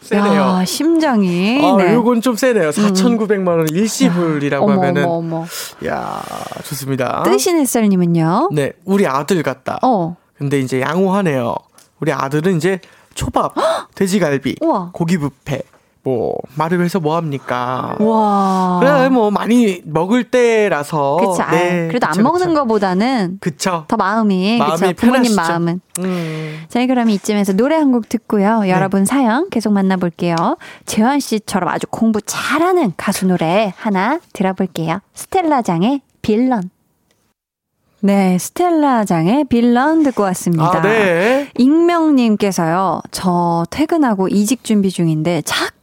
세네요. 0.00 0.40
야, 0.40 0.64
심장이 0.64 1.60
아, 1.64 1.76
네. 1.76 1.94
요건 1.94 2.20
좀 2.20 2.34
세네요. 2.36 2.70
4,900만 2.70 3.48
원 3.48 3.68
일시불이라고 3.68 4.64
어머 4.64 4.74
하면은 4.74 5.04
어머 5.04 5.36
어머. 5.38 5.46
야, 5.86 6.22
좋습니다. 6.64 7.22
뜨신 7.24 7.58
햇살 7.58 7.88
님은요? 7.88 8.50
네, 8.52 8.72
우리 8.84 9.06
아들 9.06 9.42
같다. 9.42 9.78
어. 9.82 10.16
근데 10.36 10.58
이제 10.58 10.80
양호하네요. 10.80 11.54
우리 12.00 12.12
아들은 12.12 12.56
이제 12.56 12.80
초밥, 13.14 13.54
돼지갈비, 13.94 14.56
우와. 14.62 14.90
고기 14.92 15.18
뷔페, 15.18 15.62
뭐 16.02 16.34
말을 16.56 16.82
해서 16.82 16.98
뭐 16.98 17.16
합니까? 17.16 17.94
와. 18.00 18.78
그래 18.80 19.08
뭐 19.10 19.30
많이 19.30 19.82
먹을 19.84 20.24
때라서. 20.24 21.18
그쵸. 21.18 21.42
아, 21.42 21.50
네, 21.50 21.88
그래도 21.88 22.06
그쵸, 22.06 22.18
안 22.20 22.22
먹는 22.24 22.46
그쵸. 22.48 22.54
거보다는 22.60 23.38
그쵸. 23.40 23.84
더 23.86 23.96
마음이, 23.96 24.56
마음이 24.58 24.78
그쵸. 24.78 24.92
부모님 24.94 25.34
편하시죠. 25.34 25.36
마음은. 25.52 25.80
음. 25.98 26.62
저희 26.68 26.86
그럼 26.86 27.10
이쯤에서 27.10 27.52
노래 27.52 27.76
한 27.76 27.90
곡 27.92 28.08
듣고요. 28.08 28.60
네. 28.60 28.70
여러분 28.70 29.04
사연 29.04 29.50
계속 29.50 29.72
만나볼게요. 29.72 30.34
재환 30.86 31.20
씨처럼 31.20 31.68
아주 31.68 31.86
공부 31.90 32.20
잘하는 32.22 32.92
가수 32.96 33.26
노래 33.26 33.74
하나 33.76 34.20
들어볼게요. 34.32 35.00
스텔라장의 35.14 36.00
빌런. 36.22 36.70
네, 38.02 38.38
스텔라장의 38.38 39.44
빌런 39.50 40.02
듣고 40.04 40.22
왔습니다. 40.22 40.78
아, 40.78 40.80
네. 40.80 41.50
익명님께서요, 41.58 43.02
저 43.10 43.66
퇴근하고 43.70 44.28
이직 44.28 44.64
준비 44.64 44.90
중인데 44.90 45.42
자꾸 45.42 45.79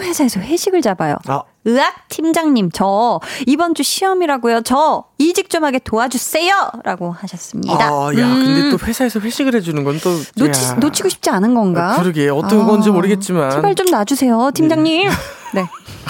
회사에서 0.00 0.40
회식을 0.40 0.82
잡아요. 0.82 1.16
아, 1.26 1.42
의학 1.64 2.08
팀장님, 2.08 2.70
저 2.72 3.20
이번 3.46 3.74
주 3.74 3.82
시험이라고요. 3.82 4.62
저 4.62 5.04
이직 5.18 5.48
좀 5.50 5.64
하게 5.64 5.78
도와주세요. 5.78 6.70
라고 6.84 7.12
하셨습니다. 7.12 7.74
아, 7.88 8.10
야, 8.18 8.26
음, 8.26 8.44
근데 8.44 8.70
또 8.70 8.78
회사에서 8.84 9.20
회식을 9.20 9.54
해주는 9.54 9.82
건 9.84 9.98
또. 10.02 10.10
놓치, 10.36 10.64
야. 10.64 10.74
놓치고 10.74 11.08
싶지 11.08 11.30
않은 11.30 11.54
건가? 11.54 11.94
아, 11.94 12.02
그러게. 12.02 12.28
어떤 12.28 12.62
아, 12.62 12.64
건지 12.64 12.90
모르겠지만. 12.90 13.50
제발 13.50 13.74
좀 13.74 13.86
놔주세요, 13.86 14.50
팀장님. 14.54 15.08
네. 15.54 15.64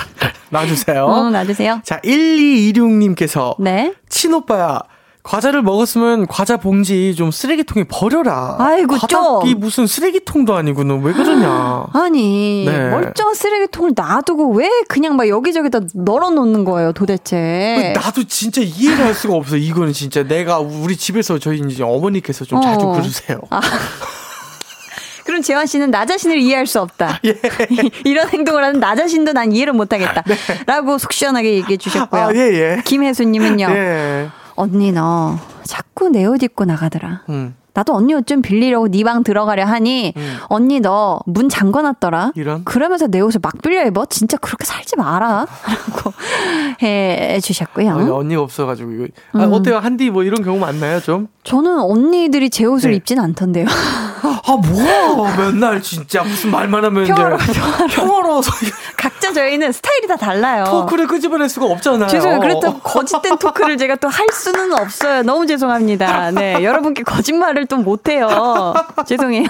놔주세요. 0.51 1.05
어, 1.05 1.31
놔주세요. 1.31 1.81
자, 1.85 1.99
1226님께서. 2.01 3.55
네. 3.59 3.95
친오빠야. 4.09 4.81
과자를 5.23 5.63
먹었으면 5.63 6.27
과자 6.27 6.57
봉지 6.57 7.15
좀 7.15 7.31
쓰레기통에 7.31 7.85
버려라. 7.85 8.57
아이고, 8.59 8.97
바닥이 8.97 9.51
좀. 9.53 9.61
무슨 9.61 9.87
쓰레기통도 9.87 10.55
아니고 10.55 10.83
너왜 10.83 11.13
그러냐. 11.13 11.87
아니, 11.95 12.65
네. 12.67 12.91
멀쩡한 12.91 13.35
쓰레기통을 13.35 13.93
놔두고 13.95 14.53
왜 14.55 14.69
그냥 14.89 15.15
막 15.17 15.29
여기저기다 15.29 15.81
널어놓는 15.95 16.65
거예요, 16.65 16.93
도대체. 16.93 17.93
나도 17.95 18.25
진짜 18.25 18.61
이해를 18.63 19.05
할 19.05 19.15
수가 19.15 19.35
없어. 19.35 19.57
이거는 19.57 19.93
진짜 19.93 20.25
내가 20.25 20.59
우리 20.59 20.97
집에서 20.97 21.39
저희 21.39 21.61
이제 21.71 21.85
어머니께서 21.85 22.45
좀 22.45 22.61
자주 22.61 22.87
어. 22.87 22.93
그러세요. 22.93 23.41
그럼 25.25 25.41
재환 25.41 25.67
씨는 25.67 25.93
나 25.93 26.05
자신을 26.05 26.39
이해할 26.39 26.67
수 26.67 26.81
없다. 26.81 27.21
예. 27.25 27.39
이런 28.05 28.29
행동을 28.29 28.65
하는 28.65 28.81
나 28.81 28.97
자신도 28.97 29.33
난 29.33 29.53
이해를 29.53 29.73
못하겠다. 29.73 30.25
라고 30.67 30.99
속 30.99 31.13
시원하게 31.13 31.55
얘기해 31.55 31.77
주셨고요. 31.77 32.33
네. 32.33 32.41
아, 32.41 32.45
예, 32.45 32.55
예. 32.55 32.83
김혜수님은요. 32.85 33.67
예. 33.71 34.29
언니 34.57 34.93
너 34.93 35.37
자꾸 35.65 36.09
내 36.09 36.25
옷 36.27 36.43
입고 36.43 36.65
나가더라. 36.65 37.23
음. 37.29 37.55
나도 37.75 37.95
언니 37.95 38.13
옷 38.13 38.27
좀 38.27 38.43
빌리려고 38.43 38.89
네 38.89 39.03
방 39.03 39.23
들어가려 39.25 39.65
하니 39.65 40.13
음. 40.17 40.37
언니 40.49 40.81
너 40.81 41.21
문 41.27 41.49
잠궈놨더라. 41.49 42.33
이런? 42.35 42.65
그러면서 42.65 43.07
내 43.07 43.21
옷을 43.21 43.41
막 43.43 43.55
빌려 43.63 43.87
입어. 43.87 44.05
진짜 44.07 44.37
그렇게 44.37 44.65
살지 44.67 44.97
마라. 44.97 45.47
라고 45.97 46.13
해 46.83 47.41
주셨고요. 47.41 47.95
아니, 47.97 48.11
언니가 48.11 48.43
없어가지고 48.43 48.91
이거. 48.93 49.07
아, 49.33 49.45
음. 49.47 49.53
어때요? 49.55 49.79
한디 49.79 50.11
뭐 50.11 50.23
이런 50.23 50.43
경우 50.45 50.59
많나요, 50.59 51.01
좀? 51.01 51.29
저는 51.45 51.79
언니들이 51.81 52.51
제 52.51 52.65
옷을 52.67 52.91
네. 52.91 52.97
입진 52.97 53.19
않던데요. 53.19 53.65
아, 54.45 54.57
뭐야. 54.57 55.37
맨날 55.37 55.81
진짜 55.83 56.23
무슨 56.23 56.51
말만 56.51 56.85
하면 56.85 57.05
평화로- 57.05 57.41
이제 57.51 57.61
평화로워서 57.97 58.51
각자 58.97 59.33
저희는 59.33 59.71
스타일이 59.73 60.07
다 60.09 60.17
달라요. 60.17 60.65
토크를 60.65 61.07
끄집어낼 61.07 61.49
수가 61.49 61.67
없잖아요. 61.67 62.09
죄송해요. 62.09 62.41
그렇다고 62.41 62.79
거짓된 62.81 63.39
토크를 63.39 63.77
제가 63.77 63.97
또 63.97 64.09
할 64.09 64.27
수는 64.33 64.73
없어요. 64.73 65.23
너무 65.23 65.47
죄송합니다. 65.47 66.31
네. 66.33 66.63
여러분께 66.65 67.03
거짓말을 67.05 67.67
또 67.67 67.77
못해요. 67.79 68.75
죄송해요. 69.07 69.47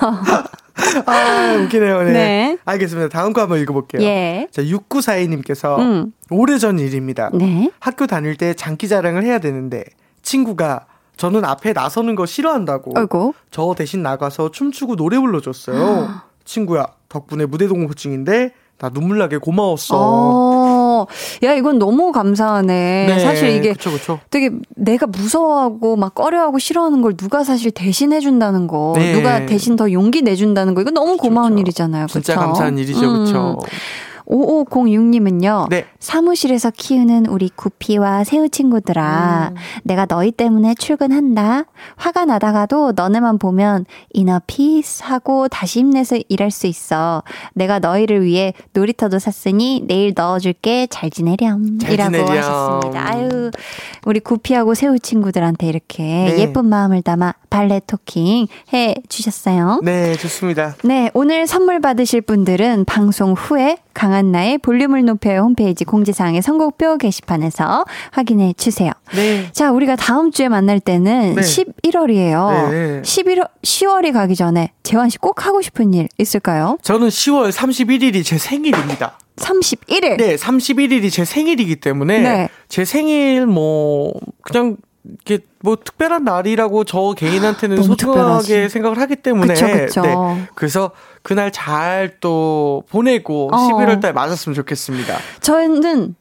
아, 1.07 1.57
웃기네요. 1.65 2.03
네. 2.05 2.13
네. 2.13 2.57
알겠습니다. 2.65 3.09
다음 3.09 3.33
거 3.33 3.41
한번 3.41 3.59
읽어볼게요. 3.61 4.03
예. 4.03 4.47
자, 4.53 4.63
6942님께서 4.63 5.79
음. 5.79 6.13
오래전 6.31 6.79
일입니다. 6.79 7.31
네. 7.35 7.71
학교 7.81 8.07
다닐 8.07 8.37
때 8.37 8.55
장기 8.55 8.89
자랑을 8.89 9.25
해야 9.25 9.39
되는데 9.39 9.85
친구가 10.23 10.87
저는 11.23 11.45
앞에 11.45 11.73
나서는 11.73 12.17
거 12.17 12.27
싫어한다고. 12.27 12.95
아이고. 12.97 13.33
저 13.53 13.77
대신 13.79 14.03
나가서 14.03 14.51
춤추고 14.51 14.97
노래 14.97 15.21
불러줬어요. 15.21 16.09
친구야, 16.45 16.87
덕분에 17.09 17.47
무대 17.47 17.69
동호증인데 17.69 18.51
나 18.79 18.89
눈물 18.89 19.19
나게 19.19 19.37
고마웠어. 19.37 19.95
어, 19.97 21.07
야, 21.45 21.53
이건 21.53 21.79
너무 21.79 22.11
감사하네. 22.11 23.21
사실 23.21 23.51
이게 23.51 23.73
그쵸, 23.73 23.93
그쵸. 23.93 24.19
되게 24.31 24.51
내가 24.75 25.07
무서워하고 25.07 25.95
막 25.95 26.13
꺼려하고 26.17 26.59
싫어하는 26.59 27.03
걸 27.03 27.17
누가 27.17 27.45
사실 27.45 27.71
대신 27.71 28.13
해준다는 28.13 28.67
거, 28.67 28.95
네. 28.97 29.13
누가 29.13 29.47
대신 29.47 29.77
더 29.77 29.93
용기 29.93 30.23
내준다는 30.23 30.75
거, 30.75 30.81
이거 30.81 30.91
너무 30.91 31.17
고마운 31.19 31.57
일이잖아요. 31.57 32.09
진짜 32.09 32.35
그쵸? 32.35 32.47
감사한 32.47 32.79
일이죠, 32.79 33.01
음. 33.01 33.25
그쵸. 33.25 33.59
5506님은요. 34.33 35.69
네. 35.69 35.85
사무실에서 35.99 36.71
키우는 36.71 37.27
우리 37.27 37.51
구피와 37.55 38.25
새우 38.25 38.49
친구들아. 38.49 39.53
음. 39.53 39.57
내가 39.85 40.07
너희 40.07 40.31
때문에 40.33 40.75
출근한다. 40.75 41.65
화가 41.97 42.25
나다가도 42.25 42.93
너네만 42.97 43.39
보면 43.39 43.85
inner 44.13 44.41
peace 44.47 45.03
하고 45.05 45.49
다시 45.49 45.81
힘내서 45.81 46.19
일할 46.29 46.51
수 46.51 46.67
있어. 46.67 47.23
내가 47.55 47.79
너희를 47.79 48.25
위해 48.25 48.55
놀이터도 48.73 49.19
샀으니 49.19 49.85
내일 49.87 50.13
넣어줄게. 50.17 50.87
잘 50.91 51.11
지내렴. 51.11 51.79
잘 51.79 51.93
이라고 51.93 52.13
지내렴. 52.13 52.37
하셨습니다. 52.39 53.09
아유, 53.09 53.51
우리 54.07 54.21
구피하고 54.21 54.75
새우 54.75 54.99
친구들한테 54.99 55.67
이렇게 55.67 56.03
네. 56.03 56.39
예쁜 56.39 56.67
마음을 56.67 57.03
담아 57.03 57.35
발레 57.51 57.83
talking 57.87 58.47
해 58.73 58.95
주셨어요. 59.09 59.81
네, 59.83 60.17
좋습니다. 60.17 60.75
네, 60.85 61.11
오늘 61.15 61.47
선물 61.47 61.81
받으실 61.81 62.23
분들은 62.23 62.85
방송 62.87 63.33
후에 63.33 63.77
강한나의 63.95 64.59
볼륨을 64.59 65.05
높여요 65.05 65.41
홈페이지 65.41 65.85
공지사항의 65.85 66.43
선곡표 66.43 66.99
게시판에서 66.99 67.85
확인해 68.11 68.53
주세요. 68.57 68.91
네. 69.15 69.49
자, 69.53 69.71
우리가 69.71 69.97
다음 69.97 70.31
주에 70.31 70.49
만날 70.49 70.81
때는 70.81 71.35
네. 71.37 71.41
11월이에요. 71.41 72.71
네. 72.71 73.03
11월, 73.03 73.49
10월이 73.63 74.13
가기 74.13 74.37
전에 74.37 74.73
재환 74.83 75.09
씨 75.09 75.19
꼭 75.19 75.47
하고 75.47 75.63
싶은 75.63 75.95
일 75.95 76.09
있을까요? 76.19 76.79
저는 76.83 77.09
10월 77.09 77.53
31일이 77.53 78.25
제 78.25 78.39
생일입니다. 78.39 79.19
31일. 79.37 80.17
네, 80.17 80.37
31일이 80.37 81.11
제 81.11 81.25
생일이기 81.25 81.77
때문에 81.77 82.19
네. 82.21 82.49
제 82.69 82.85
생일 82.85 83.47
뭐 83.47 84.13
그냥 84.43 84.77
이렇게 85.27 85.45
뭐 85.61 85.77
특별한 85.77 86.25
날이라고 86.25 86.85
저 86.85 87.15
개인한테는 87.17 87.77
너무 87.77 87.89
소중하게 87.89 88.19
특별하지. 88.23 88.69
생각을 88.69 88.99
하기 89.01 89.17
때문에 89.17 89.55
그쵸, 89.55 89.67
그쵸. 89.67 90.03
네. 90.03 90.15
그래서 90.55 90.91
그날 91.23 91.51
잘 91.53 92.17
또 92.21 92.85
보내고 92.91 93.51
어. 93.53 93.57
11월 93.57 94.01
달 94.01 94.13
맞았으면 94.13 94.55
좋겠습니다. 94.55 95.17
저는 95.41 96.15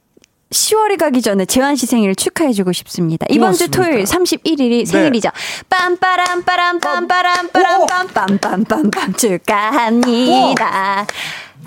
10월이 0.51 0.99
가기 0.99 1.21
전에 1.21 1.45
재환 1.45 1.75
씨 1.75 1.85
생일을 1.85 2.13
축하해주고 2.15 2.73
싶습니다. 2.73 3.25
이번 3.29 3.53
주 3.53 3.69
고맙습니다. 3.69 3.83
토요일 3.83 4.03
31일이 4.03 4.85
생일이죠. 4.85 5.29
빰빠람 5.69 6.45
빠람 6.45 6.79
빰빠람 6.79 7.51
빠람 7.53 7.87
빰빰빰빰빰 7.87 9.17
축하합니다. 9.17 11.05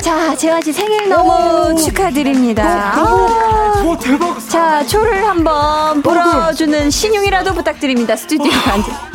자, 0.01 0.35
재환 0.37 0.61
씨 0.61 0.73
생일 0.73 1.09
너무 1.09 1.81
축하드립니다. 1.81 2.93
아. 2.97 3.83
오 3.87 3.97
대박. 3.99 4.39
자, 4.49 4.85
초를 4.87 5.27
한번 5.27 6.03
불어주는 6.03 6.91
신용이라도 6.91 7.55
부탁드립니다. 7.55 8.17
스튜디오 8.17 8.53
앉아. 8.53 9.11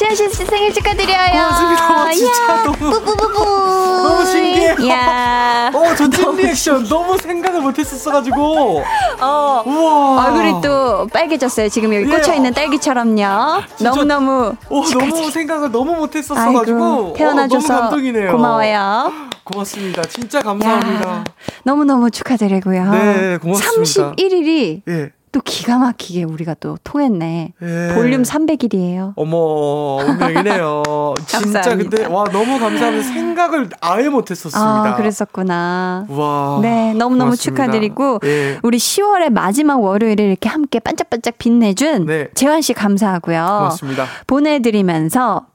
재환 0.00 0.16
씨 0.16 0.28
생일 0.30 0.72
축하드려요. 0.72 1.30
고맙습니다. 1.30 2.12
진짜 2.12 2.62
너무- 2.64 2.78
뿌뿌뿌뿌. 2.90 3.44
너무 4.02 4.24
신기해요. 4.24 4.74
이야. 4.80 5.70
어, 5.74 5.94
저찐 5.94 6.36
리액션 6.36 6.88
너무 6.88 7.18
생각을 7.18 7.60
못 7.60 7.78
했었어가지고. 7.78 8.82
어. 9.20 9.62
우와. 9.66 10.24
얼굴이 10.26 10.62
또 10.62 11.06
빨개졌어요. 11.08 11.68
지금 11.68 11.94
여기 11.94 12.10
예. 12.10 12.16
꽂혀있는 12.16 12.54
딸기처럼요. 12.54 13.62
진짜- 13.76 13.90
너무너무. 13.90 14.54
오, 14.70 14.84
너무 14.84 15.30
생각을 15.30 15.70
너무 15.70 15.94
못 15.96 16.16
했었어가지고. 16.16 16.82
아이고, 16.84 17.14
태어나줘서 17.18 17.74
어, 17.76 17.80
감동이네요. 17.82 18.32
고마워요. 18.32 19.12
고맙습니다. 19.44 20.02
진짜 20.04 20.40
감사합니다. 20.40 21.08
야, 21.10 21.24
너무너무 21.64 22.10
축하드리고요. 22.10 22.90
네, 22.92 23.36
고맙습니다. 23.38 24.12
31일이 24.16 24.80
예. 24.88 25.10
또 25.32 25.40
기가 25.44 25.78
막히게 25.78 26.24
우리가 26.24 26.54
또 26.58 26.76
통했네. 26.82 27.52
예. 27.62 27.94
볼륨 27.94 28.22
300일이에요. 28.22 29.12
어머, 29.14 29.98
운명이네요. 30.04 30.82
진짜. 31.26 31.76
근데, 31.76 32.04
와, 32.06 32.24
너무 32.24 32.58
감사합니다. 32.58 33.02
생각을 33.06 33.68
아예 33.80 34.08
못 34.08 34.30
했었습니다. 34.30 34.60
아, 34.60 34.96
그랬었구나. 34.96 36.06
와. 36.08 36.58
네, 36.62 36.92
너무 36.94 37.14
너무 37.14 37.30
고맙습니다. 37.30 37.64
축하드리고 37.64 38.20
예. 38.24 38.58
우리 38.62 38.78
10월의 38.78 39.30
마지막 39.30 39.80
월요일에 39.80 40.26
이렇게 40.26 40.48
함께 40.48 40.80
반짝반짝 40.80 41.38
빛내준 41.38 42.06
네. 42.06 42.28
재환 42.34 42.60
씨 42.60 42.72
감사하고요. 42.72 43.38
고맙습니다. 43.38 44.06
보내드리면서 44.26 45.46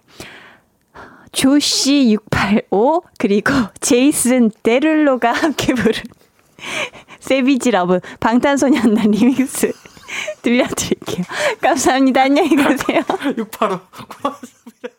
Jawsh 1.34 2.14
685 2.14 3.04
그리고 3.20 3.52
제이슨 3.82 4.52
데룰로가 4.64 5.34
함께 5.34 5.74
부른 5.74 5.92
Savage 7.20 7.72
Love 7.72 8.00
방탄소년단 8.20 9.12
리믹스 9.12 9.72
들려드릴게요. 10.42 11.26
감사합니다. 11.62 12.24
안녕히 12.24 12.56
가세요. 12.56 13.02
685. 13.38 13.80
고맙습니다. 14.22 14.90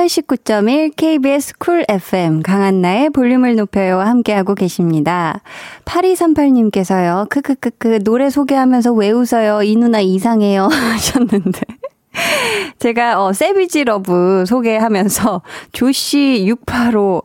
(89.1) 0.00 0.96
KBS 0.96 1.58
쿨 1.58 1.84
FM 1.86 2.42
강한나의 2.42 3.10
볼륨을 3.10 3.56
높여요 3.56 4.00
함께하고 4.00 4.54
계십니다. 4.54 5.42
8238님께서요. 5.84 7.28
크크크크 7.28 8.02
노래 8.02 8.30
소개하면서 8.30 8.92
왜 8.92 9.10
웃어요? 9.10 9.62
이 9.62 9.76
누나 9.76 10.00
이상해요 10.00 10.68
하셨는데 10.72 11.60
제가 12.78 13.22
어 13.22 13.34
Savage 13.34 13.84
Love 13.84 14.44
소개하면서 14.46 15.42
Jawsh 15.72 16.46
685 16.46 17.24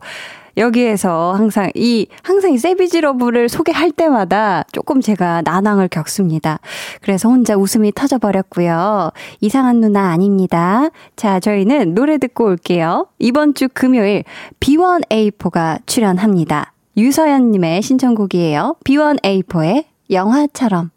여기에서 0.57 1.33
항상 1.33 1.69
이 1.75 2.07
항상 2.23 2.53
이 2.53 2.57
Savage 2.57 3.01
Love를 3.01 3.49
소개할 3.49 3.91
때마다 3.91 4.63
조금 4.71 5.01
제가 5.01 5.41
난항을 5.43 5.87
겪습니다. 5.89 6.59
그래서 7.01 7.29
혼자 7.29 7.55
웃음이 7.55 7.91
터져 7.93 8.17
버렸고요. 8.17 9.11
이상한 9.41 9.81
누나 9.81 10.11
아닙니다. 10.11 10.89
자, 11.15 11.39
저희는 11.39 11.93
노래 11.95 12.17
듣고 12.17 12.45
올게요. 12.45 13.07
이번 13.19 13.53
주 13.53 13.67
금요일 13.73 14.23
B1A4가 14.59 15.79
출연합니다. 15.85 16.73
유서연 16.97 17.51
님의 17.51 17.81
신청곡이에요. 17.81 18.77
B1A4의 18.85 19.85
영화처럼 20.09 20.91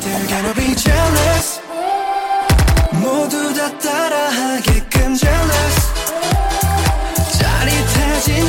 They're 0.00 0.28
gonna 0.28 0.54
be 0.54 0.74
jealous 0.74 1.60
모두 3.00 3.54
다 3.54 3.78
따라하게끔 3.78 5.14
jealous 5.14 5.95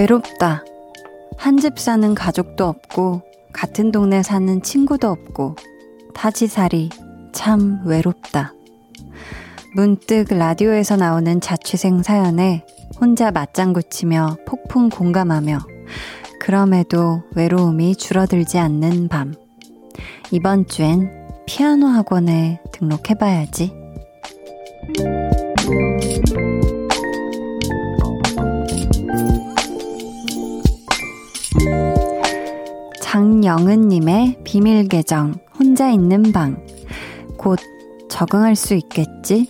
외롭다. 0.00 0.64
한 1.36 1.58
집 1.58 1.78
사는 1.78 2.14
가족도 2.14 2.64
없고, 2.64 3.20
같은 3.52 3.92
동네 3.92 4.22
사는 4.22 4.62
친구도 4.62 5.08
없고, 5.08 5.56
타지살이 6.14 6.88
참 7.32 7.82
외롭다. 7.84 8.54
문득 9.74 10.28
라디오에서 10.30 10.96
나오는 10.96 11.38
자취생 11.42 12.02
사연에 12.02 12.64
혼자 12.98 13.30
맞장구 13.30 13.82
치며 13.90 14.38
폭풍 14.46 14.88
공감하며, 14.88 15.58
그럼에도 16.40 17.22
외로움이 17.36 17.96
줄어들지 17.96 18.58
않는 18.58 19.08
밤. 19.08 19.34
이번 20.30 20.66
주엔 20.66 21.10
피아노 21.46 21.88
학원에 21.88 22.62
등록해봐야지. 22.72 23.74
장영은님의 33.12 34.36
비밀 34.44 34.86
계정, 34.86 35.34
혼자 35.58 35.90
있는 35.90 36.30
방. 36.30 36.64
곧 37.36 37.58
적응할 38.08 38.54
수 38.54 38.74
있겠지? 38.74 39.48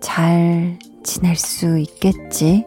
잘 0.00 0.78
지낼 1.04 1.36
수 1.36 1.78
있겠지? 1.78 2.64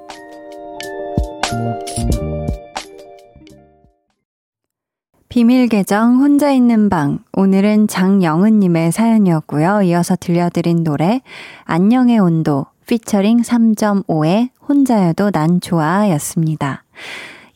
비밀 5.29 5.67
계정 5.67 6.19
혼자 6.19 6.51
있는 6.51 6.89
방. 6.89 7.23
오늘은 7.33 7.87
장영은님의 7.87 8.91
사연이었고요. 8.91 9.81
이어서 9.81 10.15
들려드린 10.15 10.83
노래 10.83 11.21
안녕의 11.63 12.19
온도 12.19 12.67
피처링 12.85 13.41
3.5의 13.41 14.49
혼자여도 14.67 15.31
난 15.31 15.59
좋아 15.59 16.07
였습니다. 16.11 16.83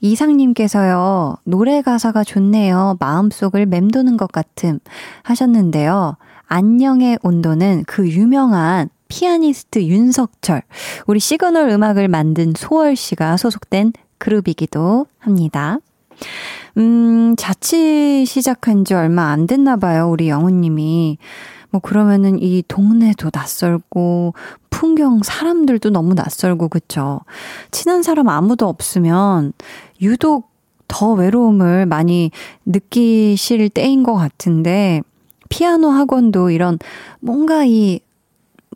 이상님께서요, 0.03 1.37
노래 1.45 1.81
가사가 1.81 2.25
좋네요. 2.25 2.97
마음속을 2.99 3.65
맴도는 3.65 4.17
것 4.17 4.29
같음 4.29 4.79
하셨는데요. 5.23 6.17
안녕의 6.45 7.19
온도는 7.23 7.85
그 7.87 8.09
유명한 8.09 8.89
피아니스트 9.07 9.83
윤석철, 9.83 10.61
우리 11.07 11.21
시그널 11.21 11.69
음악을 11.69 12.09
만든 12.09 12.53
소월 12.55 12.97
씨가 12.97 13.37
소속된 13.37 13.93
그룹이기도 14.17 15.05
합니다. 15.19 15.77
음, 16.77 17.35
자취 17.37 18.25
시작한 18.25 18.83
지 18.83 18.95
얼마 18.95 19.31
안 19.31 19.47
됐나 19.47 19.77
봐요, 19.77 20.09
우리 20.09 20.27
영우님이. 20.27 21.17
뭐 21.73 21.81
그러면은 21.81 22.39
이 22.39 22.61
동네도 22.67 23.31
낯설고 23.33 24.35
풍경 24.69 25.21
사람들도 25.23 25.89
너무 25.89 26.13
낯설고 26.13 26.67
그쵸 26.67 27.21
친한 27.71 28.03
사람 28.03 28.29
아무도 28.29 28.67
없으면 28.67 29.53
유독 30.03 30.51
더 30.87 31.13
외로움을 31.13 31.85
많이 31.85 32.29
느끼실 32.65 33.69
때인 33.69 34.03
것 34.03 34.13
같은데 34.13 35.01
피아노 35.49 35.89
학원도 35.89 36.49
이런 36.49 36.79
뭔가 37.19 37.63
이, 37.63 37.99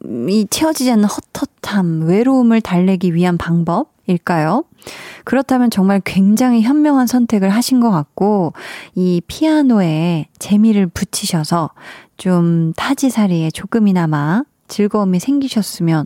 이 0.06 0.48
채워지지 0.50 0.92
않는 0.92 1.06
헛헛함, 1.06 2.08
외로움을 2.08 2.62
달래기 2.62 3.14
위한 3.14 3.38
방법일까요? 3.38 4.64
그렇다면 5.24 5.70
정말 5.70 6.02
굉장히 6.06 6.62
현명한 6.62 7.08
선택을 7.08 7.50
하신 7.50 7.80
것 7.80 7.90
같고, 7.90 8.54
이 8.96 9.22
피아노에 9.28 10.28
재미를 10.40 10.88
붙이셔서 10.88 11.72
좀 12.18 12.74
타지사리에 12.78 13.52
조금이나마 13.52 14.44
즐거움이 14.68 15.20
생기셨으면 15.20 16.06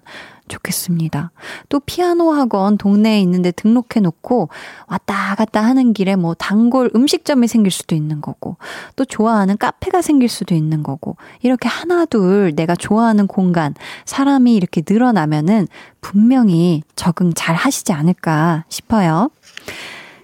좋겠습니다. 0.51 1.31
또 1.69 1.79
피아노 1.79 2.31
학원 2.31 2.77
동네에 2.77 3.19
있는데 3.21 3.51
등록해 3.51 4.01
놓고 4.01 4.49
왔다 4.87 5.35
갔다 5.35 5.61
하는 5.61 5.93
길에 5.93 6.15
뭐 6.15 6.33
단골 6.33 6.91
음식점이 6.95 7.47
생길 7.47 7.71
수도 7.71 7.95
있는 7.95 8.21
거고 8.21 8.57
또 8.95 9.05
좋아하는 9.05 9.57
카페가 9.57 10.01
생길 10.01 10.29
수도 10.29 10.53
있는 10.53 10.83
거고 10.83 11.15
이렇게 11.41 11.67
하나 11.67 12.05
둘 12.05 12.53
내가 12.55 12.75
좋아하는 12.75 13.27
공간 13.27 13.73
사람이 14.05 14.55
이렇게 14.55 14.81
늘어나면은 14.87 15.67
분명히 16.01 16.83
적응 16.95 17.33
잘 17.33 17.55
하시지 17.55 17.93
않을까 17.93 18.65
싶어요. 18.69 19.29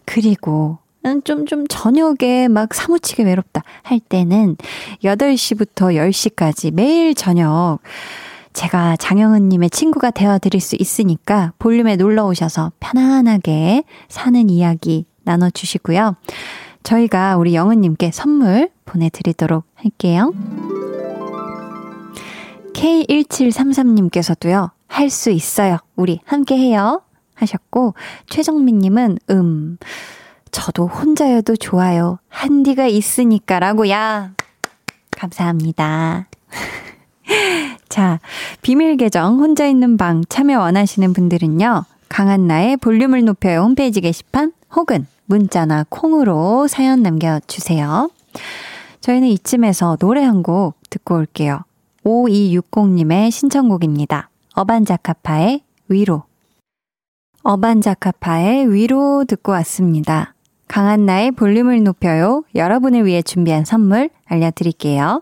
그리고 0.06 0.80
좀, 1.24 1.46
좀 1.46 1.66
저녁에 1.68 2.50
막 2.50 2.74
사무치게 2.74 3.24
외롭다 3.24 3.64
할 3.84 4.00
때는 4.00 4.58
8시부터 5.04 5.96
10시까지 5.96 6.74
매일 6.74 7.16
저녁 7.16 7.80
제가 8.58 8.96
장영은님의 8.96 9.70
친구가 9.70 10.10
되어드릴 10.10 10.60
수 10.60 10.76
있으니까 10.80 11.54
볼륨에 11.60 11.96
놀러 11.96 12.26
오셔서 12.26 12.72
편안하게 12.80 13.84
사는 14.10 14.50
이야기 14.50 15.06
나눠주시고요. 15.26 16.16
저희가 16.82 17.38
우리 17.38 17.54
영은님께 17.54 18.10
선물 18.12 18.72
보내드리도록 18.86 19.64
할게요. 19.76 20.34
K1733님께서도요, 22.74 24.72
할 24.88 25.12
수 25.12 25.30
있어요. 25.30 25.78
우리 25.96 26.20
함께 26.26 26.58
해요. 26.58 27.04
하셨고, 27.36 27.94
최정민님은, 28.28 29.20
음, 29.30 29.78
저도 30.50 30.88
혼자여도 30.88 31.58
좋아요. 31.58 32.18
한디가 32.30 32.88
있으니까라고, 32.88 33.88
야. 33.92 34.32
감사합니다. 35.12 36.28
자, 37.90 38.20
비밀 38.62 38.98
계정 38.98 39.40
혼자 39.40 39.66
있는 39.68 39.98
방 39.98 40.24
참여 40.28 40.60
원하시는 40.60 41.14
분들은요. 41.14 41.86
강한나의 42.10 42.78
볼륨을 42.78 43.26
높여요 43.26 43.62
홈페이지 43.62 44.02
게시판 44.02 44.54
혹은 44.76 45.06
문자나 45.26 45.86
콩으로 45.90 46.68
사연 46.68 47.04
남겨주세요. 47.04 48.10
저희는 49.02 49.28
이쯤에서 49.30 49.98
노래 49.98 50.24
한 50.24 50.42
곡 50.44 50.76
듣고 50.90 51.16
올게요. 51.16 51.62
5260님의 52.06 53.32
신청곡입니다. 53.32 54.30
어반자카파의 54.56 55.62
위로. 55.90 56.24
어반자카파의 57.44 58.72
위로 58.74 59.26
듣고 59.26 59.52
왔습니다. 59.54 60.34
강한나의 60.68 61.32
볼륨을 61.32 61.84
높여요. 61.84 62.44
여러분을 62.56 63.06
위해 63.06 63.22
준비한 63.22 63.64
선물 63.66 64.10
알려드릴게요. 64.26 65.22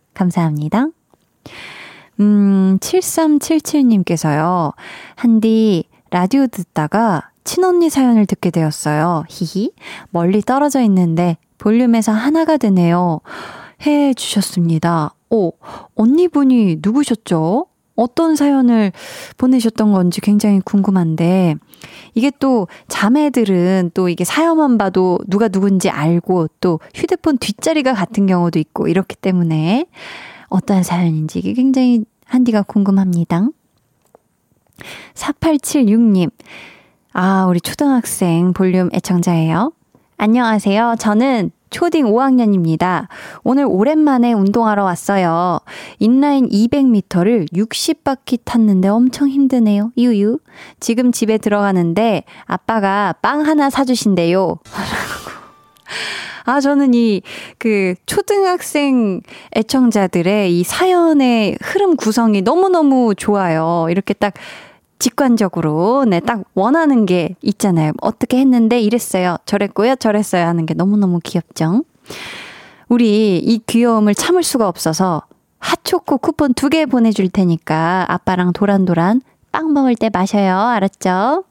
감사합니다. 0.13 0.87
음, 2.19 2.77
7377님께서요. 2.79 4.73
한디, 5.15 5.85
라디오 6.09 6.47
듣다가 6.47 7.29
친언니 7.43 7.89
사연을 7.89 8.25
듣게 8.25 8.51
되었어요. 8.51 9.23
히히. 9.29 9.71
멀리 10.09 10.41
떨어져 10.41 10.81
있는데 10.81 11.37
볼륨에서 11.57 12.11
하나가 12.11 12.57
되네요. 12.57 13.21
해 13.85 14.13
주셨습니다. 14.13 15.13
오, 15.29 15.53
언니분이 15.95 16.79
누구셨죠? 16.81 17.65
어떤 18.01 18.35
사연을 18.35 18.91
보내셨던 19.37 19.91
건지 19.91 20.21
굉장히 20.21 20.59
궁금한데, 20.59 21.55
이게 22.13 22.31
또 22.39 22.67
자매들은 22.87 23.91
또 23.93 24.09
이게 24.09 24.23
사연만 24.23 24.77
봐도 24.77 25.19
누가 25.27 25.47
누군지 25.47 25.89
알고 25.89 26.47
또 26.59 26.79
휴대폰 26.93 27.37
뒷자리가 27.37 27.93
같은 27.93 28.25
경우도 28.25 28.59
있고 28.59 28.87
이렇기 28.87 29.15
때문에 29.15 29.85
어떠한 30.49 30.83
사연인지 30.83 31.39
이게 31.39 31.53
굉장히 31.53 32.03
한디가 32.25 32.63
궁금합니다. 32.63 33.47
4876님. 35.13 36.31
아, 37.13 37.45
우리 37.47 37.61
초등학생 37.61 38.53
볼륨 38.53 38.89
애청자예요. 38.93 39.73
안녕하세요. 40.17 40.95
저는 40.99 41.51
초딩 41.71 42.05
5학년입니다. 42.05 43.07
오늘 43.43 43.65
오랜만에 43.65 44.33
운동하러 44.33 44.83
왔어요. 44.83 45.59
인라인 45.99 46.47
200m를 46.49 47.51
60바퀴 47.51 48.41
탔는데 48.43 48.89
엄청 48.89 49.27
힘드네요. 49.29 49.91
유유. 49.97 50.39
지금 50.79 51.11
집에 51.11 51.37
들어가는데 51.37 52.23
아빠가 52.45 53.15
빵 53.21 53.41
하나 53.41 53.69
사주신대요. 53.69 54.59
아, 56.43 56.59
저는 56.59 56.93
이, 56.93 57.21
그, 57.57 57.93
초등학생 58.05 59.21
애청자들의 59.55 60.59
이 60.59 60.63
사연의 60.63 61.57
흐름 61.61 61.95
구성이 61.95 62.41
너무너무 62.41 63.13
좋아요. 63.15 63.87
이렇게 63.89 64.13
딱 64.13 64.33
직관적으로, 65.01 66.05
네, 66.05 66.19
딱 66.19 66.43
원하는 66.53 67.07
게 67.07 67.35
있잖아요. 67.41 67.91
어떻게 68.01 68.37
했는데 68.37 68.79
이랬어요. 68.79 69.37
저랬고요. 69.45 69.95
저랬어요. 69.95 70.45
하는 70.45 70.67
게 70.67 70.75
너무너무 70.75 71.19
귀엽죠? 71.23 71.83
우리 72.87 73.39
이 73.39 73.59
귀여움을 73.65 74.13
참을 74.13 74.43
수가 74.43 74.67
없어서 74.67 75.23
핫초코 75.59 76.19
쿠폰 76.19 76.53
두 76.53 76.69
개 76.69 76.85
보내줄 76.85 77.29
테니까 77.29 78.05
아빠랑 78.09 78.53
도란도란 78.53 79.21
빵 79.51 79.73
먹을 79.73 79.95
때 79.95 80.09
마셔요. 80.13 80.55
알았죠? 80.55 81.45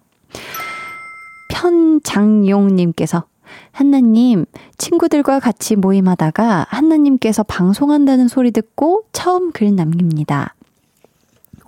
편장용님께서 1.50 3.24
한나님, 3.72 4.44
친구들과 4.78 5.40
같이 5.40 5.74
모임하다가 5.74 6.66
한나님께서 6.68 7.42
방송한다는 7.42 8.28
소리 8.28 8.52
듣고 8.52 9.02
처음 9.12 9.50
글 9.50 9.74
남깁니다. 9.74 10.54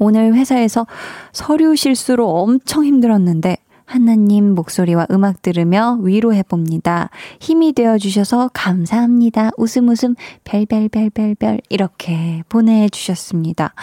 오늘 0.02 0.34
회사에서 0.34 0.84
서류 1.32 1.76
실수로 1.76 2.28
엄청 2.28 2.84
힘들었는데 2.84 3.56
하나님 3.84 4.52
목소리와 4.56 5.06
음악 5.12 5.42
들으며 5.42 5.96
위로해봅니다. 6.00 7.10
힘이 7.38 7.72
되어주셔서 7.72 8.50
감사합니다. 8.52 9.50
웃음 9.56 9.88
웃음 9.88 10.16
별별별별별 10.42 11.60
이렇게 11.68 12.42
보내주셨습니다. 12.48 13.74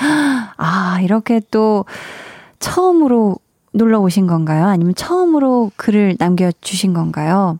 아, 0.57 0.99
이렇게 1.01 1.39
또 1.51 1.85
처음으로 2.59 3.37
놀러 3.71 4.01
오신 4.01 4.27
건가요? 4.27 4.65
아니면 4.65 4.95
처음으로 4.95 5.71
글을 5.77 6.17
남겨주신 6.19 6.93
건가요? 6.93 7.59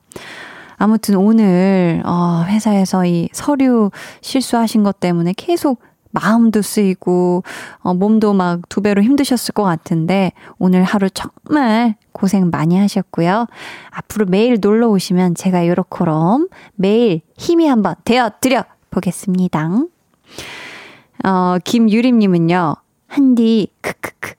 아무튼 0.75 1.15
오늘, 1.15 2.01
어, 2.05 2.43
회사에서 2.47 3.05
이 3.05 3.29
서류 3.31 3.91
실수하신 4.21 4.83
것 4.83 4.99
때문에 4.99 5.33
계속 5.37 5.79
마음도 6.11 6.61
쓰이고, 6.61 7.43
어, 7.79 7.93
몸도 7.93 8.33
막 8.33 8.61
두 8.69 8.81
배로 8.81 9.01
힘드셨을 9.01 9.53
것 9.53 9.63
같은데, 9.63 10.31
오늘 10.57 10.83
하루 10.83 11.09
정말 11.09 11.95
고생 12.11 12.49
많이 12.49 12.77
하셨고요. 12.77 13.47
앞으로 13.91 14.25
매일 14.25 14.57
놀러 14.59 14.89
오시면 14.89 15.35
제가 15.35 15.67
요렇게럼 15.67 16.47
매일 16.75 17.21
힘이 17.37 17.67
한번 17.67 17.95
되어 18.03 18.31
드려 18.41 18.63
보겠습니다. 18.89 19.69
어, 21.25 21.57
김유림님은요, 21.63 22.75
한디, 23.07 23.67
크크크. 23.81 24.33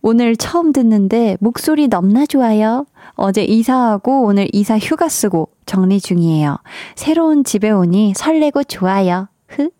오늘 0.00 0.36
처음 0.36 0.72
듣는데 0.72 1.36
목소리 1.40 1.88
넘나 1.88 2.24
좋아요. 2.26 2.86
어제 3.14 3.42
이사하고 3.42 4.24
오늘 4.24 4.48
이사 4.52 4.78
휴가 4.78 5.08
쓰고 5.08 5.48
정리 5.66 6.00
중이에요. 6.00 6.58
새로운 6.94 7.44
집에 7.44 7.70
오니 7.70 8.14
설레고 8.16 8.64
좋아요. 8.64 9.28
흐. 9.48 9.70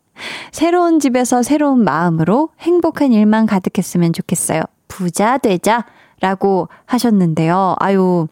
새로운 0.53 1.01
집에서 1.01 1.43
새로운 1.43 1.85
마음으로 1.85 2.51
행복한 2.61 3.13
일만 3.13 3.47
가득했으면 3.47 4.13
좋겠어요. 4.13 4.63
부자 4.89 5.39
되자. 5.39 5.85
라고 6.21 6.69
하셨는데요. 6.87 7.77
아유, 7.79 8.27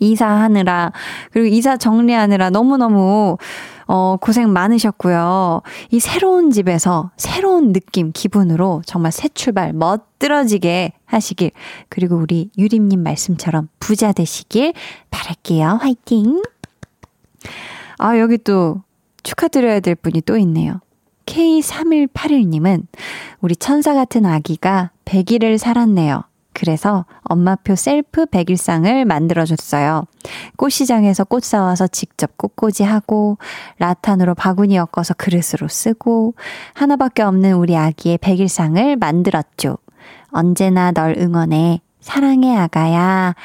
이사하느라, 0.00 0.92
그리고 1.32 1.54
이사 1.54 1.76
정리하느라 1.76 2.50
너무너무, 2.50 3.36
어, 3.86 4.16
고생 4.20 4.52
많으셨고요. 4.52 5.62
이 5.90 6.00
새로운 6.00 6.50
집에서 6.50 7.10
새로운 7.16 7.72
느낌, 7.72 8.12
기분으로 8.12 8.82
정말 8.86 9.12
새 9.12 9.28
출발 9.28 9.72
멋들어지게 9.72 10.92
하시길. 11.04 11.50
그리고 11.88 12.16
우리 12.16 12.50
유림님 12.56 13.02
말씀처럼 13.02 13.68
부자 13.80 14.12
되시길 14.12 14.72
바랄게요. 15.10 15.78
화이팅! 15.82 16.42
아, 17.98 18.18
여기 18.18 18.38
또 18.38 18.82
축하드려야 19.22 19.80
될 19.80 19.94
분이 19.94 20.22
또 20.22 20.36
있네요. 20.38 20.80
K3181님은 21.26 22.86
우리 23.40 23.54
천사 23.56 23.94
같은 23.94 24.24
아기가 24.24 24.90
100일을 25.04 25.58
살았네요. 25.58 26.22
그래서 26.54 27.04
엄마표 27.22 27.76
셀프 27.76 28.26
백일상을 28.26 29.04
만들어줬어요. 29.04 30.06
꽃시장에서 30.56 31.22
꽃 31.24 31.44
사와서 31.44 31.86
직접 31.86 32.36
꽃꽂이 32.36 32.82
하고, 32.82 33.38
라탄으로 33.78 34.34
바구니 34.34 34.74
엮어서 34.74 35.14
그릇으로 35.14 35.68
쓰고, 35.68 36.34
하나밖에 36.74 37.22
없는 37.22 37.52
우리 37.52 37.76
아기의 37.76 38.18
백일상을 38.18 38.96
만들었죠. 38.96 39.78
언제나 40.32 40.90
널 40.90 41.16
응원해. 41.16 41.80
사랑해, 42.00 42.56
아가야. 42.56 43.36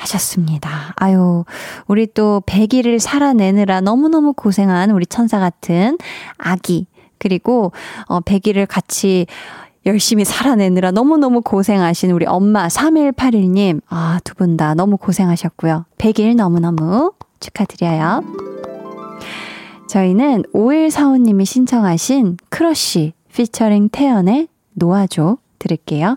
하셨습니다. 0.00 0.92
아유, 0.96 1.44
우리 1.86 2.06
또 2.06 2.42
100일을 2.46 2.98
살아내느라 2.98 3.80
너무너무 3.80 4.32
고생한 4.32 4.90
우리 4.90 5.06
천사 5.06 5.38
같은 5.38 5.98
아기. 6.38 6.86
그리고, 7.18 7.72
어, 8.06 8.20
100일을 8.20 8.66
같이 8.68 9.26
열심히 9.86 10.24
살아내느라 10.24 10.90
너무너무 10.90 11.40
고생하신 11.42 12.10
우리 12.10 12.26
엄마 12.26 12.66
3181님. 12.68 13.80
아, 13.88 14.18
두 14.24 14.34
분 14.34 14.56
다 14.56 14.74
너무 14.74 14.96
고생하셨고요. 14.96 15.84
100일 15.98 16.34
너무너무 16.36 17.12
축하드려요. 17.40 18.22
저희는 19.88 20.44
5145님이 20.54 21.44
신청하신 21.44 22.36
크러쉬 22.48 23.12
피처링 23.34 23.88
태연의 23.90 24.48
놓아줘 24.74 25.36
들을게요. 25.58 26.16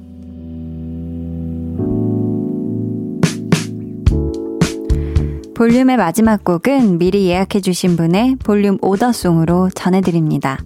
볼륨의 5.61 5.95
마지막 5.95 6.43
곡은 6.43 6.97
미리 6.97 7.27
예약해주신 7.27 7.95
분의 7.95 8.37
볼륨 8.37 8.79
오더송으로 8.81 9.69
전해드립니다. 9.69 10.57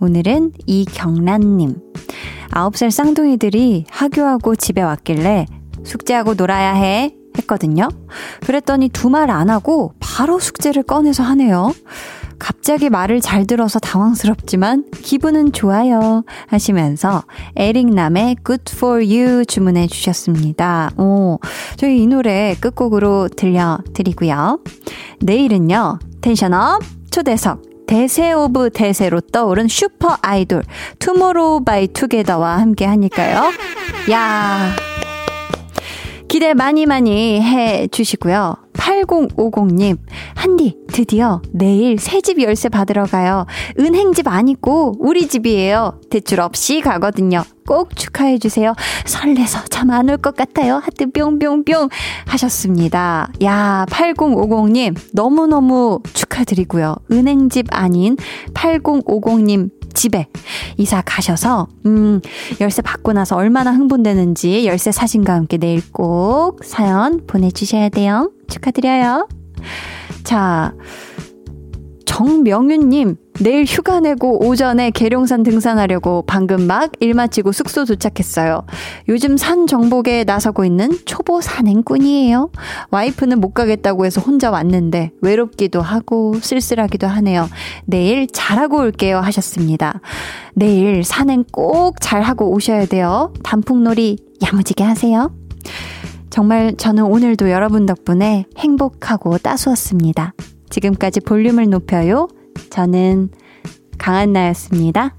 오늘은 0.00 0.52
이경란님. 0.66 1.76
9살 2.50 2.90
쌍둥이들이 2.90 3.86
하교하고 3.88 4.54
집에 4.54 4.82
왔길래 4.82 5.46
숙제하고 5.82 6.34
놀아야 6.34 6.74
해. 6.74 7.14
했거든요. 7.38 7.88
그랬더니 8.44 8.90
두 8.90 9.08
말 9.08 9.30
안 9.30 9.48
하고 9.48 9.94
바로 9.98 10.38
숙제를 10.38 10.82
꺼내서 10.82 11.22
하네요. 11.22 11.72
갑자기 12.38 12.90
말을 12.90 13.20
잘 13.20 13.46
들어서 13.46 13.78
당황스럽지만 13.78 14.84
기분은 15.02 15.52
좋아요 15.52 16.24
하시면서 16.46 17.24
에릭남의 17.56 18.36
Good 18.44 18.72
for 18.74 19.04
You 19.04 19.44
주문해 19.44 19.86
주셨습니다. 19.88 20.90
오, 20.96 21.38
저희 21.76 22.02
이 22.02 22.06
노래 22.06 22.54
끝곡으로 22.60 23.28
들려드리고요. 23.28 24.60
내일은요, 25.20 25.98
tension 26.20 26.68
up 26.68 26.82
초대석 27.10 27.62
대세 27.86 28.32
of 28.32 28.70
대세로 28.70 29.20
떠오른 29.20 29.66
슈퍼 29.66 30.18
아이돌 30.20 30.62
투모로우 30.98 31.64
바이 31.64 31.88
투게더와 31.88 32.58
함께 32.58 32.84
하니까요. 32.84 33.50
야 34.10 34.76
기대 36.28 36.52
많이 36.54 36.84
많이 36.86 37.40
해 37.40 37.86
주시고요. 37.88 38.56
8050님, 38.74 39.96
한디, 40.36 40.76
드디어 40.92 41.40
내일 41.52 41.98
새 41.98 42.20
집 42.20 42.40
열쇠 42.42 42.68
받으러 42.68 43.04
가요. 43.04 43.46
은행집 43.78 44.28
아니고 44.28 44.94
우리 44.98 45.26
집이에요. 45.26 46.00
대출 46.10 46.40
없이 46.40 46.80
가거든요. 46.80 47.42
꼭 47.66 47.96
축하해 47.96 48.38
주세요. 48.38 48.74
설레서 49.04 49.64
잠 49.70 49.90
안 49.90 50.08
올 50.10 50.18
것 50.18 50.36
같아요. 50.36 50.76
하트 50.76 51.10
뿅뿅뿅 51.10 51.88
하셨습니다. 52.26 53.30
야, 53.42 53.86
8050님, 53.90 54.96
너무너무 55.14 56.00
축하드리고요. 56.12 56.96
은행집 57.10 57.66
아닌 57.70 58.16
8050님 58.54 59.70
집에 59.98 60.28
이사 60.76 61.02
가셔서 61.04 61.66
음 61.84 62.20
열쇠 62.60 62.82
받고 62.82 63.12
나서 63.12 63.34
얼마나 63.34 63.72
흥분되는지 63.72 64.64
열쇠 64.64 64.92
사진과 64.92 65.34
함께 65.34 65.58
내일 65.58 65.82
꼭 65.92 66.60
사연 66.64 67.26
보내주셔야 67.26 67.88
돼요. 67.88 68.30
축하드려요. 68.48 69.28
자 70.22 70.72
정명윤님 72.06 73.16
내일 73.40 73.64
휴가 73.64 74.00
내고 74.00 74.44
오전에 74.44 74.90
계룡산 74.90 75.42
등산하려고 75.44 76.24
방금 76.26 76.66
막 76.66 76.88
일 77.00 77.14
마치고 77.14 77.52
숙소 77.52 77.84
도착했어요. 77.84 78.62
요즘 79.08 79.36
산 79.36 79.66
정복에 79.66 80.24
나서고 80.24 80.64
있는 80.64 80.90
초보 81.04 81.40
산행꾼이에요. 81.40 82.50
와이프는 82.90 83.40
못 83.40 83.54
가겠다고 83.54 84.04
해서 84.04 84.20
혼자 84.20 84.50
왔는데 84.50 85.12
외롭기도 85.20 85.80
하고 85.80 86.34
쓸쓸하기도 86.40 87.06
하네요. 87.06 87.48
내일 87.84 88.26
잘하고 88.26 88.78
올게요 88.78 89.18
하셨습니다. 89.18 90.00
내일 90.54 91.04
산행 91.04 91.44
꼭 91.52 92.00
잘하고 92.00 92.52
오셔야 92.52 92.86
돼요. 92.86 93.32
단풍놀이 93.44 94.18
야무지게 94.42 94.82
하세요. 94.82 95.32
정말 96.30 96.74
저는 96.76 97.04
오늘도 97.04 97.50
여러분 97.50 97.86
덕분에 97.86 98.46
행복하고 98.56 99.38
따스웠습니다. 99.38 100.34
지금까지 100.70 101.20
볼륨을 101.20 101.70
높여요. 101.70 102.28
저는 102.70 103.30
강한나였습니다. 103.98 105.14